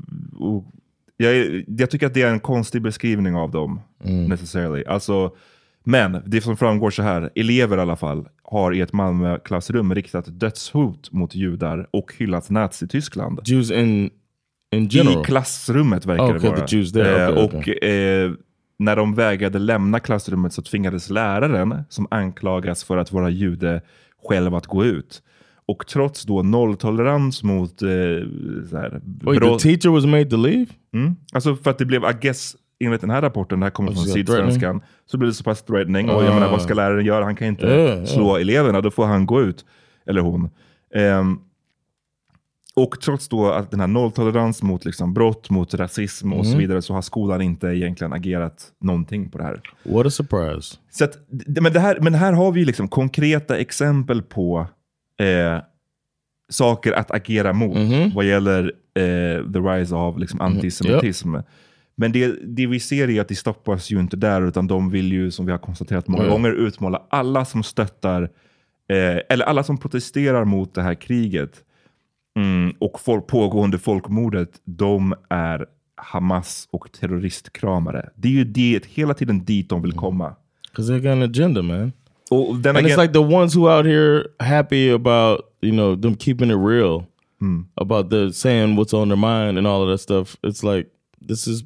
jag, 1.17 1.63
jag 1.67 1.91
tycker 1.91 2.07
att 2.07 2.13
det 2.13 2.21
är 2.21 2.31
en 2.31 2.39
konstig 2.39 2.81
beskrivning 2.81 3.35
av 3.35 3.51
dem. 3.51 3.79
Necessarily. 4.03 4.83
Alltså, 4.85 5.35
Men 5.83 6.21
det 6.25 6.41
som 6.41 6.57
framgår 6.57 6.89
så 6.89 7.03
här, 7.03 7.29
elever 7.35 7.77
i 7.77 7.81
alla 7.81 7.95
fall, 7.95 8.27
har 8.43 8.73
i 8.73 8.81
ett 8.81 8.93
Malmö-klassrum 8.93 9.95
riktat 9.95 10.39
dödshot 10.39 11.11
mot 11.11 11.35
judar 11.35 11.87
och 11.91 12.13
hyllat 12.17 12.49
Nazityskland. 12.49 13.39
Jews 13.45 13.71
in, 13.71 14.09
in 14.75 14.87
general? 14.87 15.21
I 15.21 15.25
klassrummet 15.25 16.05
verkar 16.05 16.23
Oh, 16.23 16.29
det 16.31 16.37
okay, 16.37 16.49
vara. 16.49 16.67
the 16.67 16.75
Jews 16.77 16.91
there. 16.91 17.23
Eh, 17.25 17.29
Okay, 17.43 17.73
och 17.75 17.83
eh, 17.83 18.31
när 18.79 18.95
de 18.95 19.15
vägrade 19.15 19.59
lämna 19.59 19.99
klassrummet 19.99 20.53
så 20.53 20.61
tvingades 20.61 21.09
läraren, 21.09 21.83
som 21.89 22.07
anklagas 22.11 22.83
för 22.83 22.97
att 22.97 23.11
vara 23.11 23.29
jude, 23.29 23.81
själv 24.29 24.55
att 24.55 24.67
gå 24.67 24.85
ut. 24.85 25.21
Och 25.67 25.87
trots 25.87 26.23
då 26.23 26.41
nolltolerans 26.43 27.43
mot 27.43 27.81
eh, 27.81 27.87
här, 27.89 29.01
Wait, 29.23 29.41
the 29.41 29.57
teacher 29.59 29.89
was 29.89 30.05
made 30.05 30.25
to 30.29 30.37
leave? 30.37 30.65
Mm. 30.93 31.15
Alltså 31.33 31.55
för 31.55 31.71
att 31.71 31.77
det 31.77 31.85
blev, 31.85 32.03
I 32.03 32.13
guess, 32.21 32.55
enligt 32.79 33.01
den 33.01 33.09
här 33.09 33.21
rapporten, 33.21 33.59
det 33.59 33.65
här 33.65 33.71
kommer 33.71 33.89
Oh, 33.91 33.95
från 33.95 34.03
Sydsvenskan, 34.05 34.81
så 35.05 35.17
blev 35.17 35.29
det 35.29 35.33
så 35.33 35.43
pass 35.43 35.63
threatening. 35.63 36.09
Och 36.09 36.23
jag 36.23 36.31
Ah. 36.31 36.33
menar, 36.33 36.51
vad 36.51 36.61
ska 36.61 36.73
läraren 36.73 37.05
göra? 37.05 37.23
Han 37.25 37.35
kan 37.35 37.47
inte 37.47 37.65
Yeah, 37.67 38.05
slå 38.05 38.35
eleverna, 38.37 38.81
då 38.81 38.91
får 38.91 39.05
han 39.05 39.25
gå 39.25 39.41
ut. 39.41 39.65
Eller 40.07 40.21
hon. 40.21 40.49
Ehm, 40.95 41.39
och 42.75 43.01
trots 43.01 43.27
då 43.27 43.51
att 43.51 43.71
den 43.71 43.79
här 43.79 43.87
nolltolerans 43.87 44.63
mot 44.63 44.85
liksom 44.85 45.13
brott, 45.13 45.49
mot 45.49 45.73
rasism 45.73 46.33
och 46.33 46.45
så 46.45 46.51
Mhm. 46.51 46.59
vidare, 46.59 46.81
så 46.81 46.93
har 46.93 47.01
skolan 47.01 47.41
inte 47.41 47.67
egentligen 47.67 48.13
agerat 48.13 48.71
någonting 48.81 49.29
på 49.29 49.37
det 49.37 49.43
här. 49.43 49.61
What 49.83 50.05
a 50.05 50.09
surprise. 50.09 50.77
Så 50.91 51.03
att, 51.03 51.17
men, 51.61 51.73
det 51.73 51.79
här, 51.79 51.99
men 52.01 52.13
här 52.13 52.33
har 52.33 52.51
vi 52.51 52.65
liksom 52.65 52.87
konkreta 52.87 53.57
exempel 53.57 54.21
på 54.21 54.67
eh, 55.19 55.59
saker 56.49 56.91
att 56.91 57.11
agera 57.11 57.53
mot 57.53 57.77
vad 58.15 58.25
gäller 58.25 58.63
eh, 58.95 59.51
the 59.53 59.59
rise 59.59 59.95
av 59.95 60.19
liksom, 60.19 60.41
antisemitism. 60.41 61.35
Men 61.97 62.11
det, 62.11 62.35
det 62.43 62.67
vi 62.67 62.79
ser 62.79 63.09
är 63.09 63.21
att 63.21 63.27
det 63.27 63.35
stoppas 63.35 63.91
ju 63.91 63.99
inte 63.99 64.17
där, 64.17 64.47
utan 64.47 64.67
de 64.67 64.89
vill 64.91 65.11
ju, 65.11 65.31
som 65.31 65.45
vi 65.45 65.51
har 65.51 65.59
konstaterat 65.59 66.07
många 66.07 66.23
Mm. 66.23 66.33
gånger, 66.33 66.51
utmåla 66.51 67.01
alla 67.09 67.45
som 67.45 67.63
stöttar, 67.63 68.21
eh, 68.89 69.19
eller 69.29 69.45
alla 69.45 69.63
som 69.63 69.77
protesterar 69.77 70.45
mot 70.45 70.73
det 70.73 70.81
här 70.81 70.93
kriget 70.95 71.61
mm, 72.35 72.73
och 72.79 72.99
folk, 72.99 73.27
pågående 73.27 73.77
folkmordet, 73.77 74.49
de 74.65 75.15
är 75.29 75.65
Hamas 75.97 76.67
och 76.71 76.91
terroristkramare. 76.91 78.09
Det 78.15 78.27
är 78.27 78.31
ju 78.31 78.43
det, 78.43 78.85
hela 78.85 79.13
tiden 79.13 79.45
dit 79.45 79.69
de 79.69 79.81
vill 79.81 79.93
komma. 79.93 80.35
Because 80.71 80.91
they 80.93 80.99
got 80.99 81.11
an 81.11 81.21
agenda, 81.21 81.61
man. 81.61 81.91
Och 82.31 82.55
den 82.55 82.75
and 82.75 82.87
it's 82.87 82.93
agen- 82.93 83.01
like 83.01 83.13
the 83.13 83.35
ones 83.35 83.55
who 83.55 83.69
out 83.77 83.85
here 83.85 84.23
happy 84.39 84.89
about 84.91 85.39
you 85.61 85.71
know 85.71 86.01
them 86.01 86.15
keeping 86.17 86.49
it 86.51 86.57
real 86.57 87.05
about 87.75 88.09
the 88.09 88.33
saying 88.33 88.75
what's 88.75 88.93
on 88.93 89.09
their 89.09 89.17
mind 89.17 89.57
and 89.57 89.67
all 89.67 89.81
of 89.83 89.89
that 89.93 90.01
stuff. 90.01 90.35
It's 90.41 90.75
like 90.75 90.89
this 91.27 91.47
is 91.47 91.63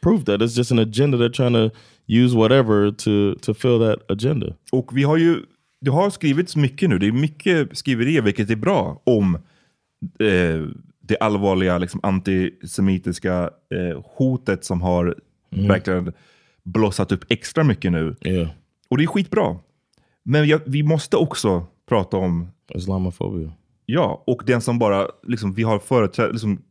proof 0.00 0.24
that 0.24 0.40
it's 0.42 0.56
just 0.56 0.70
an 0.72 0.78
agenda 0.78 1.18
they're 1.18 1.28
trying 1.28 1.52
to 1.52 1.70
use 2.06 2.34
whatever 2.36 2.90
to 2.90 3.34
to 3.40 3.54
fill 3.54 3.78
that 3.78 4.10
agenda. 4.10 4.46
Och 4.72 4.96
vi 4.96 5.02
har 5.02 5.16
ju, 5.16 5.42
det 5.80 5.90
har 5.90 6.10
skrivits 6.10 6.56
mycket 6.56 6.90
nu, 6.90 6.98
det 6.98 7.06
är 7.06 7.12
mycket 7.12 7.78
skriverier, 7.78 8.22
vilket 8.22 8.50
är 8.50 8.56
bra, 8.56 9.02
om 9.04 9.38
eh, 10.18 10.66
det 11.00 11.16
allvarliga 11.20 11.78
liksom, 11.78 12.00
antisemitiska 12.02 13.50
eh, 13.74 14.02
hotet 14.16 14.64
som 14.64 14.82
har 14.82 15.14
Mm. 15.54 15.68
verkligen 15.68 16.12
blossat 16.62 17.12
upp 17.12 17.24
extra 17.28 17.64
mycket 17.64 17.92
nu. 17.92 18.16
Och 18.88 18.98
det 18.98 19.04
är 19.04 19.06
skitbra. 19.06 19.58
Men 20.22 20.48
jag, 20.48 20.60
vi 20.66 20.82
måste 20.82 21.16
också 21.16 21.66
prata 21.88 22.16
om 22.16 22.48
Islamofobia. 22.74 23.52
Ja, 23.86 24.22
och 24.26 24.42
den 24.46 24.60
som 24.60 24.78
bara, 24.78 25.08
liksom, 25.22 25.52
vi 25.54 25.62
har 25.62 25.78
företräd, 25.78 26.32
liksom, 26.32 26.62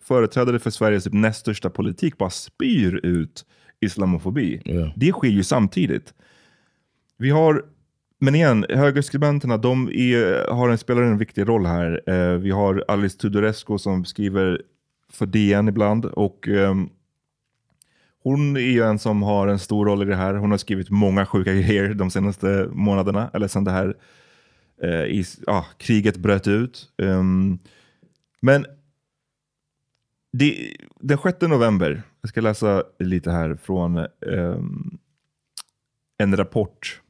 företrädare 0.00 0.58
för 0.58 0.70
Sveriges 0.70 1.04
typ 1.04 1.12
näst 1.12 1.40
största 1.40 1.70
politik 1.70 2.18
bara 2.18 2.30
spyr 2.30 3.00
ut 3.02 3.46
islamofobi. 3.80 4.60
Det 4.96 5.12
sker 5.12 5.28
ju 5.28 5.42
samtidigt. 5.42 6.14
Vi 7.16 7.30
har, 7.30 7.64
men 8.24 8.34
igen, 8.34 8.66
högerskribenterna, 8.68 9.56
de 9.56 9.88
är, 9.88 10.50
har 10.50 10.68
en, 10.68 10.78
spelar 10.78 11.02
en 11.02 11.18
viktig 11.18 11.48
roll 11.48 11.66
här. 11.66 12.02
Eh, 12.06 12.38
vi 12.38 12.50
har 12.50 12.84
Alice 12.88 13.18
Tudorescu 13.18 13.78
som 13.78 14.04
skriver 14.04 14.62
för 15.12 15.26
DN 15.26 15.68
ibland. 15.68 16.04
Och 16.04 16.48
eh, 16.48 16.74
hon 18.22 18.56
är 18.56 18.60
ju 18.60 18.82
en 18.82 18.98
som 18.98 19.22
har 19.22 19.48
en 19.48 19.58
stor 19.58 19.86
roll 19.86 20.02
i 20.02 20.04
det 20.04 20.16
här. 20.16 20.34
Hon 20.34 20.50
har 20.50 20.58
skrivit 20.58 20.90
många 20.90 21.26
sjuka 21.26 21.52
grejer 21.54 21.94
de 21.94 22.10
senaste 22.10 22.68
månaderna, 22.72 23.30
eller 23.34 23.48
sen 23.48 23.64
det 23.64 23.70
här 23.70 23.96
eh, 24.82 25.04
i, 25.04 25.24
ah, 25.46 25.64
kriget 25.78 26.16
bröt 26.16 26.48
ut. 26.48 26.88
Um, 26.98 27.58
men 28.40 28.66
det, 30.32 30.76
den 31.00 31.18
6 31.18 31.40
november, 31.40 32.02
jag 32.20 32.28
ska 32.28 32.40
läsa 32.40 32.84
lite 32.98 33.30
här 33.30 33.54
från 33.54 34.06
um, 34.20 34.98
en 36.18 36.36
rapport 36.36 37.00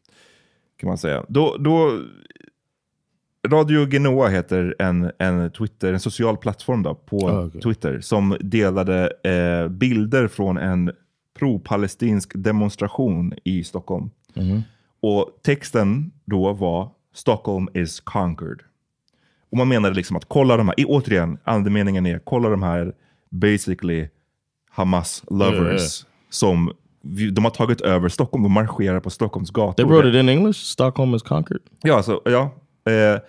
kan 0.84 0.88
man 0.90 0.98
säga. 0.98 1.24
Då, 1.28 1.56
då, 1.60 2.00
Radio 3.48 3.86
Genoa 3.90 4.28
heter 4.28 4.76
en, 4.78 5.10
en, 5.18 5.50
Twitter, 5.50 5.92
en 5.92 6.00
social 6.00 6.36
plattform 6.36 6.82
då, 6.82 6.94
på 6.94 7.28
Ah, 7.28 7.44
okej. 7.44 7.60
Twitter 7.60 8.00
som 8.00 8.36
delade 8.40 9.12
eh, 9.24 9.68
bilder 9.68 10.28
från 10.28 10.56
en 10.56 10.92
pro-palestinsk 11.38 12.32
demonstration 12.34 13.34
i 13.44 13.64
Stockholm. 13.64 14.10
Mhm. 14.34 14.62
Och 15.00 15.38
texten 15.42 16.12
då 16.24 16.52
var 16.52 16.90
Stockholm 17.14 17.68
is 17.74 18.00
conquered. 18.00 18.60
Och 19.50 19.56
man 19.56 19.68
menade 19.68 19.94
liksom 19.94 20.16
att 20.16 20.24
kolla 20.28 20.56
de 20.56 20.68
här, 20.68 20.80
i- 20.80 20.84
återigen, 20.84 21.38
andemeningen 21.44 22.06
är 22.06 22.18
kolla 22.18 22.48
de 22.48 22.62
här 22.62 22.92
basically 23.30 24.08
Hamas 24.70 25.24
lovers 25.30 26.02
ja. 26.04 26.08
som 26.30 26.72
de 27.32 27.44
har 27.44 27.50
tagit 27.50 27.80
över 27.80 28.08
Stockholm, 28.08 28.42
de 28.42 28.52
marscherar 28.52 29.00
på 29.00 29.10
Stockholms 29.10 29.50
gator. 29.50 29.72
They 29.74 29.84
wrote 29.84 30.08
it 30.08 30.14
in 30.14 30.28
English. 30.28 30.58
Stockholm 30.58 31.14
is 31.14 31.22
conquered. 31.22 31.62
Ja, 31.82 31.94
alltså, 31.96 32.20
ja. 32.24 32.50
Eh, 32.92 33.20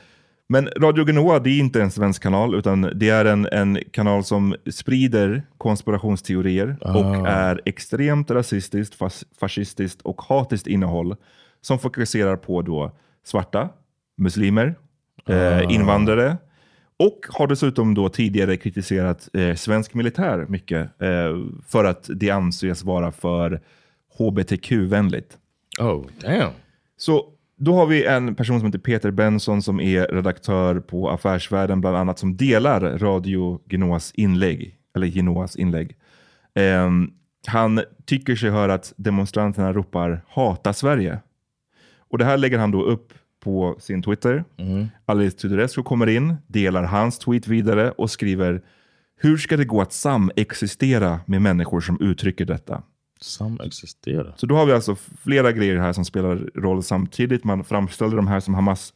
men 0.50 0.70
Radio 0.78 1.06
Genoa, 1.06 1.40
det 1.40 1.50
är 1.50 1.60
inte 1.60 1.82
en 1.82 1.92
svensk 1.92 2.24
kanal, 2.24 2.56
utan 2.56 2.92
det 2.96 3.10
är 3.10 3.26
en, 3.26 3.48
en 3.52 3.80
kanal 3.92 4.24
som 4.24 4.56
sprider 4.72 5.44
konspirationsteorier 5.58 6.78
Ah. 6.82 6.98
och 6.98 7.28
är 7.28 7.62
extremt 7.66 8.32
rasistiskt, 8.32 8.96
fas, 8.96 9.26
fascistiskt 9.40 10.02
och 10.02 10.22
hatiskt 10.22 10.68
innehåll 10.68 11.16
som 11.62 11.80
fokuserar 11.80 12.36
på 12.36 12.62
då 12.62 12.92
svarta, 13.26 13.70
muslimer, 14.18 14.76
eh, 15.30 15.58
Ah. 15.58 15.62
invandrare 15.62 16.38
och 17.00 17.26
har 17.30 17.48
dessutom 17.48 17.93
då 17.93 18.10
tidigare 18.10 18.58
kritiserat 18.58 19.30
eh, 19.34 19.56
svensk 19.56 19.93
militär 19.93 20.46
mycket 20.50 21.02
eh, 21.02 21.38
för 21.68 21.86
att 21.86 22.10
det 22.16 22.30
anses 22.30 22.84
vara 22.84 23.12
för 23.12 23.62
hbtq-vänligt. 24.18 25.38
Oh, 25.80 26.06
damn. 26.22 26.52
Så 26.98 27.26
då 27.58 27.76
har 27.76 27.86
vi 27.86 28.06
en 28.06 28.36
person 28.36 28.60
som 28.60 28.66
heter 28.66 28.80
Peter 28.80 29.12
Benson 29.12 29.62
som 29.62 29.80
är 29.80 30.08
redaktör 30.08 30.80
på 30.80 31.10
Affärsvärlden 31.10 31.82
bland 31.82 31.98
annat 31.98 32.20
som 32.20 32.38
delar 32.38 32.98
Radio 33.00 33.62
Genoas 33.70 34.12
inlägg. 34.12 34.78
Eller 34.96 35.08
Genoas 35.08 35.56
inlägg. 35.56 35.96
Ehm, 36.54 37.12
han 37.48 37.82
tycker 38.06 38.36
sig 38.36 38.50
höra 38.50 38.74
att 38.74 38.93
demonstranterna 38.98 39.74
ropar 39.74 40.22
hata 40.28 40.74
Sverige. 40.74 41.20
Och 41.98 42.18
det 42.18 42.26
här 42.26 42.38
lägger 42.38 42.58
han 42.58 42.72
då 42.72 42.84
upp 42.84 43.14
på 43.46 43.76
sin 43.80 44.04
Twitter. 44.04 44.43
Alice 45.06 45.38
Tudorescu 45.38 45.84
kommer 45.84 46.08
in, 46.08 46.36
delar 46.48 46.84
hans 46.84 47.20
tweet 47.20 47.48
vidare 47.48 47.91
och 47.91 48.12
skriver 48.12 48.62
Hur 49.18 49.38
ska 49.38 49.58
det 49.58 49.66
gå 49.66 49.82
att 49.82 49.93
samexistera 49.93 51.20
med 51.26 51.41
människor 51.41 51.82
som 51.82 52.02
uttrycker 52.02 52.46
detta? 52.46 52.84
Samexistera. 53.22 54.34
Så 54.36 54.46
då 54.46 54.56
har 54.56 54.66
vi 54.66 54.74
alltså 54.74 54.96
flera 55.24 55.52
grejer 55.52 55.78
här 55.78 55.93
som 55.93 56.06
spelar 56.06 56.36
roll 56.56 56.84
samtidigt. 56.84 57.43
Man 57.43 57.64
framställer 57.64 58.16
de 58.16 58.28
här 58.28 58.39
som 58.39 58.54
Hamas 58.54 58.93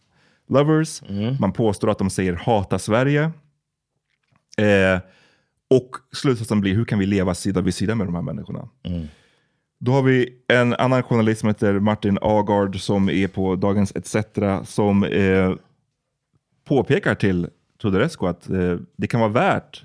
lovers. 0.47 1.01
Man 1.39 1.51
påstår 1.53 1.89
att 1.91 1.97
de 1.97 2.09
säger 2.09 2.33
hata 2.33 2.79
Sverige. 2.79 3.23
Eh, 4.57 4.99
och 5.69 5.89
slutsatsen 6.11 6.61
blir 6.61 6.75
hur 6.75 6.85
kan 6.85 6.99
vi 6.99 7.05
leva 7.05 7.35
sida 7.35 7.61
vid 7.61 7.73
sida 7.73 7.95
med 7.95 8.07
de 8.07 8.15
här 8.15 8.21
människorna? 8.21 8.69
Då 9.79 9.91
har 9.91 10.01
vi 10.01 10.29
en 10.47 10.73
annan 10.73 11.03
journalist 11.03 11.39
som 11.39 11.49
heter 11.49 11.79
Martin 11.79 12.17
Agard 12.21 12.79
som 12.81 13.09
är 13.09 13.27
på 13.27 13.55
Dagens 13.55 13.95
ETC 13.95 14.15
som 14.63 15.03
eh, 15.03 15.53
påpekar 16.67 17.15
till 17.15 17.47
Tudorescu 17.81 18.25
att 18.25 18.49
eh, 18.49 18.77
det 18.97 19.07
kan 19.07 19.19
vara 19.19 19.31
värt 19.31 19.83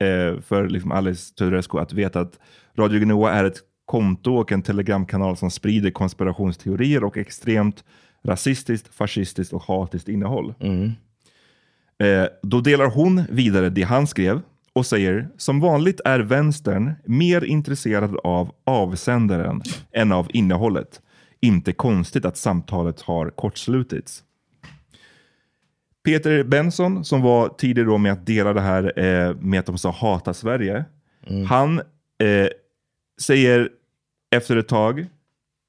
eh, 0.00 0.40
för 0.40 0.68
liksom 0.68 0.92
Alice 0.92 1.34
Tudorescu 1.34 1.78
att 1.78 1.92
veta 1.92 2.20
att 2.20 2.38
Radio 2.78 2.98
Genoa 2.98 3.32
är 3.32 3.44
ett 3.44 3.60
konto 3.84 4.34
och 4.34 4.52
en 4.52 4.62
telegramkanal 4.62 5.36
som 5.36 5.50
sprider 5.50 5.90
konspirationsteorier 5.90 7.04
och 7.04 7.16
extremt 7.16 7.84
rasistiskt, 8.24 8.94
fascistiskt 8.94 9.52
och 9.52 9.62
hatiskt 9.62 10.08
innehåll. 10.08 10.54
Eh, 11.98 12.26
då 12.42 12.60
delar 12.60 12.86
hon 12.86 13.22
vidare 13.30 13.70
det 13.70 13.82
han 13.82 14.06
skrev 14.06 14.40
och 14.76 14.86
säger 14.86 15.28
som 15.36 15.60
vanligt 15.60 16.00
är 16.04 16.20
vänstern 16.20 16.94
mer 17.04 17.44
intresserad 17.44 18.16
av 18.24 18.54
avsändaren 18.64 19.62
än 19.92 20.12
av 20.12 20.26
innehållet. 20.32 21.00
Inte 21.40 21.72
konstigt 21.72 22.24
att 22.24 22.36
samtalet 22.36 23.00
har 23.00 23.30
kortslutits. 23.30 24.22
Peter 26.04 26.44
Benson, 26.44 27.04
som 27.04 27.22
var 27.22 27.48
tidig 27.48 27.86
då 27.86 27.98
med 27.98 28.12
att 28.12 28.26
dela 28.26 28.52
det 28.52 28.60
här 28.60 28.98
eh, 28.98 29.34
med 29.34 29.60
att 29.60 29.66
de 29.66 29.78
sa 29.78 29.90
hata 29.90 30.34
Sverige. 30.34 30.84
Han 31.48 31.78
eh, 31.78 32.48
säger 33.22 33.68
efter 34.36 34.56
ett 34.56 34.68
tag 34.68 35.06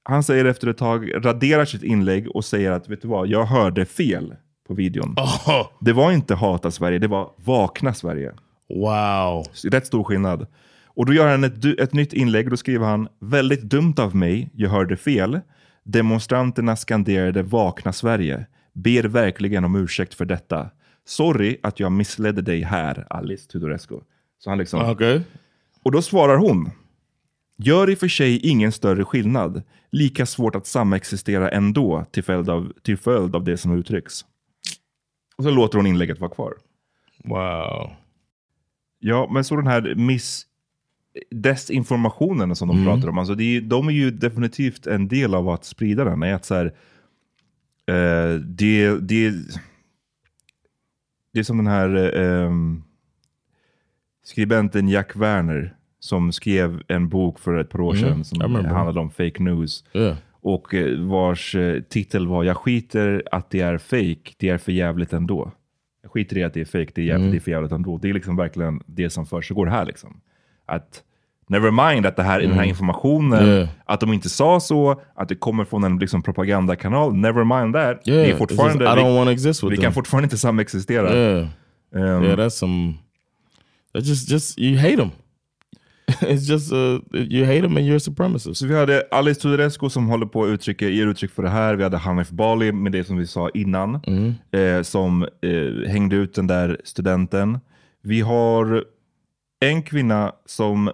Han 0.04 0.24
säger 0.24 0.46
efter 0.46 0.68
ett 0.68 0.78
tag, 0.78 1.26
raderar 1.26 1.66
sitt 1.66 1.84
inlägg 1.84 2.28
och 2.36 2.46
säger 2.46 2.72
att 2.72 2.90
vet 2.90 3.02
du 3.02 3.08
vad, 3.08 3.28
jag 3.28 3.46
hörde 3.46 3.86
fel 3.86 4.36
på 4.68 4.74
videon. 4.74 5.16
Oh. 5.18 5.68
Det 5.80 5.94
var 5.94 6.12
inte 6.12 6.36
Hata 6.36 6.72
Sverige, 6.72 7.00
det 7.00 7.08
var 7.08 7.32
Vakna 7.36 7.94
Sverige. 7.94 8.34
Wow. 8.70 9.46
Rätt 9.72 9.88
stor 9.88 10.04
skillnad. 10.04 10.48
Och 10.86 11.06
då 11.06 11.14
gör 11.14 11.28
han 11.28 11.44
ett, 11.44 11.66
ett 11.80 11.94
nytt 11.94 12.14
inlägg 12.14 12.46
och 12.46 12.52
då 12.52 12.58
skriver 12.58 12.86
han, 12.86 13.08
väldigt 13.20 13.62
dumt 13.62 13.94
av 13.98 14.16
mig, 14.16 14.50
jag 14.54 14.70
hörde 14.70 14.98
fel. 14.98 15.40
Demonstranterna 15.84 16.76
skanderade 16.76 17.44
Vakna 17.44 17.94
Sverige. 17.94 18.46
Ber 18.74 19.04
verkligen 19.04 19.66
om 19.66 19.76
ursäkt 19.76 20.14
för 20.14 20.26
detta. 20.26 20.70
Sorry 21.06 21.58
att 21.64 21.80
jag 21.80 21.92
missledde 21.92 22.42
dig 22.42 22.62
här, 22.62 23.08
Alice 23.10 23.48
Tudorescu. 23.48 24.00
Så 24.40 24.50
han 24.50 24.58
liksom... 24.58 24.90
Okay. 24.90 25.22
Och 25.84 25.92
då 25.92 26.02
svarar 26.02 26.38
hon. 26.38 26.70
Gör 27.58 27.90
i 27.90 27.94
och 27.94 28.00
för 28.00 28.08
sig 28.08 28.40
ingen 28.40 28.72
större 28.72 29.06
skillnad. 29.06 29.64
Lika 29.92 30.26
svårt 30.26 30.56
att 30.56 30.68
samexistera 30.68 31.50
ändå 31.50 32.06
till 32.12 32.24
följd 32.24 32.50
av, 32.50 32.74
till 32.84 32.98
följd 32.98 33.36
av 33.36 33.44
det 33.44 33.58
som 33.58 33.80
uttrycks. 33.80 34.26
Och 35.38 35.44
så 35.44 35.50
låter 35.50 35.78
hon 35.78 35.88
inlägget 35.88 36.20
vara 36.20 36.32
kvar. 36.32 36.54
Wow. 37.24 37.92
Ja, 39.00 39.30
men 39.32 39.44
så 39.44 39.56
den 39.56 39.68
här 39.68 39.96
miss 39.96 40.44
desinformationen 41.32 42.56
som 42.56 42.68
de 42.68 42.78
Mm. 42.78 42.86
pratar 42.94 43.10
om. 43.10 43.18
Alltså 43.18 43.34
är, 43.42 43.62
de 43.62 43.88
är 43.88 43.92
ju 43.92 44.12
definitivt 44.12 44.88
en 44.88 45.08
del 45.08 45.34
av 45.36 45.50
att 45.50 45.66
sprida 45.66 46.04
den. 46.04 46.24
Är 46.24 46.34
att 46.34 46.46
så 46.46 46.56
här, 46.56 46.66
eh, 47.88 48.40
det, 48.40 49.00
det, 49.00 49.32
det 51.34 51.40
är 51.40 51.44
som 51.44 51.58
den 51.58 51.68
här 51.68 52.20
eh, 52.22 52.52
skribenten 54.24 54.88
Jack 54.90 55.16
Werner 55.16 55.76
som 56.00 56.32
skrev 56.32 56.82
en 56.88 57.10
bok 57.10 57.40
för 57.40 57.58
ett 57.58 57.70
par 57.70 57.82
år 57.82 57.96
Mm, 57.96 58.04
sedan 58.04 58.22
I 58.22 58.26
som 58.26 58.66
handlade 58.66 59.00
om 59.00 59.10
fake 59.10 59.44
news. 59.44 59.84
Yeah. 59.94 60.18
Och 60.42 60.74
eh, 60.74 61.00
vars 61.00 61.56
eh, 61.56 61.82
titel 61.82 62.28
var 62.28 62.44
Jag 62.44 62.58
skiter 62.58 63.24
att 63.32 63.50
det 63.50 63.60
är 63.62 63.78
fake, 63.78 64.34
det 64.38 64.50
är 64.50 64.58
för 64.58 64.72
jävligt 64.72 65.14
ändå. 65.14 65.52
Jag 66.08 66.12
skiter 66.12 66.38
i 66.38 66.44
att 66.44 66.54
det 66.54 66.62
är 66.62 66.66
fake, 66.66 66.92
det 66.96 67.02
är, 67.02 67.06
jävligt, 67.06 67.22
Mm. 67.22 67.32
det 67.32 67.38
är 67.38 67.40
för 67.40 67.52
jävligt 67.52 67.72
ändå. 67.72 67.98
Det 67.98 68.10
är 68.10 68.14
liksom 68.14 68.36
verkligen 68.36 68.82
det 68.86 69.10
som 69.10 69.26
försiggår 69.26 69.66
här. 69.68 69.86
Liksom. 69.86 70.20
Att 70.66 71.04
never 71.50 71.72
mind 71.92 72.06
att 72.06 72.16
det 72.16 72.24
här, 72.24 72.40
i 72.40 72.44
den 72.44 72.52
här 72.52 72.60
Mm. 72.60 72.70
informationen, 72.70 73.48
Yeah. 73.48 73.70
att 73.86 74.00
de 74.00 74.14
inte 74.14 74.30
sa 74.30 74.60
så, 74.60 75.02
att 75.16 75.30
det 75.30 75.36
kommer 75.36 75.66
från 75.66 75.84
en 75.84 75.98
liksom, 76.00 76.22
propagandakanal, 76.24 77.14
never 77.16 77.44
mind 77.62 77.74
that. 77.76 78.08
Yeah, 78.08 78.22
det 78.24 78.32
är 78.32 78.36
fortfarande, 78.38 78.84
just, 78.86 78.98
I 78.98 79.02
vi, 79.02 79.08
don't 79.08 79.18
wanna 79.18 79.32
exist 79.32 79.64
with 79.64 79.70
vi 79.72 79.76
them. 79.76 79.84
kan 79.84 79.94
fortfarande 79.94 80.26
inte 80.26 80.38
samexistera. 80.38 81.16
Yeah. 81.16 81.48
Um, 81.92 82.24
yeah, 82.24 82.38
that's 82.38 82.50
some. 82.50 82.94
That's 83.94 84.06
just, 84.10 84.30
just 84.32 84.60
you 84.60 84.78
hate 84.78 84.98
them. 84.98 85.10
It's 86.22 86.50
just 86.50 86.72
uh, 86.72 87.00
you 87.14 87.46
hate 87.46 87.62
them 87.62 87.78
and 87.78 87.86
you're 87.86 87.96
a 87.96 88.00
supremacist. 88.00 88.58
Så 88.58 88.68
vi 88.68 88.76
hade 88.76 89.08
Alice 89.12 89.42
Tudorescu 89.42 89.90
som 89.90 90.08
håller 90.08 90.26
på 90.26 90.44
att 90.44 90.48
uttrycka, 90.48 90.90
ger 90.90 91.08
uttryck 91.08 91.32
för 91.32 91.44
det 91.44 91.50
här. 91.50 91.76
Vi 91.76 91.84
hade 91.84 91.98
Hanif 91.98 92.30
Bali 92.30 92.72
med 92.72 92.92
det 92.92 93.04
som 93.04 93.18
vi 93.18 93.28
sa 93.28 93.50
innan. 93.50 94.00
Mm. 94.08 94.34
Eh, 94.52 94.84
som 94.84 95.24
eh, 95.24 95.90
hängde 95.90 96.16
ut 96.16 96.34
den 96.34 96.48
där 96.48 96.82
studenten. 96.84 97.60
Vi 98.02 98.22
har 98.22 98.84
en 99.60 99.84
kvinna 99.84 100.32
som, 100.46 100.92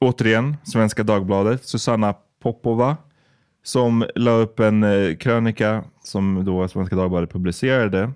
återigen, 0.00 0.56
Svenska 0.64 1.02
Dagbladet, 1.02 1.64
Susanna 1.64 2.14
Popova. 2.42 2.96
Som 3.62 4.04
la 4.14 4.30
upp 4.30 4.60
en 4.60 4.82
eh, 4.82 5.16
krönika 5.16 5.84
som 6.04 6.44
då 6.44 6.68
Svenska 6.68 6.96
Dagbladet 6.96 7.32
publicerade. 7.32 8.12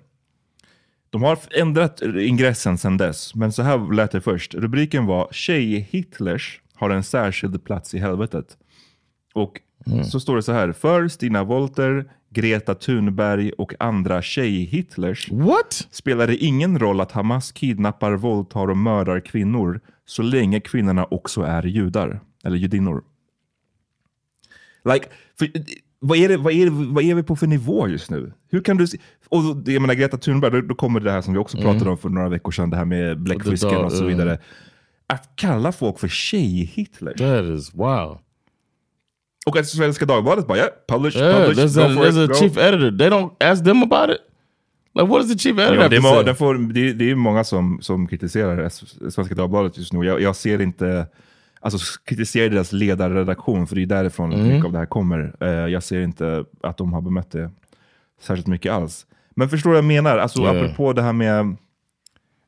De 1.11 1.23
har 1.23 1.39
ändrat 1.51 2.01
ingressen 2.01 2.77
sedan 2.77 2.97
dess, 2.97 3.35
men 3.35 3.51
så 3.51 3.61
här 3.61 3.93
lät 3.93 4.11
det 4.11 4.21
först. 4.21 4.53
Rubriken 4.53 5.05
var 5.05 5.27
Tjej-Hitlers 5.31 6.59
har 6.73 6.89
en 6.89 7.03
särskild 7.03 7.63
plats 7.63 7.93
i 7.93 7.99
helvetet. 7.99 8.57
Och 9.33 9.61
så 10.11 10.19
står 10.19 10.35
det 10.35 10.43
så 10.43 10.51
här. 10.51 10.71
För 10.71 11.07
Stina 11.07 11.43
Wolter, 11.43 12.11
Greta 12.29 12.75
Thunberg 12.75 13.51
och 13.51 13.73
andra 13.79 14.21
tjej-Hitlers 14.21 15.29
spelar 15.91 16.27
det 16.27 16.37
ingen 16.37 16.79
roll 16.79 17.01
att 17.01 17.11
Hamas 17.11 17.51
kidnappar, 17.51 18.11
våldtar 18.13 18.69
och 18.69 18.77
mördar 18.77 19.19
kvinnor 19.19 19.79
så 20.05 20.21
länge 20.21 20.59
kvinnorna 20.59 21.05
också 21.05 21.41
är 21.41 21.63
judar. 21.63 22.19
Eller 22.43 22.57
judinnor. 22.57 23.03
Like, 24.85 25.05
för, 25.39 25.47
vad, 26.01 26.17
är 26.17 26.29
det, 26.29 26.37
vad, 26.37 26.53
är 26.53 26.65
det, 26.65 26.71
vad 26.71 27.03
är 27.03 27.15
vi 27.15 27.23
på 27.23 27.35
för 27.35 27.47
nivå 27.47 27.87
just 27.87 28.09
nu? 28.09 28.33
Hur 28.51 28.61
kan 28.61 28.77
du... 28.77 28.87
se- 28.87 28.97
Och 29.29 29.41
jag 29.65 29.81
menar 29.81 29.93
Greta 29.93 30.17
Thunberg, 30.17 30.51
då, 30.51 30.61
då 30.61 30.75
kommer 30.75 30.99
det 30.99 31.11
här 31.11 31.21
som 31.21 31.33
vi 31.33 31.39
också 31.39 31.57
Mm. 31.57 31.71
pratade 31.71 31.91
om 31.91 31.97
för 31.97 32.09
några 32.09 32.29
veckor 32.29 32.51
sedan, 32.51 32.69
det 32.69 32.77
här 32.77 32.85
med 32.85 33.19
bläckfisken 33.19 33.73
dog, 33.73 33.85
och 33.85 33.91
så 33.91 34.03
uh. 34.03 34.07
vidare. 34.07 34.39
Att 35.07 35.29
kalla 35.35 35.71
folk 35.71 35.99
för 35.99 36.07
tjej-Hitler. 36.07 37.13
That 37.13 37.59
is 37.59 37.73
wow. 37.73 38.19
Och 39.45 39.57
att 39.57 39.67
Svenska 39.67 40.05
Dagbladet 40.05 40.47
bara, 40.47 40.57
yeah, 40.57 40.69
publish, 40.87 41.15
Yeah, 41.17 41.47
publish, 41.47 41.65
there's 41.65 41.85
a, 41.85 41.87
there's 41.87 42.25
it, 42.25 42.31
a 42.31 42.33
chief 42.33 42.57
editor. 42.57 42.97
They 42.97 43.09
don't 43.09 43.31
ask 43.51 43.63
them 43.63 43.83
about 43.83 44.09
it. 44.09 44.21
Like, 44.95 45.07
what 45.07 45.21
does 45.21 45.31
the 45.31 45.37
chief 45.39 45.59
editor 45.59 45.83
Ja, 45.83 45.89
det, 45.89 45.95
är 45.95 46.23
den 46.23 46.35
får, 46.35 46.73
det, 46.73 46.93
det 46.93 47.11
är 47.11 47.15
många 47.15 47.43
som, 47.43 47.79
som 47.81 48.07
kritiserar 48.07 48.69
Svenska 49.09 49.35
Dagbladet 49.35 49.77
just 49.77 49.93
nu. 49.93 50.05
Jag, 50.05 50.21
jag 50.21 50.35
ser 50.35 50.61
inte, 50.61 51.07
alltså 51.61 51.99
kritiserar 52.03 52.49
deras 52.49 52.71
ledarredaktion, 52.71 53.67
för 53.67 53.75
det 53.75 53.81
är 53.81 53.85
därifrån 53.85 54.33
Mm. 54.33 54.47
mycket 54.47 54.65
av 54.65 54.71
det 54.71 54.77
här 54.77 54.85
kommer. 54.85 55.35
Eh, 55.39 55.47
jag 55.49 55.83
ser 55.83 56.01
inte 56.01 56.45
att 56.61 56.77
de 56.77 56.93
har 56.93 57.01
bemött 57.01 57.31
det 57.31 57.51
särskilt 58.21 58.47
mycket 58.47 58.71
alls. 58.71 59.07
Men 59.35 59.49
förstår 59.49 59.69
du 59.69 59.73
vad 59.73 59.77
jag 59.83 59.87
menar? 59.87 60.17
Alltså 60.17 60.41
Yeah. 60.41 60.55
apropå 60.63 60.93
det 60.93 61.01
här 61.01 61.13
med 61.13 61.55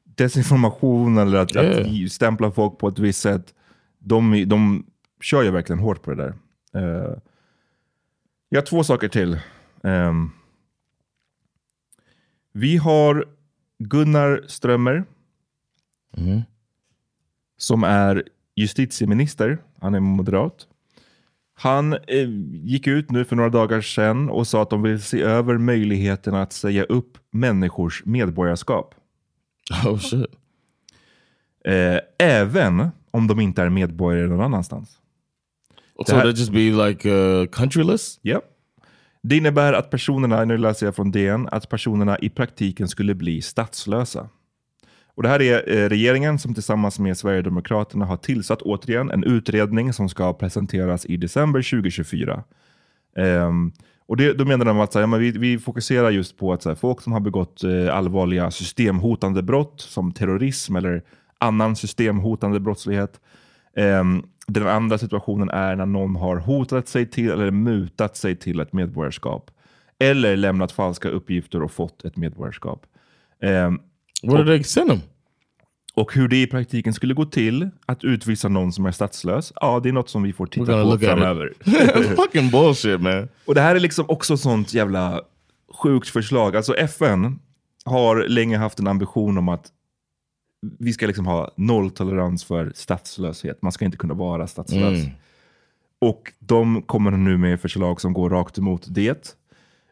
desinformation 0.05 1.17
eller 1.17 1.37
att, 1.39 1.55
Yeah. 1.55 2.05
att 2.05 2.11
stämpla 2.11 2.51
folk 2.51 2.77
på 2.77 2.87
ett 2.87 2.99
visst 2.99 3.21
sätt. 3.21 3.53
De, 3.99 4.45
de 4.47 4.85
kör 5.21 5.43
ju 5.43 5.51
verkligen 5.51 5.79
hårt 5.79 6.01
på 6.03 6.13
det 6.13 6.23
där. 6.23 6.33
Eh, 6.81 7.15
jag 8.49 8.61
har 8.61 8.65
två 8.65 8.83
saker 8.83 9.07
till. 9.07 9.39
Ehm, 9.83 10.31
vi 12.51 12.77
har 12.77 13.25
Gunnar 13.79 14.41
Strömmer. 14.47 15.03
Som 17.57 17.83
är 17.83 18.23
justitieminister. 18.55 19.57
Han 19.81 19.95
är 19.95 19.99
moderat. 19.99 20.67
Han 21.55 21.93
eh, 21.93 22.29
gick 22.51 22.87
ut 22.87 23.11
nu 23.11 23.25
för 23.25 23.35
några 23.35 23.49
dagar 23.49 23.81
sedan 23.81 24.29
och 24.29 24.47
sa 24.47 24.61
att 24.61 24.69
de 24.69 24.81
vill 24.81 25.01
se 25.01 25.21
över 25.21 25.57
möjligheten 25.57 26.35
att 26.35 26.53
säga 26.53 26.83
upp 26.83 27.17
människors 27.31 28.05
medborgarskap. 28.05 28.95
Oh 29.85 29.99
shit. 29.99 30.25
Eh, 31.65 31.99
även 32.17 32.89
om 33.11 33.27
de 33.27 33.39
inte 33.39 33.61
är 33.61 33.69
medborgare 33.69 34.27
någon 34.27 34.41
annanstans. 34.41 34.99
So 36.05 36.21
they 36.21 36.29
just 36.29 36.51
be 36.51 36.87
like 36.87 37.09
uh, 37.09 37.45
countryless? 37.47 38.19
Ja. 38.21 38.41
Det 39.21 39.37
innebär 39.37 39.73
att 39.73 39.89
personerna, 39.89 40.45
nu 40.45 40.57
läser 40.57 40.85
jag 40.85 40.95
från 40.95 41.11
DN, 41.11 41.49
att 41.51 41.69
personerna 41.69 42.19
i 42.19 42.29
praktiken 42.29 42.87
skulle 42.87 43.15
bli 43.15 43.41
statslösa. 43.41 44.29
Och 45.15 45.23
det 45.23 45.29
här 45.29 45.41
är 45.41 45.77
eh, 45.77 45.89
regeringen 45.89 46.39
som 46.39 46.53
tillsammans 46.53 46.99
med 46.99 47.17
Sverigedemokraterna 47.17 48.05
har 48.05 48.17
tillsatt 48.17 48.61
återigen 48.61 49.11
en 49.11 49.23
utredning 49.23 49.93
som 49.93 50.09
ska 50.09 50.33
presenteras 50.33 51.05
i 51.05 51.17
december 51.17 51.61
2024. 51.61 52.43
Um, 53.15 53.23
ehm, 53.25 53.71
och 54.05 54.17
det, 54.17 54.33
då 54.33 54.45
menar 54.45 54.65
de 54.65 54.79
att 54.79 54.93
så 54.93 54.99
här, 54.99 55.03
ja, 55.03 55.07
men 55.07 55.19
vi, 55.19 55.31
vi 55.31 55.59
fokuserar 55.59 56.09
just 56.09 56.37
på 56.37 56.53
att 56.53 56.61
så 56.61 56.69
här, 56.69 56.75
folk 56.75 57.01
som 57.01 57.13
har 57.13 57.19
begått 57.19 57.63
eh, 57.63 57.95
allvarliga 57.95 58.51
systemhotande 58.51 59.43
brott 59.43 59.81
som 59.81 60.11
terrorism 60.11 60.75
eller 60.75 61.01
annan 61.37 61.75
systemhotande 61.75 62.59
brottslighet. 62.59 63.19
Um, 63.75 64.25
den 64.47 64.67
andra 64.67 64.97
situationen 64.97 65.49
är 65.49 65.75
när 65.75 65.85
någon 65.85 66.15
har 66.15 66.37
hotat 66.37 66.87
sig 66.87 67.05
till 67.05 67.29
eller 67.29 67.51
mutat 67.51 68.17
sig 68.17 68.35
till 68.35 68.59
ett 68.59 68.73
medborgarskap. 68.73 69.51
Eller 69.99 70.37
lämnat 70.37 70.71
falska 70.71 71.09
uppgifter 71.09 71.63
och 71.63 71.71
fått 71.71 72.05
ett 72.05 72.17
medborgarskap. 72.17 72.85
Um, 73.41 73.81
Where 74.23 74.43
did 74.43 74.47
they 74.47 74.63
send 74.63 74.89
them? 74.89 75.01
och 75.95 76.13
hur 76.13 76.27
det 76.27 76.41
i 76.41 76.47
praktiken 76.47 76.93
skulle 76.93 77.13
gå 77.13 77.25
till 77.25 77.69
att 77.85 78.03
utvisa 78.03 78.49
någon 78.49 78.73
som 78.73 78.85
är 78.85 78.91
statslös, 78.91 79.53
ja 79.55 79.79
det 79.83 79.89
är 79.89 79.93
något 79.93 80.09
som 80.09 80.23
vi 80.23 80.33
får 80.33 80.45
titta 80.45 80.83
på 80.83 80.97
framöver. 80.97 81.53
That's 81.63 82.15
fucking 82.15 82.49
bullshit 82.49 83.01
man. 83.01 83.29
Och 83.45 83.55
det 83.55 83.61
här 83.61 83.75
är 83.75 83.79
liksom 83.79 84.05
också 84.07 84.37
sånt 84.37 84.73
jävla 84.73 85.21
sjukt 85.73 86.09
förslag. 86.09 86.55
Alltså 86.55 86.75
FN 86.75 87.39
har 87.85 88.27
länge 88.27 88.57
haft 88.57 88.79
en 88.79 88.87
ambition 88.87 89.37
om 89.37 89.49
att 89.49 89.67
vi 90.79 90.93
ska 90.93 91.07
liksom 91.07 91.25
ha 91.25 91.51
nolltolerans 91.55 92.43
för 92.43 92.71
statslöshet. 92.75 93.61
Man 93.61 93.71
ska 93.71 93.85
inte 93.85 93.97
kunna 93.97 94.13
vara 94.13 94.47
statslös. 94.47 94.99
Mm. 94.99 95.11
Och 95.99 96.33
de 96.39 96.81
kommer 96.81 97.11
nu 97.11 97.37
med 97.37 97.61
förslag 97.61 98.01
som 98.01 98.13
går 98.13 98.29
rakt 98.29 98.57
emot 98.57 98.85
det. 98.87 99.35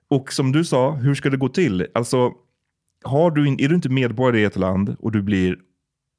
Och 0.08 0.34
som 0.34 0.52
du 0.52 0.66
sa, 0.66 0.92
hur 0.92 1.16
ska 1.16 1.30
det 1.30 1.38
gå 1.38 1.50
till? 1.50 1.88
Alltså, 1.94 2.34
har 3.04 3.32
du 3.32 3.48
in, 3.48 3.60
är 3.60 3.68
du 3.68 3.76
inte 3.76 3.90
medborgare 3.90 4.42
i 4.42 4.44
ett 4.44 4.56
land 4.56 4.96
och 5.00 5.12
du 5.12 5.22
blir 5.22 5.58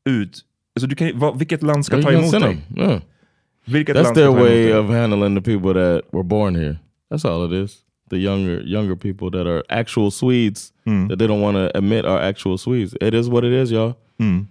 ut... 0.09 0.41
Alltså 0.76 0.87
du 0.87 0.97
kan, 0.97 1.18
vad, 1.18 1.39
vilket 1.39 1.62
land 1.62 1.87
ska 1.87 2.03
ta 2.03 2.12
emot 2.12 2.33
dig? 2.33 2.66
Yeah. 2.76 3.01
Vilket 3.64 3.97
That's 3.97 4.03
land 4.03 4.16
their 4.16 4.30
way 4.30 4.74
of 4.74 4.91
handling 4.91 5.43
the 5.43 5.43
people 5.43 5.72
that 5.74 6.05
were 6.12 6.24
born 6.24 6.57
here. 6.57 6.76
That's 7.11 7.28
all 7.28 7.53
it 7.53 7.64
is. 7.64 7.76
The 8.11 8.16
younger 8.16 8.62
younger 8.66 8.97
people 8.97 9.30
that 9.30 9.47
are 9.47 9.62
actual 9.68 10.11
Swedes 10.11 10.72
Mm. 10.87 11.09
that 11.09 11.18
they 11.18 11.28
don't 11.28 11.41
want 11.41 11.57
to 11.57 11.78
admit 11.78 12.05
are 12.05 12.28
actual 12.28 12.59
Swedes. 12.59 12.95
It 13.01 13.14
is 13.14 13.28
what 13.28 13.45
it 13.45 13.53
is, 13.53 13.70
y'all. 13.70 13.95
Mm. 14.18 14.47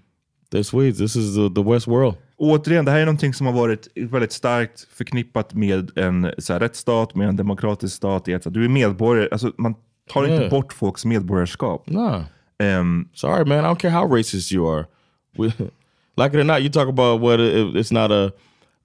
They're 0.52 0.64
Swedes. 0.64 0.98
This 0.98 1.16
is 1.16 1.36
the, 1.36 1.50
the 1.56 1.70
West 1.70 1.88
world. 1.88 2.16
återigen, 2.38 2.86
det 2.86 2.92
här 2.92 3.00
är 3.00 3.06
någonting 3.06 3.34
som 3.34 3.48
har 3.48 3.54
varit 3.54 3.88
väldigt 3.96 4.32
starkt 4.32 4.88
förknippat 4.94 5.54
med 5.54 5.98
en 5.98 6.32
så 6.38 6.54
här, 6.54 6.60
rättsstat, 6.60 7.16
med 7.16 7.30
en 7.30 7.36
demokratisk 7.36 7.96
stat. 7.96 8.26
Du 8.26 8.66
är 8.66 8.70
medborgare, 8.70 9.28
alltså, 9.32 9.52
man 9.58 9.76
tar 10.14 10.24
inte 10.24 10.36
Yeah. 10.36 10.50
bort 10.50 10.74
folks 10.74 11.06
medborgarskap. 11.06 11.90
Nah. 11.90 12.24
Um, 12.60 13.10
Sorry, 13.14 13.46
man. 13.46 13.66
I 13.66 13.68
don't 13.68 13.80
care 13.80 13.92
how 13.92 14.16
racist 14.16 14.52
you 14.52 14.68
are. 14.68 14.86
We, 15.38 15.46
like 16.18 16.34
it 16.38 16.40
or 16.40 16.44
not, 16.44 16.62
you 16.62 16.70
talk 16.70 16.88
about 16.88 17.40
it, 17.40 17.76
it's 17.76 17.92
not 17.92 18.12
a, 18.12 18.32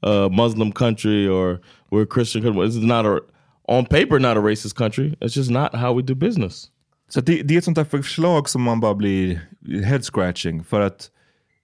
a 0.03 0.29
Muslim 0.31 0.73
country 0.73 1.29
or 1.29 1.61
we're 1.91 2.03
a 2.03 2.07
Christian 2.07 2.43
country. 2.43 2.67
Is 2.67 2.77
not 2.77 3.07
a, 3.07 3.21
on 3.69 3.87
paper, 3.87 4.19
not 4.21 4.37
a 4.37 4.41
racist 4.41 4.75
country. 4.77 5.17
It's 5.21 5.35
just 5.37 5.51
not 5.51 5.75
how 5.75 5.93
we 5.97 6.03
do 6.03 6.15
business. 6.15 6.71
Så 7.09 7.21
det, 7.21 7.43
det 7.43 7.55
är 7.55 7.59
ett 7.59 7.65
sånt 7.65 7.77
där 7.77 7.85
förslag 7.85 8.49
som 8.49 8.63
man 8.63 8.81
bara 8.81 8.95
blir 8.95 9.41
head 9.85 10.03
scratching. 10.03 10.65
För 10.65 10.81
att 10.81 11.11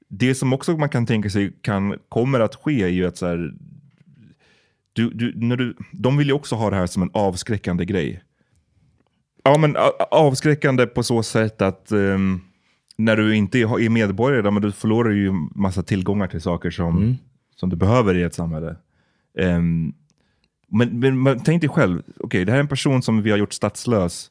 det 0.09 0.35
som 0.35 0.53
också 0.53 0.73
man 0.77 0.89
kan 0.89 1.07
tänka 1.07 1.31
sig 1.31 1.53
kan, 1.63 1.99
kommer 2.09 2.41
att 2.41 2.55
ske 2.55 2.83
är 2.83 2.89
ju 2.89 3.07
att 3.07 3.17
så 3.17 3.27
här, 3.27 3.53
du, 4.93 5.11
du, 5.11 5.33
när 5.37 5.57
du, 5.57 5.77
de 5.93 6.17
vill 6.17 6.27
ju 6.27 6.33
också 6.33 6.55
ha 6.55 6.71
det 6.71 6.77
här 6.77 6.87
som 6.87 7.03
en 7.03 7.11
avskräckande 7.13 7.85
grej. 7.85 8.23
Ja, 9.43 9.59
men 9.59 9.77
avskräckande 10.11 10.87
på 10.87 11.03
så 11.03 11.23
sätt 11.23 11.63
att 11.63 11.93
ehm, 11.93 12.41
när 12.97 13.17
du 13.17 13.37
inte 13.37 13.59
är 13.59 13.89
medborgare, 13.89 14.43
då, 14.43 14.51
men 14.51 14.63
du 14.63 14.73
förlorar 14.73 15.11
ju 15.11 15.33
massa 15.55 15.83
tillgångar 15.83 16.27
till 16.27 16.41
saker 16.41 16.71
som, 16.71 17.17
som 17.57 17.71
du 17.71 17.77
behöver 17.77 18.17
i 18.17 18.23
ett 18.23 18.35
samhälle. 18.35 18.77
Ehm, 19.39 19.93
men, 20.69 21.01
men, 21.01 21.23
men 21.23 21.41
tänk 21.41 21.61
dig 21.61 21.71
själv, 21.71 22.03
okej, 22.21 22.45
det 22.45 22.53
här 22.53 22.59
är 22.59 22.63
en 22.63 22.69
person 22.69 23.03
som 23.03 23.23
vi 23.23 23.31
har 23.31 23.39
gjort 23.39 23.53
statslös. 23.53 24.31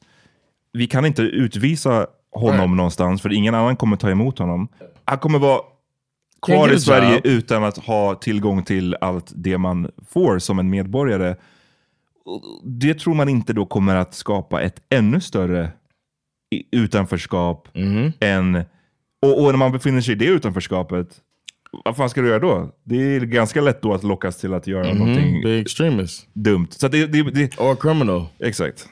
Vi 0.74 0.88
kan 0.88 1.06
inte 1.06 1.22
utvisa 1.22 2.08
honom 2.32 2.78
någonstans, 2.78 3.22
för 3.22 3.34
ingen 3.34 3.56
annan 3.56 3.76
kommer 3.76 3.98
ta 3.98 4.10
emot 4.10 4.40
honom. 4.40 4.68
Han 5.06 5.18
kommer 5.18 5.40
vara 5.40 5.62
kvar 6.42 6.74
i 6.74 6.80
Sverige 6.80 7.22
utan 7.24 7.64
att 7.64 7.78
ha 7.78 8.16
tillgång 8.16 8.64
till 8.64 8.96
allt 9.02 9.32
det 9.36 9.58
man 9.58 9.92
får 10.10 10.40
som 10.40 10.60
en 10.60 10.70
medborgare. 10.70 11.36
Det 12.64 12.94
tror 12.94 13.14
man 13.14 13.30
inte 13.30 13.54
då 13.54 13.66
kommer 13.66 13.96
att 13.96 14.14
skapa 14.14 14.62
ett 14.62 14.82
ännu 14.90 15.22
större 15.22 15.72
utanförskap 16.72 17.68
än... 18.20 18.64
Och, 19.22 19.38
och 19.44 19.52
när 19.52 19.58
man 19.58 19.72
befinner 19.72 20.02
sig 20.02 20.12
i 20.12 20.16
det 20.18 20.26
utanförskapet, 20.26 21.22
vad 21.86 21.96
fan 21.96 22.10
ska 22.10 22.22
du 22.22 22.28
göra 22.28 22.40
då? 22.40 22.72
Det 22.84 22.96
är 22.96 23.20
ganska 23.22 23.62
lätt 23.62 23.82
då 23.82 23.94
att 23.94 24.04
lockas 24.04 24.38
till 24.38 24.54
att 24.54 24.68
göra 24.68 24.88
Mhm, 24.88 24.98
någonting 24.98 25.42
Big 25.44 25.62
extremist. 25.62 26.28
dumt. 26.34 26.68
Så 26.72 26.88
det, 26.88 27.06
det, 27.08 27.24
det, 27.32 27.58
Or 27.60 27.76
criminal. 27.76 28.26
Exakt. 28.40 28.90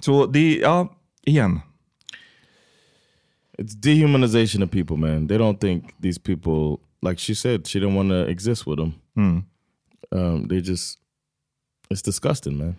Så 0.00 0.26
det, 0.26 0.56
ja, 0.58 0.92
igen. 1.26 1.60
It's 3.58 3.74
dehumanization 3.82 4.62
of 4.62 4.70
people, 4.70 4.96
man. 4.96 5.28
They 5.28 5.38
don't 5.38 5.58
think 5.58 5.84
these 6.02 6.20
people, 6.20 6.76
like 7.10 7.20
she 7.20 7.34
said, 7.34 7.66
she 7.66 7.78
didn't 7.78 7.94
want 7.96 8.10
to 8.10 8.30
exist 8.30 8.66
with 8.66 8.76
them. 8.82 8.92
Mm. 9.16 9.44
Um, 10.12 10.44
they 10.48 10.60
just, 10.60 10.98
it's 11.90 12.02
disgusting, 12.02 12.58
man. 12.58 12.76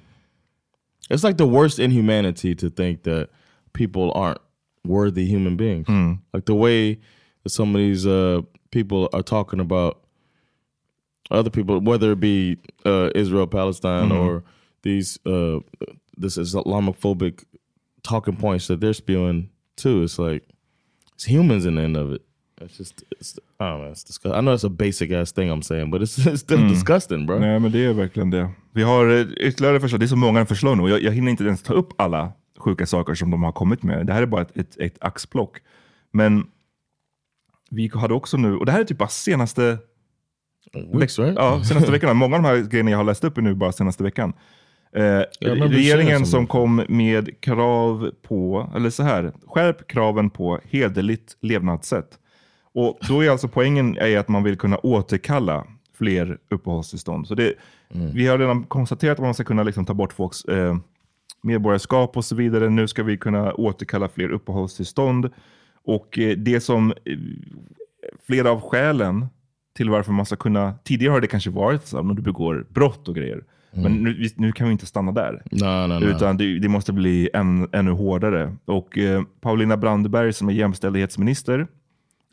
It's 1.09 1.23
like 1.23 1.37
the 1.37 1.47
worst 1.47 1.79
inhumanity 1.79 2.55
to 2.55 2.69
think 2.69 3.03
that 3.03 3.29
people 3.73 4.11
aren't 4.15 4.39
worthy 4.85 5.25
human 5.25 5.55
beings. 5.57 5.87
Like 6.33 6.45
the 6.45 6.55
way 6.55 6.99
that 7.43 7.49
some 7.49 7.75
of 7.75 7.79
these 7.79 8.05
uh, 8.07 8.41
people 8.71 9.09
are 9.13 9.23
talking 9.23 9.59
about 9.59 9.99
other 11.29 11.49
people, 11.49 11.79
whether 11.79 12.11
it 12.13 12.19
be 12.19 12.57
uh, 12.85 13.09
Israel, 13.15 13.47
Palestine, 13.47 14.09
Mhm. 14.09 14.19
or 14.19 14.43
these 14.83 15.17
uh, 15.25 15.59
this 16.17 16.37
Islamophobic 16.37 17.43
talking 18.03 18.35
points 18.35 18.67
that 18.67 18.79
they're 18.81 18.93
spewing 18.93 19.49
too. 19.75 20.03
It's 20.03 20.19
like 20.19 20.43
it's 21.13 21.25
humans 21.25 21.65
in 21.65 21.75
the 21.75 21.81
end 21.83 21.95
of 21.97 22.11
it. 22.13 22.21
It's 22.65 22.79
just, 22.79 23.03
it's, 23.19 23.37
I 23.59 23.63
don't 23.63 23.77
know. 23.81 23.91
It's 23.91 24.03
disgusting. 24.07 24.39
I 24.39 24.41
know 24.41 24.53
it's 24.55 24.65
a 24.65 24.69
basic 24.69 25.11
ass 25.11 25.31
thing 25.33 25.49
I'm 25.51 25.61
saying, 25.61 25.91
but 25.91 26.01
it's, 26.01 26.17
it's 26.27 26.37
still 26.37 26.57
Mm. 26.59 26.69
disgusting, 26.69 27.25
bro. 27.25 27.39
Nej, 27.39 27.59
men 27.59 27.71
det 27.71 27.85
är 27.85 27.93
verkligen 27.93 28.29
det. 28.29 28.49
Vi 28.73 28.83
har 28.83 29.09
eh, 29.09 29.21
ytterligare 29.47 29.79
förslag. 29.79 29.99
Det 29.99 30.05
är 30.05 30.07
så 30.07 30.15
många 30.15 30.45
förslag 30.45 30.77
nu. 30.77 30.89
Jag, 30.89 31.01
jag 31.03 31.11
hinner 31.11 31.31
inte 31.31 31.43
ens 31.43 31.63
ta 31.63 31.73
upp 31.73 32.01
alla 32.01 32.31
sjuka 32.57 32.85
saker 32.85 33.13
som 33.13 33.31
de 33.31 33.43
har 33.43 33.51
kommit 33.51 33.83
med. 33.83 34.05
Det 34.07 34.13
här 34.13 34.21
är 34.21 34.25
bara 34.25 34.41
ett, 34.41 34.57
ett, 34.57 34.77
ett 34.79 34.97
axplock. 35.01 35.57
Men 36.11 36.45
vi 37.69 37.91
hade 37.93 38.13
också 38.13 38.37
nu, 38.37 38.55
och 38.57 38.65
det 38.65 38.71
här 38.71 38.79
är 38.79 38.83
typ 38.83 38.97
bara 38.97 39.09
senaste 39.09 39.77
Weeks, 40.93 41.19
right? 41.19 41.35
Ja, 41.37 41.63
senaste 41.63 41.91
veckan. 41.91 42.17
Många 42.17 42.35
av 42.35 42.41
de 42.43 42.47
här 42.47 42.57
grejerna 42.57 42.91
jag 42.91 42.97
har 42.97 43.03
läst 43.03 43.23
upp 43.23 43.37
är 43.37 43.41
nu 43.41 43.55
bara 43.55 43.71
senaste 43.71 44.03
veckan. 44.03 44.33
Eh, 44.95 45.21
regeringen 45.69 46.25
som 46.25 46.47
kom 46.47 46.85
med 46.89 47.41
krav 47.41 48.11
på, 48.21 48.71
eller 48.75 48.89
så 48.89 49.03
här, 49.03 49.33
skärp 49.47 49.87
kraven 49.87 50.29
på 50.29 50.59
hederligt 50.63 51.37
levnadssätt. 51.41 52.19
Och 52.73 52.97
då 53.07 53.23
är 53.23 53.29
alltså 53.29 53.47
poängen 53.47 53.97
är 53.97 54.17
att 54.17 54.27
man 54.27 54.43
vill 54.43 54.57
kunna 54.57 54.77
återkalla 54.77 55.65
fler 55.93 56.37
uppehållstillstånd. 56.49 57.27
Så 57.27 57.35
det, 57.35 57.53
Vi 58.13 58.27
har 58.27 58.37
redan 58.37 58.63
konstaterat 58.63 59.19
att 59.19 59.25
man 59.25 59.33
ska 59.33 59.43
kunna 59.43 59.63
liksom 59.63 59.85
ta 59.85 59.93
bort 59.93 60.13
folks 60.13 60.45
eh, 60.45 60.77
medborgarskap 61.43 62.17
och 62.17 62.25
så 62.25 62.35
vidare. 62.35 62.69
Nu 62.69 62.87
ska 62.87 63.03
vi 63.03 63.17
kunna 63.17 63.53
återkalla 63.53 64.09
fler 64.09 64.29
uppehållstillstånd. 64.31 65.29
Och 65.85 66.19
eh, 66.19 66.37
det 66.37 66.61
som 66.61 66.91
eh, 66.91 67.17
flera 68.27 68.51
av 68.51 68.61
skälen 68.61 69.25
till 69.77 69.89
varför 69.89 70.11
man 70.11 70.25
ska 70.25 70.35
kunna, 70.35 70.73
tidigare 70.83 71.11
har 71.11 71.21
det 71.21 71.27
kanske 71.27 71.49
varit 71.49 71.87
så 71.87 71.99
om 71.99 72.15
du 72.15 72.21
begår 72.21 72.65
brott 72.69 73.07
och 73.07 73.15
grejer. 73.15 73.43
Men 73.73 73.93
nu, 73.93 74.29
nu 74.35 74.51
kan 74.51 74.67
vi 74.67 74.73
inte 74.73 74.85
stanna 74.85 75.11
där. 75.11 75.43
No, 75.51 75.87
no, 75.87 75.99
no. 75.99 76.05
Utan 76.05 76.37
det, 76.37 76.59
det 76.59 76.67
måste 76.67 76.93
bli 76.93 77.29
än, 77.33 77.69
ännu 77.71 77.91
hårdare. 77.91 78.55
Och 78.65 78.97
eh, 78.97 79.23
Paulina 79.41 79.77
Brandberg 79.77 80.33
som 80.33 80.49
är 80.49 80.53
jämställdhetsminister, 80.53 81.67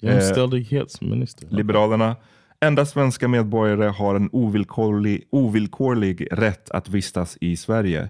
Jämställdhetsminister. 0.01 1.49
Liberalerna, 1.51 2.17
enda 2.61 2.87
svenska 2.87 3.29
medborgare 3.29 3.89
har 3.89 4.15
en 4.15 4.29
ovillkorlig, 4.33 5.25
ovillkorlig 5.31 6.29
rätt 6.31 6.71
att 6.71 6.89
vistas 6.89 7.39
i 7.41 7.57
Sverige. 7.57 8.09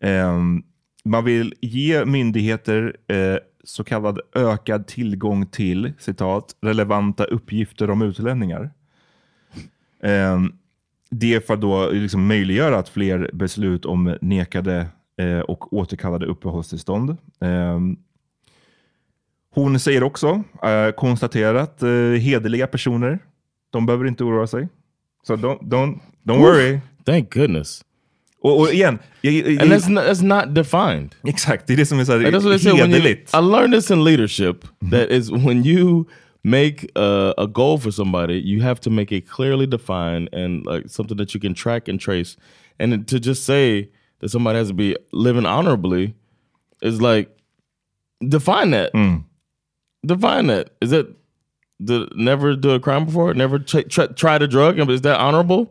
Ehm, 0.00 0.62
man 1.04 1.24
vill 1.24 1.54
ge 1.60 2.04
myndigheter 2.04 2.96
eh, 3.06 3.36
så 3.64 3.84
kallad 3.84 4.20
ökad 4.34 4.86
tillgång 4.86 5.46
till 5.46 5.92
citat, 5.98 6.56
relevanta 6.60 7.24
uppgifter 7.24 7.90
om 7.90 8.02
utlänningar. 8.02 8.70
Ehm, 10.02 10.52
det 11.10 11.34
är 11.34 11.40
för 11.40 11.54
att 11.54 11.60
då 11.60 11.90
liksom 11.90 12.26
möjliggöra 12.26 12.78
att 12.78 12.88
fler 12.88 13.30
beslut 13.32 13.84
om 13.84 14.16
nekade 14.20 14.86
eh, 15.20 15.40
och 15.40 15.72
återkallade 15.72 16.26
uppehållstillstånd. 16.26 17.16
Hon 19.54 19.80
säger 19.80 20.02
också, 20.02 20.42
eh, 20.62 20.90
konstaterat, 20.96 21.82
eh, 21.82 21.88
hederliga 22.20 22.66
personer, 22.66 23.18
de 23.72 23.86
behöver 23.86 24.06
inte 24.06 24.24
oroa 24.24 24.46
sig. 24.46 24.68
Så 25.22 25.36
don't, 25.36 25.60
don't, 25.60 25.98
don't 26.24 26.38
Oof. 26.38 26.40
worry. 26.40 26.80
Thank 27.04 27.34
goodness. 27.34 27.84
Och, 28.42 28.60
och 28.60 28.72
igen, 28.72 28.98
jag, 29.20 29.34
jag, 29.34 29.62
And 29.62 29.72
that's 29.72 29.90
not, 29.90 30.04
that's 30.04 30.24
not 30.24 30.54
defined. 30.54 31.14
Exakt, 31.24 31.66
det 31.66 31.72
är 31.72 31.76
det 31.76 31.86
som 31.86 31.98
är 31.98 32.04
så 32.04 32.12
här 32.12 32.18
when 32.18 32.66
you, 32.66 32.86
hederligt. 32.86 33.34
I 33.34 33.36
learned 33.36 33.72
this 33.72 33.90
in 33.90 34.04
leadership. 34.04 34.64
That 34.90 35.10
is 35.10 35.30
when 35.30 35.66
you 35.66 36.04
make 36.42 36.88
a, 36.94 37.34
a 37.36 37.46
goal 37.46 37.78
for 37.78 37.90
somebody, 37.90 38.34
you 38.34 38.62
have 38.62 38.80
to 38.80 38.90
make 38.90 39.16
it 39.16 39.28
clearly 39.28 39.66
defined 39.66 40.34
and 40.34 40.66
like 40.66 40.88
something 40.88 41.18
that 41.18 41.34
you 41.34 41.40
can 41.40 41.54
track 41.54 41.88
and 41.88 42.00
trace. 42.00 42.36
And 42.78 43.06
to 43.08 43.18
just 43.20 43.44
say 43.44 43.88
that 44.20 44.30
somebody 44.30 44.58
has 44.58 44.68
to 44.68 44.74
be 44.74 44.96
living 45.12 45.46
honorably 45.46 46.14
is 46.82 47.00
like 47.00 47.28
define 48.28 48.70
that. 48.70 48.90
Define 50.06 50.46
that. 50.46 50.68
Is 50.80 50.92
it 50.92 51.06
the 51.86 52.08
never 52.14 52.56
do 52.56 52.70
a 52.74 52.80
crime 52.80 53.04
before? 53.04 53.34
Never 53.34 53.58
ch- 53.58 53.88
tr- 53.88 54.12
tried 54.16 54.42
a 54.42 54.46
drug? 54.48 54.78
Is 54.90 55.02
that 55.02 55.18
honorable? 55.20 55.66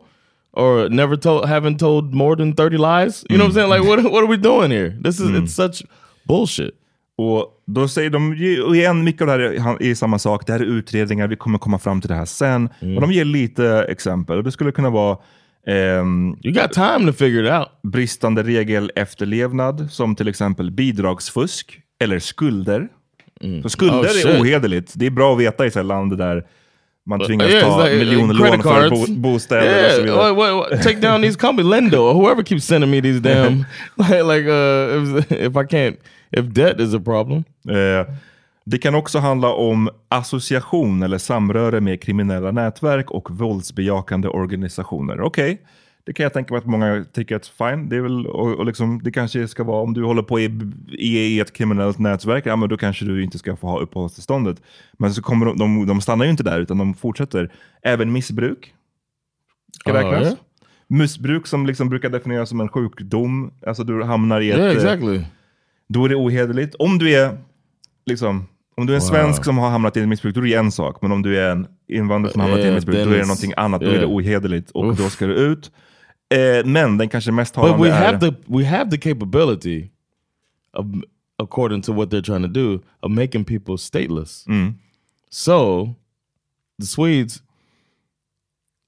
Or 0.52 0.88
never 0.88 1.16
told, 1.16 1.46
haven't 1.48 1.78
told 1.78 2.14
more 2.14 2.36
than 2.36 2.52
30 2.54 2.76
lies? 2.76 3.24
You 3.30 3.36
know 3.38 3.44
what 3.46 3.50
I'm 3.50 3.54
saying? 3.54 3.70
Like, 3.70 3.84
what, 3.88 4.02
what 4.12 4.22
are 4.24 4.26
we 4.26 4.36
doing 4.36 4.70
here? 4.72 4.90
This 5.04 5.20
is, 5.20 5.30
it's 5.30 5.54
such 5.54 5.82
bullshit. 6.26 6.74
Och 7.16 7.62
då 7.66 7.88
säger 7.88 8.10
de, 8.10 8.34
igen, 8.74 9.04
mycket 9.04 9.22
av 9.22 9.26
det 9.26 9.32
här 9.32 9.40
är, 9.40 9.82
är 9.82 9.94
samma 9.94 10.18
sak. 10.18 10.46
Det 10.46 10.52
här 10.52 10.60
är 10.60 10.64
utredningar, 10.64 11.28
vi 11.28 11.36
kommer 11.36 11.58
komma 11.58 11.78
fram 11.78 12.00
till 12.00 12.08
det 12.08 12.14
här 12.14 12.24
sen. 12.24 12.68
Och 12.96 13.00
de 13.00 13.12
ger 13.12 13.24
lite 13.24 13.86
exempel. 13.88 14.36
Och 14.38 14.44
det 14.44 14.52
skulle 14.52 14.72
kunna 14.72 14.90
vara 14.90 15.18
ehm, 15.66 16.36
You 16.42 16.54
got 16.54 16.72
time 16.72 17.06
to 17.06 17.12
figure 17.12 17.46
it 17.46 17.52
out. 17.52 17.68
bristande 17.92 18.42
regelefterlevnad, 18.42 19.88
som 19.90 20.14
till 20.14 20.28
exempel 20.28 20.70
bidragsfusk 20.70 21.80
eller 22.00 22.18
skulder. 22.18 22.88
Så 23.62 23.68
skulder 23.68 23.98
Oh, 23.98 24.34
är 24.34 24.40
ohederligt. 24.42 24.92
Det 24.96 25.06
är 25.06 25.10
bra 25.10 25.32
att 25.32 25.40
veta 25.40 25.64
i 25.64 25.68
ett 25.68 25.86
land 25.86 26.18
där 26.18 26.44
man 27.06 27.20
tvingas 27.26 27.48
Yeah, 27.50 27.76
ta 27.76 27.84
like, 27.84 27.94
uh, 27.94 27.98
miljonlån 27.98 28.36
credit 28.48 28.62
för 28.62 28.90
bo 28.90 29.06
bostäder 29.20 29.62
och 29.62 29.80
Yeah, 29.82 29.94
så 29.96 30.02
vidare. 30.02 30.16
what- 30.32 30.36
what- 30.36 30.70
what- 30.70 30.82
take 30.82 31.00
down 31.00 31.22
these 31.22 31.38
companies, 31.38 31.70
Lendo, 31.70 31.96
or 31.98 32.12
whoever 32.14 32.42
keeps 32.44 32.64
sending 32.64 32.90
me 32.90 33.02
these 33.02 33.20
damn, 33.20 33.64
like, 33.96 34.22
like 34.22 34.48
uh, 34.50 35.18
if, 35.18 35.32
if 35.32 35.56
I 35.56 35.66
can't, 35.76 35.96
if 36.30 36.44
debt 36.46 36.80
is 36.80 36.94
a 36.94 37.00
problem. 37.04 37.44
Eh, 37.68 38.14
Det 38.64 38.78
kan 38.78 38.94
också 38.94 39.18
handla 39.18 39.48
om 39.52 39.88
association 40.08 41.02
eller 41.02 41.18
samröre 41.18 41.80
med 41.80 42.02
kriminella 42.02 42.50
nätverk 42.50 43.10
och 43.10 43.30
våldsbejakande 43.30 44.28
organisationer. 44.28 45.20
Okej, 45.20 45.60
Det 46.10 46.14
kan 46.14 46.24
jag 46.24 46.32
tänka 46.32 46.54
mig 46.54 46.58
att 46.58 46.66
många 46.66 47.04
tycker 47.12 47.36
att 47.36 47.46
fine, 47.46 47.88
det 47.88 47.96
är 47.96 48.00
väl, 48.00 48.26
och, 48.26 48.54
och 48.58 48.66
liksom, 48.66 49.00
det 49.02 49.12
kanske 49.12 49.48
ska 49.48 49.64
vara 49.64 49.82
om 49.82 49.94
du 49.94 50.04
håller 50.04 50.22
på 50.22 50.40
i, 50.40 50.60
i, 50.98 51.18
i 51.18 51.40
ett 51.40 51.52
kriminellt 51.52 51.98
nätverk, 51.98 52.46
ja 52.46 52.56
men 52.56 52.68
då 52.68 52.76
kanske 52.76 53.04
du 53.04 53.22
inte 53.22 53.38
ska 53.38 53.56
få 53.56 53.66
ha 53.66 53.80
uppehållstillståndet. 53.80 54.62
Men 54.98 55.14
så 55.14 55.22
kommer 55.22 55.46
de, 55.46 55.58
de, 55.58 55.86
de 55.86 56.00
stannar 56.00 56.24
ju 56.24 56.30
inte 56.30 56.42
där, 56.42 56.60
utan 56.60 56.78
de 56.78 56.94
fortsätter. 56.94 57.52
Även 57.82 58.12
missbruk 58.12 58.74
ska 59.80 59.94
räknas. 59.94 60.22
yeah. 60.22 60.34
Missbruk 60.86 61.46
som 61.46 61.66
liksom 61.66 61.88
brukar 61.88 62.08
definieras 62.10 62.48
som 62.48 62.60
en 62.60 62.68
sjukdom, 62.68 63.52
alltså 63.66 63.84
du 63.84 64.02
hamnar 64.02 64.40
i 64.40 64.50
ett... 64.50 64.58
Yeah, 64.58 64.70
eh, 64.70 64.76
exactly. 64.76 65.24
Då 65.88 66.04
är 66.04 66.08
det 66.08 66.16
ohederligt. 66.16 66.74
Om 66.74 66.98
du 66.98 67.14
är 67.14 67.38
liksom, 68.06 68.46
om 68.76 68.86
du 68.86 68.92
är 68.92 68.96
en 68.96 69.00
Wow. 69.02 69.08
svensk 69.08 69.44
som 69.44 69.58
har 69.58 69.70
hamnat 69.70 69.96
i 69.96 70.00
ett 70.00 70.08
missbruk, 70.08 70.34
då 70.34 70.40
är 70.40 70.44
det 70.44 70.54
en 70.54 70.72
sak. 70.72 71.02
Men 71.02 71.12
om 71.12 71.22
du 71.22 71.38
är 71.38 71.50
en 71.50 71.66
invandrare 71.88 72.32
som 72.32 72.40
har 72.40 72.48
hamnat 72.48 72.58
i 72.58 72.62
ett 72.62 72.66
Yeah, 72.66 72.74
missbruk, 72.74 72.96
då 72.96 73.10
är 73.10 73.18
det 73.18 73.22
någonting 73.22 73.52
annat. 73.56 73.80
Då 73.80 73.86
är 73.86 73.90
yeah. 73.90 74.00
det 74.00 74.14
ohederligt 74.14 74.70
och 74.70 74.84
Oof. 74.84 74.98
då 74.98 75.10
ska 75.10 75.26
du 75.26 75.34
ut. 75.34 75.70
Eh, 76.30 76.64
men 76.64 76.98
den 76.98 77.08
kanske 77.08 77.32
mest 77.32 77.54
talande 77.54 77.78
But 77.78 77.86
we 77.86 77.88
är... 77.88 78.06
have 78.06 78.18
the 78.18 78.36
we 78.46 78.64
have 78.64 78.90
the 78.90 78.98
capability 78.98 79.90
of 80.72 80.86
according 81.38 81.82
to 81.82 81.92
what 81.92 82.10
they're 82.10 82.22
trying 82.22 82.42
to 82.42 82.48
do 82.48 82.80
of 83.02 83.10
making 83.10 83.44
people 83.44 83.76
stateless. 83.76 84.46
Mm. 84.46 84.74
So 85.30 85.94
the 86.78 86.86
Swedes, 86.86 87.42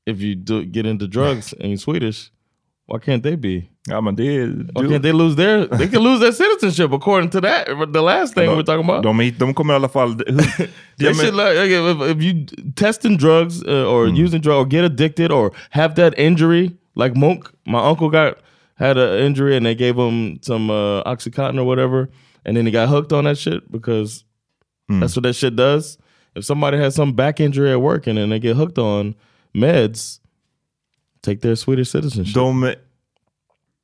if 0.07 0.20
you 0.20 0.34
do, 0.34 0.64
get 0.64 0.86
into 0.86 1.07
drugs 1.07 1.53
and 1.53 1.68
you're 1.70 1.78
Swedish, 1.78 2.30
why 2.86 2.99
can't 2.99 3.22
they 3.22 3.36
be? 3.36 3.68
Ja, 3.88 4.01
men 4.01 4.14
det 4.14 4.36
är... 4.36 4.47
Can't 4.74 5.03
they 5.03 5.12
lose 5.12 5.34
their 5.36 5.66
they 5.66 5.88
can 5.88 6.03
lose 6.03 6.20
their 6.20 6.32
citizenship 6.32 6.93
according 6.93 7.30
to 7.30 7.40
that 7.40 7.66
the 7.93 8.01
last 8.01 8.34
thing 8.34 8.49
de, 8.49 8.57
we're 8.57 8.62
talking 8.62 8.84
about. 8.84 9.03
De, 9.03 9.30
de 9.30 9.55
kommer 9.55 9.74
i 9.74 9.76
alla 9.76 9.88
fall... 9.88 10.14
They 10.99 11.07
Ja, 11.07 11.14
should 11.14 11.34
like, 11.34 11.57
if, 11.57 12.16
if 12.16 12.22
you 12.22 12.47
testing 12.76 13.16
drugs 13.16 13.64
uh, 13.64 13.86
or 13.88 14.07
using 14.07 14.40
drug 14.40 14.59
or 14.59 14.66
get 14.66 14.84
addicted 14.84 15.32
or 15.32 15.53
have 15.70 15.95
that 15.97 16.14
injury 16.16 16.70
like 16.95 17.16
Monk, 17.16 17.51
my 17.66 17.78
uncle 17.78 18.11
got 18.11 18.38
had 18.74 18.97
an 18.97 19.18
injury 19.20 19.57
and 19.57 19.64
they 19.66 19.74
gave 19.74 19.97
him 19.97 20.38
some 20.43 20.70
uh, 20.70 21.03
oxycontin 21.05 21.59
or 21.59 21.64
whatever, 21.64 22.09
and 22.45 22.57
then 22.57 22.66
he 22.66 22.72
got 22.72 22.88
hooked 22.88 23.12
on 23.12 23.24
that 23.24 23.38
shit 23.38 23.70
because 23.70 24.24
that's 25.01 25.16
what 25.16 25.22
that 25.22 25.34
shit 25.34 25.57
does. 25.57 25.99
If 26.34 26.45
somebody 26.45 26.78
has 26.78 26.95
some 26.95 27.12
back 27.12 27.40
injury 27.40 27.72
at 27.72 27.80
work 27.80 28.07
and 28.07 28.18
then 28.18 28.30
they 28.30 28.38
get 28.38 28.57
hooked 28.57 28.78
on 28.78 29.14
meds, 29.55 30.20
take 31.22 31.40
their 31.40 31.57
Swedish 31.57 31.90
citizenship. 31.90 32.34
De, 32.34 32.74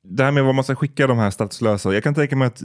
det 0.03 0.23
här 0.23 0.31
med 0.31 0.43
vad 0.43 0.55
man 0.55 0.63
ska 0.63 0.75
skicka 0.75 1.07
de 1.07 1.17
här 1.17 1.29
statslösa, 1.29 1.93
jag 1.93 2.03
kan 2.03 2.15
tänka 2.15 2.35
mig 2.35 2.47
att, 2.47 2.59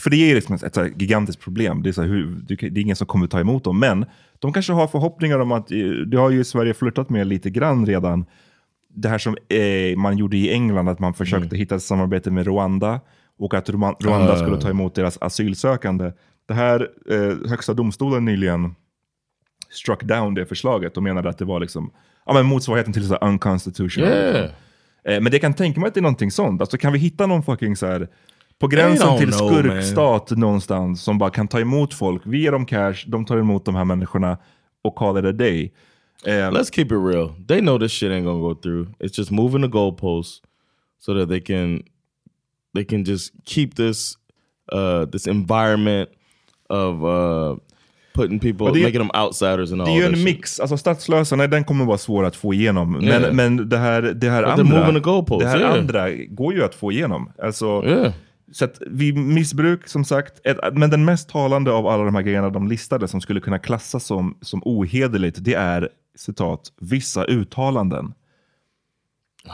för 0.00 0.10
det 0.10 0.16
är 0.16 0.34
liksom 0.34 0.54
ett, 0.54 0.76
ett 0.76 1.00
gigantiskt 1.00 1.42
problem. 1.42 1.82
Det 1.82 1.90
är, 1.90 1.92
så 1.92 2.02
här, 2.02 2.08
hur, 2.08 2.44
det 2.48 2.62
är 2.62 2.78
ingen 2.78 2.96
som 2.96 3.06
kommer 3.06 3.26
ta 3.26 3.40
emot 3.40 3.64
dem, 3.64 3.78
men 3.78 4.06
de 4.38 4.52
kanske 4.52 4.72
har 4.72 4.86
förhoppningar 4.86 5.38
om 5.38 5.52
att, 5.52 5.72
eh, 5.72 5.78
det 6.06 6.16
har 6.16 6.30
ju 6.30 6.44
Sverige 6.44 6.74
flörtat 6.74 7.10
med 7.10 7.26
lite 7.26 7.50
grann 7.50 7.86
redan, 7.86 8.26
det 8.96 9.08
här 9.08 9.18
som 9.18 9.36
eh, 9.48 9.96
man 9.98 10.16
gjorde 10.18 10.36
i 10.36 10.52
England, 10.52 10.88
att 10.88 10.98
man 10.98 11.14
försökte 11.14 11.56
hitta 11.56 11.74
ett 11.74 11.82
samarbete 11.82 12.30
med 12.30 12.46
Rwanda 12.46 13.00
och 13.38 13.54
att 13.54 13.68
Rwanda, 13.70 14.32
Ah. 14.32 14.36
skulle 14.36 14.60
ta 14.60 14.68
emot 14.70 14.94
deras 14.94 15.18
asylsökande. 15.20 16.12
Det 16.48 16.54
här, 16.54 16.88
eh, 17.10 17.48
högsta 17.50 17.74
domstolen 17.74 18.24
nyligen 18.24 18.74
struck 19.70 20.02
down 20.02 20.34
det 20.34 20.46
förslaget 20.46 20.96
och 20.96 21.02
menade 21.02 21.28
att 21.28 21.38
det 21.38 21.44
var 21.44 21.60
liksom, 21.60 21.90
ja, 22.26 22.32
men 22.32 22.46
motsvarigheten 22.46 22.92
till 22.92 23.08
så 23.08 23.12
här 23.20 23.24
unconstitutional. 23.28 24.08
Yeah. 24.08 24.50
Eh, 25.04 25.20
Men 25.20 25.32
det 25.32 25.38
kan 25.38 25.54
tänka 25.54 25.80
mig 25.80 25.88
att 25.88 25.94
det 25.94 26.00
är 26.00 26.02
någonting 26.02 26.30
sånt. 26.30 26.60
Alltså 26.60 26.78
kan 26.78 26.92
vi 26.92 26.98
hitta 26.98 27.26
någon 27.26 27.42
fucking 27.42 27.76
så 27.76 27.86
här 27.86 28.08
på 28.58 28.66
gränsen 28.68 29.18
till 29.18 29.32
know, 29.32 29.48
skurkstat 29.50 30.30
någonstans 30.30 31.02
som 31.02 31.18
bara 31.18 31.30
kan 31.30 31.48
ta 31.48 31.60
emot 31.60 31.94
folk. 31.94 32.22
Vi 32.24 32.38
ger 32.42 32.52
dem 32.52 32.66
cash, 32.66 32.94
de 33.06 33.24
tar 33.24 33.36
emot 33.38 33.64
de 33.64 33.74
här 33.74 33.84
människorna 33.84 34.38
och 34.84 34.94
call 34.94 35.18
it 35.18 35.24
a 35.24 35.32
day. 35.32 35.72
Eh, 36.26 36.50
Let's 36.50 36.70
keep 36.70 36.92
it 36.92 36.98
real. 36.98 37.28
They 37.48 37.60
know 37.60 37.78
this 37.78 37.92
shit 37.92 38.10
ain't 38.12 38.24
gonna 38.26 38.40
go 38.40 38.54
through. 38.54 38.86
It's 39.00 39.16
just 39.16 39.30
moving 39.30 39.62
the 39.62 39.68
goalposts 39.68 40.40
so 41.00 41.14
that 41.14 41.28
they 41.28 41.40
can 41.40 41.82
they 42.74 42.84
can 42.84 43.04
just 43.04 43.32
keep 43.44 43.74
this 43.74 44.16
uh 44.72 45.04
this 45.12 45.26
environment 45.26 46.08
of 46.68 47.02
uh 47.04 47.56
putting 48.14 48.40
people 48.40 48.72
det 48.72 48.82
making 48.82 48.98
them 49.00 49.10
outsiders 49.14 49.72
and 49.72 49.80
all 49.82 49.86
det 49.86 49.92
är 49.92 49.96
ju 49.96 50.04
en 50.06 50.14
shit. 50.14 50.24
mix. 50.24 50.60
Alltså 50.60 50.76
statslösa, 50.76 51.36
nej, 51.36 51.48
den 51.48 51.64
kommer 51.64 51.84
vara 51.84 51.98
svår 51.98 52.24
att 52.24 52.36
få 52.36 52.54
igenom. 52.54 52.92
Men, 52.92 53.04
Yeah. 53.04 53.32
men 53.32 53.68
det 53.68 53.78
här, 53.78 54.02
det 54.02 54.30
här 54.30 54.42
But 54.42 54.66
andra, 54.66 55.00
goalposts, 55.00 55.44
det 55.44 55.50
här 55.50 55.60
yeah. 55.60 55.74
andra 55.78 56.10
går 56.14 56.54
ju 56.54 56.64
att 56.64 56.74
få 56.74 56.92
igenom. 56.92 57.32
Alltså, 57.42 57.82
Yeah. 57.86 58.12
Så 58.52 58.64
att 58.64 58.78
vid 58.86 59.16
missbruk, 59.16 59.88
som 59.88 60.04
sagt, 60.04 60.40
ett, 60.44 60.58
men 60.72 60.90
den 60.90 61.04
mest 61.04 61.28
talande 61.28 61.72
av 61.72 61.86
alla 61.86 62.04
de 62.04 62.14
här 62.14 62.22
grejerna 62.22 62.50
de 62.50 62.68
listade 62.68 63.08
som 63.08 63.20
skulle 63.20 63.40
kunna 63.40 63.58
klassas 63.58 64.04
som, 64.04 64.38
som 64.40 64.62
ohederligt, 64.64 65.44
det 65.44 65.54
är 65.54 65.88
citat, 66.14 66.72
vissa 66.80 67.24
uttalanden. 67.24 68.14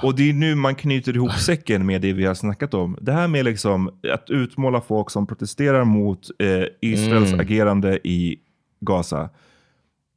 Och 0.03 0.15
det 0.17 0.31
är 0.31 0.33
nu 0.33 0.55
man 0.55 0.75
knyter 0.75 1.17
ihop 1.17 1.33
säcken 1.33 1.87
med 1.87 2.01
det 2.01 2.13
vi 2.13 2.25
har 2.25 2.35
snackat 2.35 2.75
om. 2.75 2.97
Det 3.01 3.13
här 3.13 3.29
med 3.29 3.45
liksom 3.45 3.89
att 4.13 4.31
utmåla 4.31 4.81
folk 4.81 5.11
som 5.11 5.27
protesterar 5.27 5.85
mot 5.85 6.31
eh, 6.39 6.65
Israels 6.81 7.29
Mm. 7.33 7.41
agerande 7.41 8.09
i 8.09 8.37
Gaza. 8.81 9.31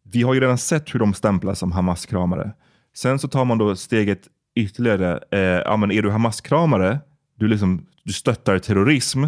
Vi 0.04 0.22
har 0.22 0.34
ju 0.34 0.40
redan 0.40 0.58
sett 0.58 0.96
hur 0.96 1.00
de 1.00 1.14
stämplas 1.14 1.60
som 1.60 1.72
Hamas-kramare. 1.72 2.52
Sen 2.96 3.20
så 3.20 3.28
tar 3.28 3.46
man 3.46 3.58
då 3.58 3.76
steget 3.76 4.22
ytterligare. 4.56 5.20
Eh, 5.32 5.40
ja, 5.40 5.78
men 5.78 5.92
är 5.92 6.02
du 6.02 6.12
Hamas-kramare, 6.12 7.00
du, 7.36 7.48
liksom, 7.48 7.86
du 8.06 8.14
stöttar 8.14 8.60
terrorism, 8.60 9.24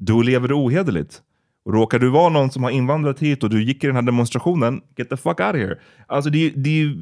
då 0.00 0.22
lever 0.22 0.48
du 0.48 0.54
ohederligt. 0.54 1.22
Och 1.64 1.72
råkar 1.74 1.98
du 1.98 2.08
vara 2.08 2.28
någon 2.28 2.50
som 2.50 2.62
har 2.62 2.70
invandrat 2.70 3.20
hit 3.20 3.44
och 3.44 3.50
du 3.50 3.62
gick 3.62 3.84
i 3.84 3.86
den 3.86 3.96
här 3.96 4.02
demonstrationen, 4.02 4.80
get 4.96 5.08
the 5.10 5.16
fuck 5.16 5.40
out 5.40 5.54
of 5.54 5.56
here. 5.56 5.78
Alltså 6.06 6.30
det, 6.30 6.50
det, 6.50 6.94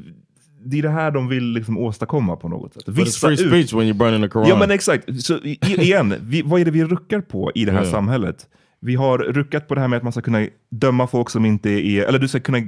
det 0.65 0.77
är 0.79 0.81
det 0.81 0.89
här 0.89 1.11
de 1.11 1.27
vill 1.27 1.43
liksom 1.43 1.77
åstadkomma 1.77 2.35
på 2.35 2.49
något 2.49 2.73
sätt. 2.73 2.83
It's 2.87 3.19
free 3.19 3.33
ut- 3.33 3.39
speech 3.39 3.73
when 3.73 3.81
you're 3.87 3.97
burning 3.97 4.21
the 4.21 4.29
Quran. 4.29 4.47
Ja 4.49 4.59
men 4.59 4.71
exakt. 4.71 5.21
Så 5.23 5.37
i- 5.37 5.59
igen, 5.61 6.13
vi, 6.21 6.41
vad 6.41 6.61
är 6.61 6.65
det 6.65 6.71
vi 6.71 6.83
ruckar 6.85 7.21
på 7.21 7.51
i 7.55 7.65
det 7.65 7.71
här 7.71 7.83
Ja. 7.85 7.91
samhället? 7.91 8.47
Vi 8.79 8.95
har 8.95 9.17
ruckat 9.17 9.67
på 9.67 9.75
det 9.75 9.81
här 9.81 9.87
med 9.87 9.97
att 9.97 10.03
man 10.03 10.11
ska 10.11 10.21
kunna 10.21 10.47
döma 10.71 11.07
folk 11.07 11.29
som 11.29 11.45
inte 11.45 11.69
är, 11.69 12.03
eller 12.03 12.19
du 12.19 12.27
ska 12.27 12.39
kunna 12.39 12.61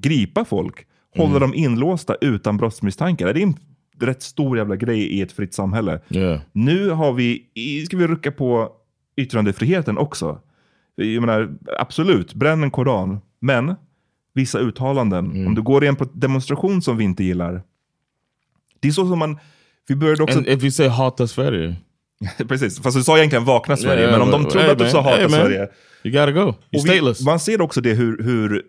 gripa 0.00 0.44
folk, 0.44 0.86
hålla 1.16 1.28
Mm. 1.36 1.40
dem 1.40 1.54
inlåsta 1.54 2.14
utan 2.20 2.56
brottsmisstankar. 2.56 3.32
Det 3.34 3.42
är 3.42 3.52
rätt 4.00 4.22
stor 4.22 4.58
jävla 4.58 4.76
grej 4.76 5.00
i 5.00 5.22
ett 5.22 5.32
fritt 5.32 5.54
samhälle. 5.54 6.00
Yeah. 6.10 6.40
Nu 6.52 6.90
har 6.90 7.12
vi, 7.12 7.46
ska 7.86 7.96
vi 7.96 8.06
rucka 8.06 8.32
på 8.32 8.72
yttrandefriheten 9.16 9.98
också. 9.98 10.40
Jag 10.94 11.20
menar, 11.20 11.54
absolut, 11.78 12.34
bränn 12.34 12.62
en 12.62 12.70
koran, 12.70 13.20
men 13.40 13.74
vissa 14.34 14.58
uttalanden, 14.58 15.26
Mm. 15.30 15.46
om 15.46 15.54
du 15.54 15.62
går 15.62 15.84
i 15.84 15.86
en 15.86 15.96
demonstration 16.12 16.82
som 16.82 16.96
vi 16.96 17.04
inte 17.04 17.24
gillar, 17.24 17.62
det 18.80 18.88
är 18.88 18.92
så 18.92 19.08
som 19.08 19.18
man, 19.18 19.38
vi 19.88 19.96
började 19.96 20.22
också... 20.22 20.38
And 20.38 20.48
if 20.48 20.62
you 20.62 20.70
say 20.70 20.88
hata 20.88 21.26
Sverige. 21.26 21.76
Precis, 22.48 22.82
fast 22.82 22.96
du 22.96 23.02
sa 23.02 23.18
egentligen 23.18 23.44
vakna 23.44 23.76
Sverige, 23.76 24.02
Yeah, 24.02 24.12
men 24.18 24.22
om 24.22 24.30
de 24.30 24.50
trodde 24.50 24.64
hey, 24.64 24.72
att 24.72 24.78
du 24.78 24.90
sa 24.90 25.00
hata 25.02 25.16
hey. 25.16 25.28
Sverige. 25.28 25.68
You 26.04 26.12
gotta 26.12 26.32
go. 26.32 26.40
You're 26.40 26.48
Och 26.48 26.56
vi, 26.72 26.78
stateless. 26.80 27.24
man 27.24 27.40
ser 27.40 27.60
också 27.60 27.80
det 27.80 27.94
hur, 27.94 28.22
hur, 28.22 28.62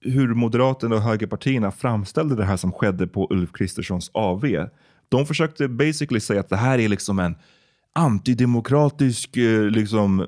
hur 0.00 0.34
Moderaterna 0.34 0.96
och 0.96 1.02
högerpartierna 1.02 1.70
framställde 1.70 2.36
det 2.36 2.44
här 2.44 2.56
som 2.56 2.72
skedde 2.72 3.06
på 3.06 3.26
Ulf 3.30 3.52
Kristerssons 3.52 4.10
AV. 4.14 4.44
De 5.08 5.26
försökte 5.26 5.68
basically 5.68 6.20
säga 6.20 6.40
att 6.40 6.48
det 6.48 6.56
här 6.56 6.78
är 6.78 6.88
liksom 6.88 7.18
en 7.18 7.34
antidemokratisk, 7.92 9.36
eh, 9.36 9.62
liksom, 9.62 10.20
eh, 10.20 10.26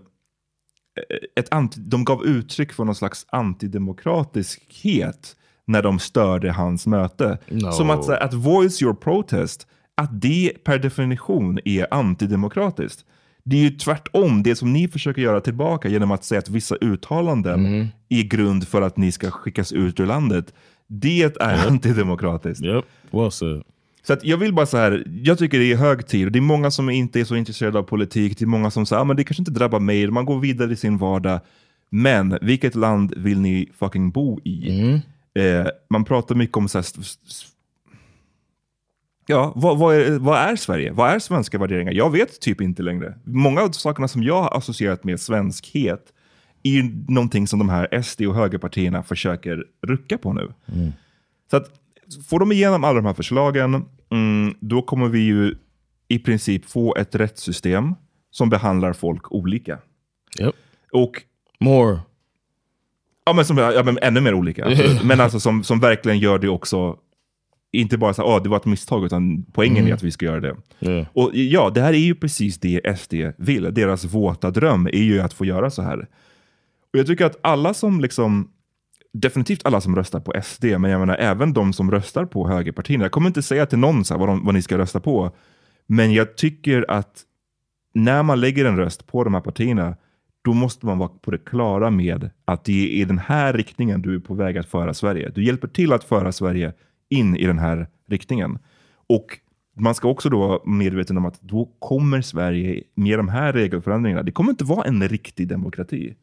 ett 1.37 1.53
anti, 1.53 1.81
de 1.81 2.05
gav 2.05 2.25
uttryck 2.25 2.73
för 2.73 2.85
någon 2.85 2.95
slags 2.95 3.27
antidemokratiskhet 3.29 5.37
när 5.67 5.83
de 5.83 5.99
störde 5.99 6.53
hans 6.53 6.87
möte. 6.87 7.39
No. 7.49 7.73
Som 7.73 7.91
att, 7.91 8.09
att 8.09 8.35
voice 8.35 8.83
your 8.83 8.95
protest, 8.95 9.67
att 9.95 10.21
det 10.21 10.53
per 10.65 10.79
definition 10.79 11.59
är 11.65 11.87
antidemokratiskt. 11.91 13.05
Det 13.45 13.57
är 13.57 13.61
ju 13.61 13.71
tvärtom 13.71 14.43
det 14.43 14.57
som 14.57 14.73
ni 14.73 14.89
försöker 14.89 15.23
göra 15.23 15.41
tillbaka 15.41 15.89
genom 15.89 16.11
att 16.11 16.25
säga 16.25 16.39
att 16.39 16.51
vissa 16.51 16.77
uttalanden 16.77 17.89
är 18.09 18.23
grund 18.23 18.69
för 18.69 18.83
att 18.83 18.97
ni 18.97 19.13
ska 19.13 19.31
skickas 19.31 19.73
ut 19.73 20.01
ur 20.01 20.07
landet. 20.07 20.55
Det 20.87 21.23
är 21.23 21.67
antidemokratiskt. 21.69 22.65
Yep, 22.65 22.85
well 23.11 23.31
said. 23.31 23.63
Så 24.03 24.13
att 24.13 24.25
jag 24.25 24.37
vill 24.37 24.53
bara 24.55 24.67
så 24.67 24.77
här, 24.77 25.05
jag 25.23 25.39
tycker 25.39 25.59
det 25.59 25.73
är 25.73 25.77
hög 25.77 26.07
tid. 26.07 26.33
Det 26.33 26.39
är 26.39 26.41
många 26.41 26.71
som 26.71 26.91
inte 26.91 27.21
är 27.21 27.25
så 27.25 27.37
intresserade 27.37 27.79
av 27.79 27.83
politik. 27.83 28.39
Det 28.39 28.45
är 28.45 28.47
många 28.47 28.71
som 28.71 28.87
säger, 28.87 29.01
ah, 29.01 29.05
men 29.05 29.17
det 29.17 29.25
kanske 29.25 29.41
inte 29.41 29.51
drabbar 29.51 29.81
mig. 29.81 30.11
Man 30.11 30.25
går 30.25 30.41
vidare 30.41 30.73
i 30.73 30.77
sin 30.77 30.99
vardag. 30.99 31.41
Men 31.91 32.39
vilket 32.43 32.75
land 32.75 33.15
vill 33.17 33.41
ni 33.41 33.69
fucking 33.79 34.11
bo 34.11 34.41
i? 34.41 34.69
Eh, 35.35 35.67
man 35.91 36.05
pratar 36.05 36.35
mycket 36.35 36.57
om 36.57 36.69
så 36.69 36.79
här, 36.79 36.85
Ja, 39.27 39.53
vad, 39.57 39.79
vad, 39.79 39.95
är, 39.95 40.19
vad 40.19 40.39
är 40.39 40.57
Sverige? 40.57 40.93
Vad 40.93 41.11
är 41.11 41.19
svenska 41.19 41.59
värderingar? 41.59 41.93
Jag 41.93 42.11
vet 42.11 42.41
typ 42.41 42.61
inte 42.61 42.83
längre. 42.83 43.15
Många 43.25 43.61
av 43.63 43.71
sakerna 43.71 44.09
som 44.09 44.23
jag 44.23 44.43
har 44.43 44.57
associerat 44.57 45.05
med 45.05 45.21
svenskhet 45.21 46.13
är 46.63 46.71
ju 46.71 47.05
någonting 47.09 47.47
som 47.47 47.59
de 47.59 47.69
här 47.69 48.03
SD 48.03 48.23
och 48.23 48.35
högerpartierna 48.35 49.03
försöker 49.03 49.65
rucka 49.87 50.19
på 50.19 50.33
nu. 50.33 50.53
Så 51.51 51.57
att 51.57 51.71
får 52.29 52.41
de 52.41 52.53
igenom 52.53 52.85
alla 52.85 52.95
de 52.95 53.07
här 53.07 53.15
förslagen, 53.15 53.85
mm, 54.11 54.55
då 54.61 54.83
kommer 54.83 55.09
vi 55.09 55.19
ju 55.19 55.55
i 56.09 56.19
princip 56.19 56.65
få 56.65 56.97
ett 56.97 57.15
rättssystem 57.15 57.95
som 58.31 58.51
behandlar 58.51 58.93
folk 58.93 59.33
olika. 59.33 59.79
Yep. 60.41 60.55
Och 60.93 61.23
More. 61.61 61.99
Ja, 63.25 63.33
men, 63.33 63.45
som, 63.45 63.59
ja, 63.59 63.83
men 63.83 63.99
ännu 64.03 64.21
mer 64.21 64.35
olika. 64.35 64.71
men 65.05 65.21
alltså 65.21 65.41
som, 65.41 65.65
som 65.65 65.81
verkligen 65.81 66.19
gör 66.19 66.39
det 66.39 66.49
också 66.49 66.97
inte 67.73 67.99
bara 67.99 68.15
så 68.15 68.37
att 68.37 68.43
det 68.43 68.49
var 68.51 68.57
ett 68.57 68.65
misstag, 68.65 69.05
utan 69.05 69.45
poängen 69.53 69.77
Mm. 69.77 69.91
är 69.91 69.95
att 69.95 70.03
vi 70.03 70.11
ska 70.11 70.27
göra 70.27 70.41
det. 70.41 70.57
Yeah. 70.81 71.07
Och 71.13 71.31
ja, 71.35 71.71
det 71.71 71.81
här 71.81 71.93
är 71.93 71.99
ju 71.99 72.15
precis 72.15 72.59
det 72.61 72.99
SD 72.99 73.15
vill. 73.37 73.75
Deras 73.75 74.05
våta 74.05 74.51
dröm 74.51 74.87
är 74.87 75.03
ju 75.03 75.21
att 75.21 75.33
få 75.33 75.45
göra 75.45 75.71
så 75.71 75.83
här. 75.83 75.99
Och 76.93 76.99
jag 76.99 77.07
tycker 77.07 77.25
att 77.27 77.37
alla 77.43 77.75
som 77.75 78.01
liksom, 78.01 78.49
definitivt 79.13 79.67
alla 79.67 79.81
som 79.81 79.97
röstar 79.97 80.21
på 80.21 80.33
SD, 80.43 80.65
men 80.65 80.91
jag 80.91 81.01
menar 81.01 81.17
även 81.17 81.53
de 81.53 81.73
som 81.73 81.91
röstar 81.91 82.25
på 82.25 82.49
högerpartierna. 82.49 83.05
Jag 83.05 83.13
kommer 83.13 83.27
inte 83.27 83.43
säga 83.43 83.67
till 83.67 83.79
någon 83.79 84.05
så 84.05 84.15
här 84.15 84.19
vad, 84.19 84.29
de, 84.29 84.45
vad 84.45 84.55
ni 84.55 84.63
ska 84.63 84.79
rösta 84.79 85.01
på, 85.01 85.31
men 85.87 86.13
jag 86.13 86.37
tycker 86.37 86.85
att 86.91 87.23
när 87.95 88.23
man 88.23 88.41
lägger 88.41 88.65
en 88.65 88.77
röst 88.77 89.07
på 89.07 89.25
de 89.25 89.35
här 89.35 89.41
partierna, 89.41 89.97
då 90.45 90.53
måste 90.53 90.87
man 90.87 90.99
vara 90.99 91.09
på 91.09 91.31
det 91.31 91.39
klara 91.39 91.91
med 91.91 92.31
att 92.45 92.65
det 92.65 92.73
är 92.73 92.87
i 92.89 93.05
den 93.05 93.19
här 93.19 93.53
riktningen 93.53 94.03
du 94.03 94.15
är 94.15 94.19
på 94.19 94.35
väg 94.35 94.59
att 94.59 94.67
föra 94.67 94.95
Sverige. 94.95 95.33
Du 95.35 95.45
hjälper 95.45 95.69
till 95.69 95.93
att 95.93 96.05
föra 96.05 96.33
Sverige 96.33 96.73
in 97.13 97.37
i 97.37 97.47
den 97.47 97.59
här 97.59 97.87
riktningen. 98.09 98.59
Och 99.09 99.39
man 99.77 99.95
ska 99.95 100.09
också 100.09 100.29
då 100.31 100.39
vara 100.39 100.61
medveten 100.65 101.17
om 101.17 101.25
att 101.27 101.41
då 101.41 101.69
kommer 101.79 102.21
Sverige 102.21 102.83
med 102.95 103.19
de 103.19 103.29
här 103.29 103.53
regelförändringarna, 103.53 104.23
det 104.23 104.33
kommer 104.33 104.51
inte 104.51 104.65
vara 104.65 104.85
en 104.89 105.09
riktig 105.09 105.49
demokrati. 105.49 106.15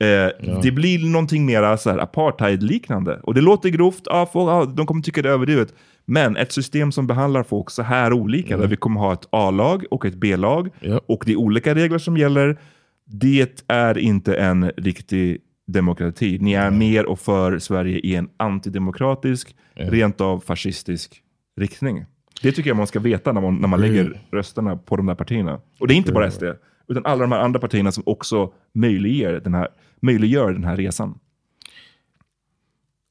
Eh, 0.00 0.58
Det 0.62 0.70
blir 0.72 1.12
någonting 1.12 1.46
mer 1.46 1.76
så 1.76 1.90
här 1.90 1.98
apartheid-liknande. 1.98 3.20
Och 3.22 3.34
det 3.34 3.40
låter 3.40 3.68
grovt, 3.68 4.02
ja, 4.04 4.28
folk, 4.32 4.50
ja, 4.50 4.64
de 4.76 4.86
kommer 4.86 5.02
tycka 5.02 5.22
det 5.22 5.28
är 5.28 5.32
överdrivet. 5.32 5.74
Men 6.04 6.36
ett 6.36 6.52
system 6.52 6.92
som 6.92 7.06
behandlar 7.06 7.42
folk 7.42 7.70
så 7.70 7.82
här 7.82 8.12
olika, 8.12 8.56
där 8.56 8.66
vi 8.66 8.76
kommer 8.76 9.00
ha 9.00 9.12
ett 9.12 9.26
A-lag 9.30 9.84
och 9.90 10.04
ett 10.06 10.14
B-lag, 10.14 10.68
och 11.06 11.22
det 11.26 11.32
är 11.32 11.36
olika 11.36 11.74
regler 11.74 11.98
som 11.98 12.16
gäller, 12.16 12.58
det 13.06 13.64
är 13.68 13.98
inte 13.98 14.34
en 14.34 14.70
riktig 14.76 15.38
demokrati. 15.72 16.38
Ni 16.40 16.52
är 16.52 16.70
mer 16.70 17.06
och 17.06 17.18
för 17.20 17.58
Sverige 17.58 17.98
i 17.98 18.14
en 18.14 18.28
antidemokratisk, 18.36 19.56
rent 19.74 20.20
av 20.20 20.40
fascistisk 20.40 21.22
riktning. 21.56 22.04
Det 22.42 22.52
tycker 22.52 22.70
jag 22.70 22.76
man 22.76 22.86
ska 22.86 23.00
veta 23.00 23.32
när 23.32 23.40
man, 23.40 23.56
när 23.56 23.68
man 23.68 23.80
lägger 23.80 24.04
Mm. 24.04 24.18
rösterna 24.32 24.76
på 24.76 24.96
de 24.96 25.06
där 25.06 25.14
partierna. 25.14 25.60
Och 25.80 25.88
det 25.88 25.94
är 25.94 25.96
inte 25.96 26.12
bara 26.12 26.30
SD, 26.30 26.42
utan 26.88 27.06
alla 27.06 27.20
de 27.20 27.32
här 27.32 27.38
andra 27.40 27.60
partierna 27.60 27.92
som 27.92 28.02
också 28.06 28.52
möjliggör 28.74 29.40
den 29.40 29.54
här, 29.54 29.68
möjliggör 30.00 30.52
den 30.52 30.64
här 30.64 30.76
resan. 30.76 31.18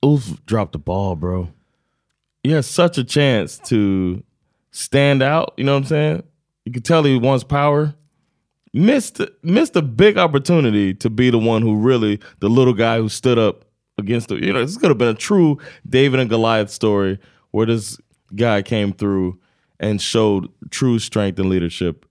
Ulf 0.06 0.24
dropped 0.46 0.72
the 0.72 0.80
ball, 0.86 1.18
bro. 1.18 1.48
You 2.44 2.56
had 2.56 2.66
such 2.66 2.98
a 3.00 3.06
chance 3.08 3.62
to 3.70 3.76
stand 4.74 5.24
out. 5.24 5.50
You 5.58 5.66
know 5.66 5.74
what 5.76 5.84
I'm 5.84 5.90
saying? 5.90 6.22
You 6.66 6.74
could 6.74 6.86
tell 6.86 7.04
he 7.04 7.20
wants 7.20 7.44
power. 7.44 7.90
Missed 8.74 9.22
missed 9.44 9.76
a 9.76 9.82
big 9.82 10.18
opportunity 10.18 10.94
to 10.94 11.10
be 11.10 11.30
the 11.30 11.38
one 11.38 11.62
who 11.62 11.76
really 11.76 12.20
the 12.40 12.48
little 12.50 12.74
guy 12.74 12.98
who 13.00 13.10
stood 13.10 13.38
up 13.38 13.66
against 13.98 14.30
the. 14.30 14.36
You 14.36 14.54
know, 14.54 14.64
this 14.66 14.78
could 14.78 14.90
have 14.90 14.98
been 14.98 15.10
a 15.10 15.14
true 15.14 15.58
David 15.90 16.20
and 16.22 16.30
Goliath 16.30 16.70
story 16.70 17.20
where 17.52 17.66
this 17.66 17.98
guy 18.34 18.62
came 18.62 18.94
through 18.94 19.38
and 19.80 20.00
showed 20.02 20.48
true 20.70 21.00
strength 21.00 21.40
and 21.40 21.50
leadership, 21.50 22.06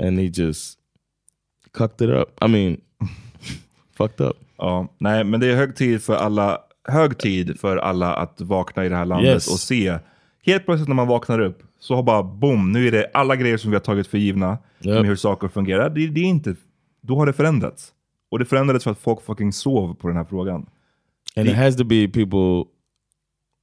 and 0.00 0.18
he 0.18 0.30
just 0.30 0.78
cucked 1.72 2.00
it 2.00 2.08
up. 2.10 2.32
I 2.40 2.46
mean, 2.48 2.80
fucked 3.92 4.20
up. 4.20 4.36
Ja, 4.58 4.88
nej, 4.98 5.24
men 5.24 5.40
det 5.40 5.46
är 5.52 5.56
hög 5.56 5.76
tid 5.76 6.02
för 6.02 6.14
alla, 6.16 6.58
hög 6.88 7.18
tid 7.18 7.60
för 7.60 7.76
alla 7.76 8.14
att 8.14 8.40
vakna 8.40 8.84
i 8.86 8.88
det 8.88 8.96
här 8.96 9.06
landet 9.06 9.32
Yes. 9.34 9.48
och 9.48 9.58
se. 9.60 9.98
Helt 10.46 10.64
plötsligt 10.64 10.88
när 10.88 10.94
man 10.94 11.08
vaknar 11.08 11.40
upp 11.40 11.62
så 11.86 11.94
har 11.94 12.02
bara 12.02 12.22
boom, 12.22 12.72
nu 12.72 12.86
är 12.86 12.92
det 12.92 13.10
alla 13.14 13.36
grejer 13.36 13.56
som 13.56 13.70
vi 13.70 13.74
har 13.74 13.80
tagit 13.80 14.06
för 14.06 14.18
givna 14.18 14.58
Yep. 14.80 14.94
med 14.94 15.06
hur 15.06 15.16
saker 15.16 15.48
fungerar. 15.48 15.90
Det, 15.90 16.06
det 16.06 16.20
är 16.20 16.24
inte, 16.24 16.54
då 17.02 17.16
har 17.16 17.26
det 17.26 17.32
förändrats. 17.32 17.92
Och 18.30 18.38
det 18.38 18.44
förändrades 18.44 18.84
för 18.84 18.90
att 18.90 18.98
folk 18.98 19.22
fucking 19.22 19.52
sov 19.52 19.94
på 19.94 20.08
den 20.08 20.16
här 20.16 20.24
frågan. 20.24 20.66
and 21.36 21.48
it 21.48 21.54
has 21.54 21.76
to 21.76 21.84
be 21.84 22.08
people 22.08 22.64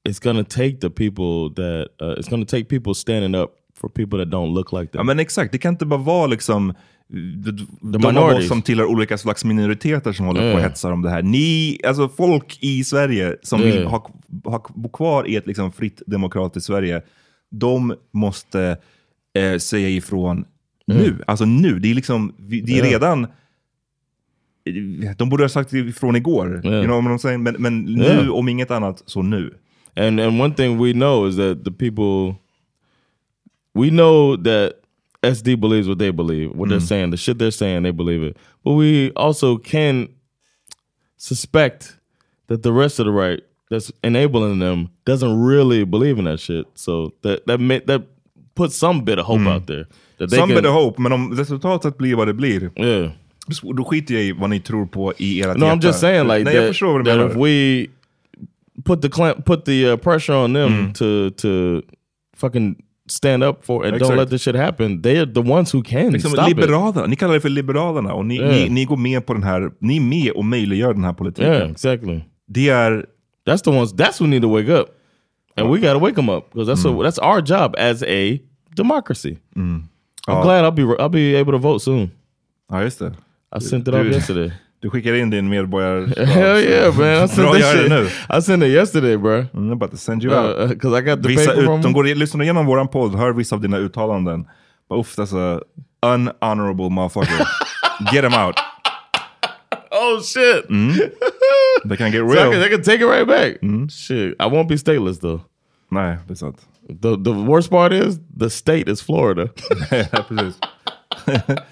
it's 0.09 0.23
gonna 0.23 0.43
take 0.43 0.77
the 0.77 0.89
people 0.89 1.49
that 1.55 1.87
uh, 2.01 2.19
it's 2.19 2.29
gonna 2.29 2.45
take 2.45 2.63
people 2.65 2.93
standing 2.95 3.35
up 3.41 3.49
for 3.75 3.89
people 3.89 4.19
that 4.25 4.27
don't 4.33 4.53
look 4.55 4.71
like 4.71 4.87
them 4.91 4.99
Ja 4.99 5.03
men 5.03 5.19
exakt, 5.19 5.51
det 5.51 5.57
kan 5.57 5.73
inte 5.73 5.85
bara 5.85 5.99
vara 5.99 6.27
liksom 6.27 6.73
de, 7.07 7.67
de 7.81 8.05
av 8.05 8.13
minorities. 8.13 8.39
oss 8.43 8.47
som 8.47 8.61
tillhör 8.61 8.85
olika 8.85 9.17
slags 9.17 9.45
minoriteter 9.45 10.11
som 10.13 10.25
håller 10.25 10.39
på 10.41 10.45
och 10.47 10.51
Yeah. 10.51 10.63
hetsar 10.69 10.91
om 10.91 11.01
det 11.01 11.09
här. 11.09 11.21
Ni, 11.21 11.77
alltså 11.87 12.09
folk 12.09 12.57
i 12.61 12.83
Sverige 12.83 13.35
som 13.41 13.61
vill 13.61 13.75
Yeah. 13.75 13.89
ha, 13.91 14.11
ha, 14.43 14.65
bo 14.75 14.89
kvar 14.89 15.27
i 15.27 15.35
ett 15.35 15.47
liksom 15.47 15.71
fritt 15.71 16.01
demokratiskt 16.07 16.67
Sverige, 16.67 17.01
de 17.53 17.95
måste 18.11 18.77
eh, 19.33 19.57
säga 19.57 19.89
ifrån 19.89 20.45
nu. 20.87 21.23
Alltså 21.27 21.45
nu. 21.45 21.79
Det 21.79 21.91
är 21.91 21.95
liksom, 21.95 22.33
det 22.37 22.79
är 22.79 22.83
redan 22.83 23.27
de 25.17 25.29
borde 25.29 25.43
ha 25.43 25.49
sagt 25.49 25.73
ifrån 25.73 26.15
igår. 26.15 26.61
Yeah. 26.65 26.75
You 26.77 26.83
know 26.85 27.01
what 27.03 27.11
I'm 27.11 27.17
saying? 27.17 27.43
Men, 27.43 27.55
men 27.59 27.81
nu, 27.85 28.03
Yeah. 28.03 28.29
om 28.29 28.49
inget 28.49 28.71
annat, 28.71 29.03
så 29.05 29.21
nu. 29.21 29.53
and 29.95 30.19
and 30.19 30.41
one 30.41 30.53
thing 30.53 30.77
we 30.83 30.93
know 30.93 31.27
is 31.27 31.35
that 31.35 31.63
the 31.65 31.71
people 31.71 32.35
we 33.75 33.89
know 33.89 34.35
that 34.43 34.71
SD 35.35 35.55
believes 35.59 35.87
what 35.87 35.99
they 35.99 36.11
believe, 36.11 36.49
what 36.49 36.69
they're 36.69 36.77
Mm. 36.79 36.87
saying, 36.87 37.11
the 37.11 37.17
shit 37.17 37.37
they're 37.37 37.51
saying, 37.51 37.83
they 37.83 37.91
believe 37.91 38.27
it. 38.29 38.37
But 38.63 38.73
we 38.77 39.11
also 39.15 39.57
can 39.57 40.07
suspect 41.17 41.97
that 42.47 42.63
the 42.63 42.71
rest 42.71 42.99
of 42.99 43.05
the 43.05 43.11
right 43.11 43.39
that's 43.73 43.91
enabling 44.01 44.59
them 44.59 44.87
doesn't 45.07 45.47
really 45.49 45.85
believe 45.85 46.19
in 46.19 46.25
that 46.25 46.39
shit. 46.39 46.65
So 46.75 47.09
that 47.23 47.39
that 47.47 47.59
ma- 47.61 47.79
that 47.87 48.01
puts 48.55 48.75
some 48.77 49.03
bit 49.03 49.19
of 49.19 49.25
hope 49.25 49.47
out 49.55 49.67
there. 49.67 49.85
That 50.17 50.29
they 50.29 50.37
Mm. 50.39 50.41
Some 50.41 50.53
can- 50.53 50.61
bit 50.61 50.65
of 50.69 50.73
hope, 50.73 51.01
men 51.01 51.11
om 51.13 51.31
resultatet 51.37 51.97
blir 51.97 52.15
vad 52.15 52.27
det 52.27 52.33
blir, 52.33 52.71
Yeah. 52.75 53.11
då- 53.75 53.83
skiter 53.83 54.13
jag 54.13 54.23
i 54.23 54.31
vad 54.31 54.49
ni 54.49 54.59
tror 54.59 54.85
på 54.85 55.13
i 55.17 55.41
ert 55.41 55.57
No, 55.57 55.65
I'm 55.65 55.81
just 55.85 55.99
saying 55.99 56.27
like 56.27 56.43
Nej, 56.43 56.53
jag 56.55 56.63
that, 56.63 56.67
förstår 56.67 56.91
vad 56.93 57.01
du 57.05 57.11
that 57.11 57.17
menar. 57.17 57.29
if 57.31 57.35
we 57.37 57.87
put 58.85 59.01
the 59.01 59.09
clamp, 59.09 59.45
put 59.45 59.65
the 59.65 59.91
uh, 59.91 59.97
pressure 59.97 60.37
on 60.37 60.53
them 60.53 60.73
Mm. 60.73 60.93
to 60.93 61.29
to 61.29 61.47
fucking 62.37 62.75
stand 63.09 63.43
up 63.43 63.65
for 63.65 63.83
and 63.85 63.93
don't 63.93 63.95
Exakt. 64.01 64.17
let 64.17 64.29
this 64.29 64.41
shit 64.41 64.55
happen, 64.55 65.01
they 65.01 65.17
are 65.19 65.33
the 65.33 65.39
ones 65.51 65.73
who 65.75 65.81
can 65.83 66.11
Liksom 66.13 66.31
stop 66.31 66.49
it. 66.49 66.55
liberalerna, 66.57 67.05
ni 67.07 67.15
kallar 67.15 67.33
det 67.33 67.41
för 67.41 67.49
liberalerna 67.49 68.13
och 68.13 68.25
ni, 68.25 68.35
Yeah. 68.35 68.51
ni, 68.51 68.69
ni 68.69 68.85
går 68.85 68.97
med 68.97 69.25
på 69.25 69.33
den 69.33 69.43
här, 69.43 69.71
ni 69.79 69.97
är 69.97 70.01
med 70.01 70.31
och 70.31 70.45
möjliggör 70.45 70.93
den 70.93 71.03
här 71.03 71.13
politiken. 71.13 71.53
Yeah, 71.53 71.71
exactly. 71.71 72.19
Det 72.47 72.69
är... 72.69 73.05
That's 73.45 73.61
the 73.61 73.71
ones. 73.71 73.93
That's 73.93 74.17
who 74.19 74.27
need 74.27 74.41
to 74.41 74.47
wake 74.47 74.69
up, 74.69 74.89
and 75.57 75.69
we 75.69 75.79
got 75.79 75.93
to 75.93 75.99
wake 75.99 76.15
them 76.15 76.29
up 76.29 76.51
because 76.51 76.67
that's 76.67 76.83
Mm. 76.85 76.99
a, 76.99 77.03
that's 77.03 77.19
our 77.19 77.41
job 77.41 77.75
as 77.77 78.03
a 78.03 78.41
democracy. 78.75 79.37
Mm. 79.55 79.83
I'm 80.27 80.35
Ja. 80.37 80.41
glad 80.43 80.63
I'll 80.63 80.71
be 80.71 80.83
I'll 80.99 81.09
be 81.09 81.35
able 81.35 81.51
to 81.53 81.57
vote 81.59 81.79
soon. 81.81 82.11
Ja, 82.71 82.83
just 82.83 82.99
det. 82.99 83.13
I 83.55 83.59
sent 83.59 83.87
it 83.87 83.93
off 83.93 84.05
yesterday. 84.05 84.51
Du 84.83 84.89
skickar 84.89 85.13
in 85.13 85.29
din 85.29 85.49
medborgar... 85.49 86.07
Hell 86.27 86.59
yeah, 86.59 86.91
man! 86.97 87.23
I 87.23 87.27
sent 87.27 87.47
Bra, 87.49 87.57
gör 87.59 87.83
det 87.83 87.89
nu. 87.89 88.09
I 88.37 88.41
sent 88.41 88.63
it 88.63 88.69
yesterday, 88.69 89.15
bro. 89.17 89.41
Mm, 89.41 89.47
I'm 89.53 89.71
about 89.71 89.91
to 89.91 89.97
send 89.97 90.23
you 90.23 90.31
uh, 90.33 90.37
out. 90.39 90.57
Uh, 90.59 90.67
because 90.67 90.93
I 90.93 91.01
got 91.01 91.21
the 91.23 91.29
Vissa 91.29 91.49
paper 91.51 91.61
ut, 91.61 91.65
from 91.65 91.81
de 91.81 91.93
går, 91.93 92.15
lyssnar 92.15 92.43
igenom 92.43 92.65
våran 92.65 92.87
podd, 92.87 93.15
hör 93.15 93.31
vissa 93.33 93.55
av 93.55 93.61
dina 93.61 93.77
uttalanden. 93.77 94.45
Uff, 94.89 95.15
that's 95.15 95.33
a 95.33 95.61
unhonorable 96.01 96.89
motherfucker. 96.89 97.45
Get 98.11 98.23
him 98.25 98.33
out. 98.33 98.59
Oh 99.91 100.21
shit! 100.21 100.69
Mm. 100.69 101.11
They 101.89 101.97
can 101.97 102.11
get 102.11 102.19
So 102.21 102.33
real. 102.33 102.51
can, 102.51 102.59
they 102.61 102.69
can 102.69 102.83
take 102.83 102.99
it 103.01 103.07
right 103.07 103.27
back. 103.27 103.53
Shit, 103.91 104.35
I 104.39 104.45
won't 104.47 104.67
be 104.67 104.77
stateless 104.77 105.19
though. 105.19 105.41
Nej, 105.91 106.17
det 106.27 106.33
är 106.33 106.35
sant. 106.35 106.57
The 107.01 107.15
the 107.23 107.31
worst 107.33 107.69
part 107.69 107.93
is 107.93 108.19
the 108.39 108.49
state 108.49 108.91
is 108.91 109.01
Florida. 109.01 109.47
Precis. 110.27 110.55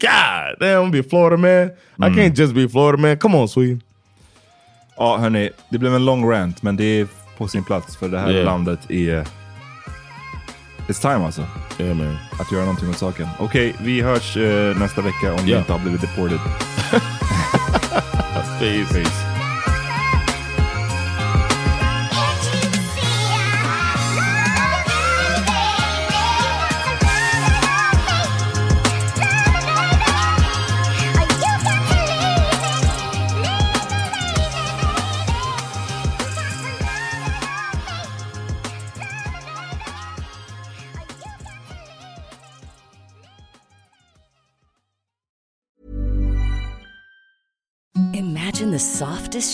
God 0.00 0.56
damn, 0.60 0.90
be 0.90 1.02
Florida 1.02 1.36
man. 1.36 1.70
I 1.98 2.10
can't 2.16 2.34
just 2.38 2.54
be 2.54 2.68
Florida 2.68 2.98
man. 2.98 3.16
Come 3.16 3.34
on, 3.38 3.48
Sweden. 3.48 3.82
Ja, 4.96 5.16
hörni, 5.16 5.50
det 5.70 5.78
blev 5.78 5.94
en 5.94 6.04
lång 6.04 6.30
rant, 6.30 6.62
men 6.62 6.76
det 6.76 6.84
är 6.84 7.06
på 7.38 7.48
sin 7.48 7.64
plats 7.64 7.96
för 7.96 8.08
det 8.08 8.18
här 8.18 8.30
Yeah. 8.30 8.44
landet 8.44 8.90
är... 8.90 9.26
It's 10.88 11.00
time 11.02 11.24
alltså. 11.26 11.44
Yeah 11.78 11.96
man. 11.96 12.16
Att 12.40 12.52
göra 12.52 12.62
någonting 12.64 12.88
åt 12.90 12.98
saken. 12.98 13.28
Okej, 13.38 13.74
vi 13.80 14.00
hörs 14.00 14.36
eh, 14.36 14.78
nästa 14.78 15.02
vecka 15.02 15.32
om 15.34 15.44
vi 15.44 15.52
Ja. 15.52 15.58
inte 15.58 15.72
har 15.72 15.78
blivit 15.80 16.00
deported. 16.00 16.38
Peace. 18.60 18.92
Peace. 18.92 19.29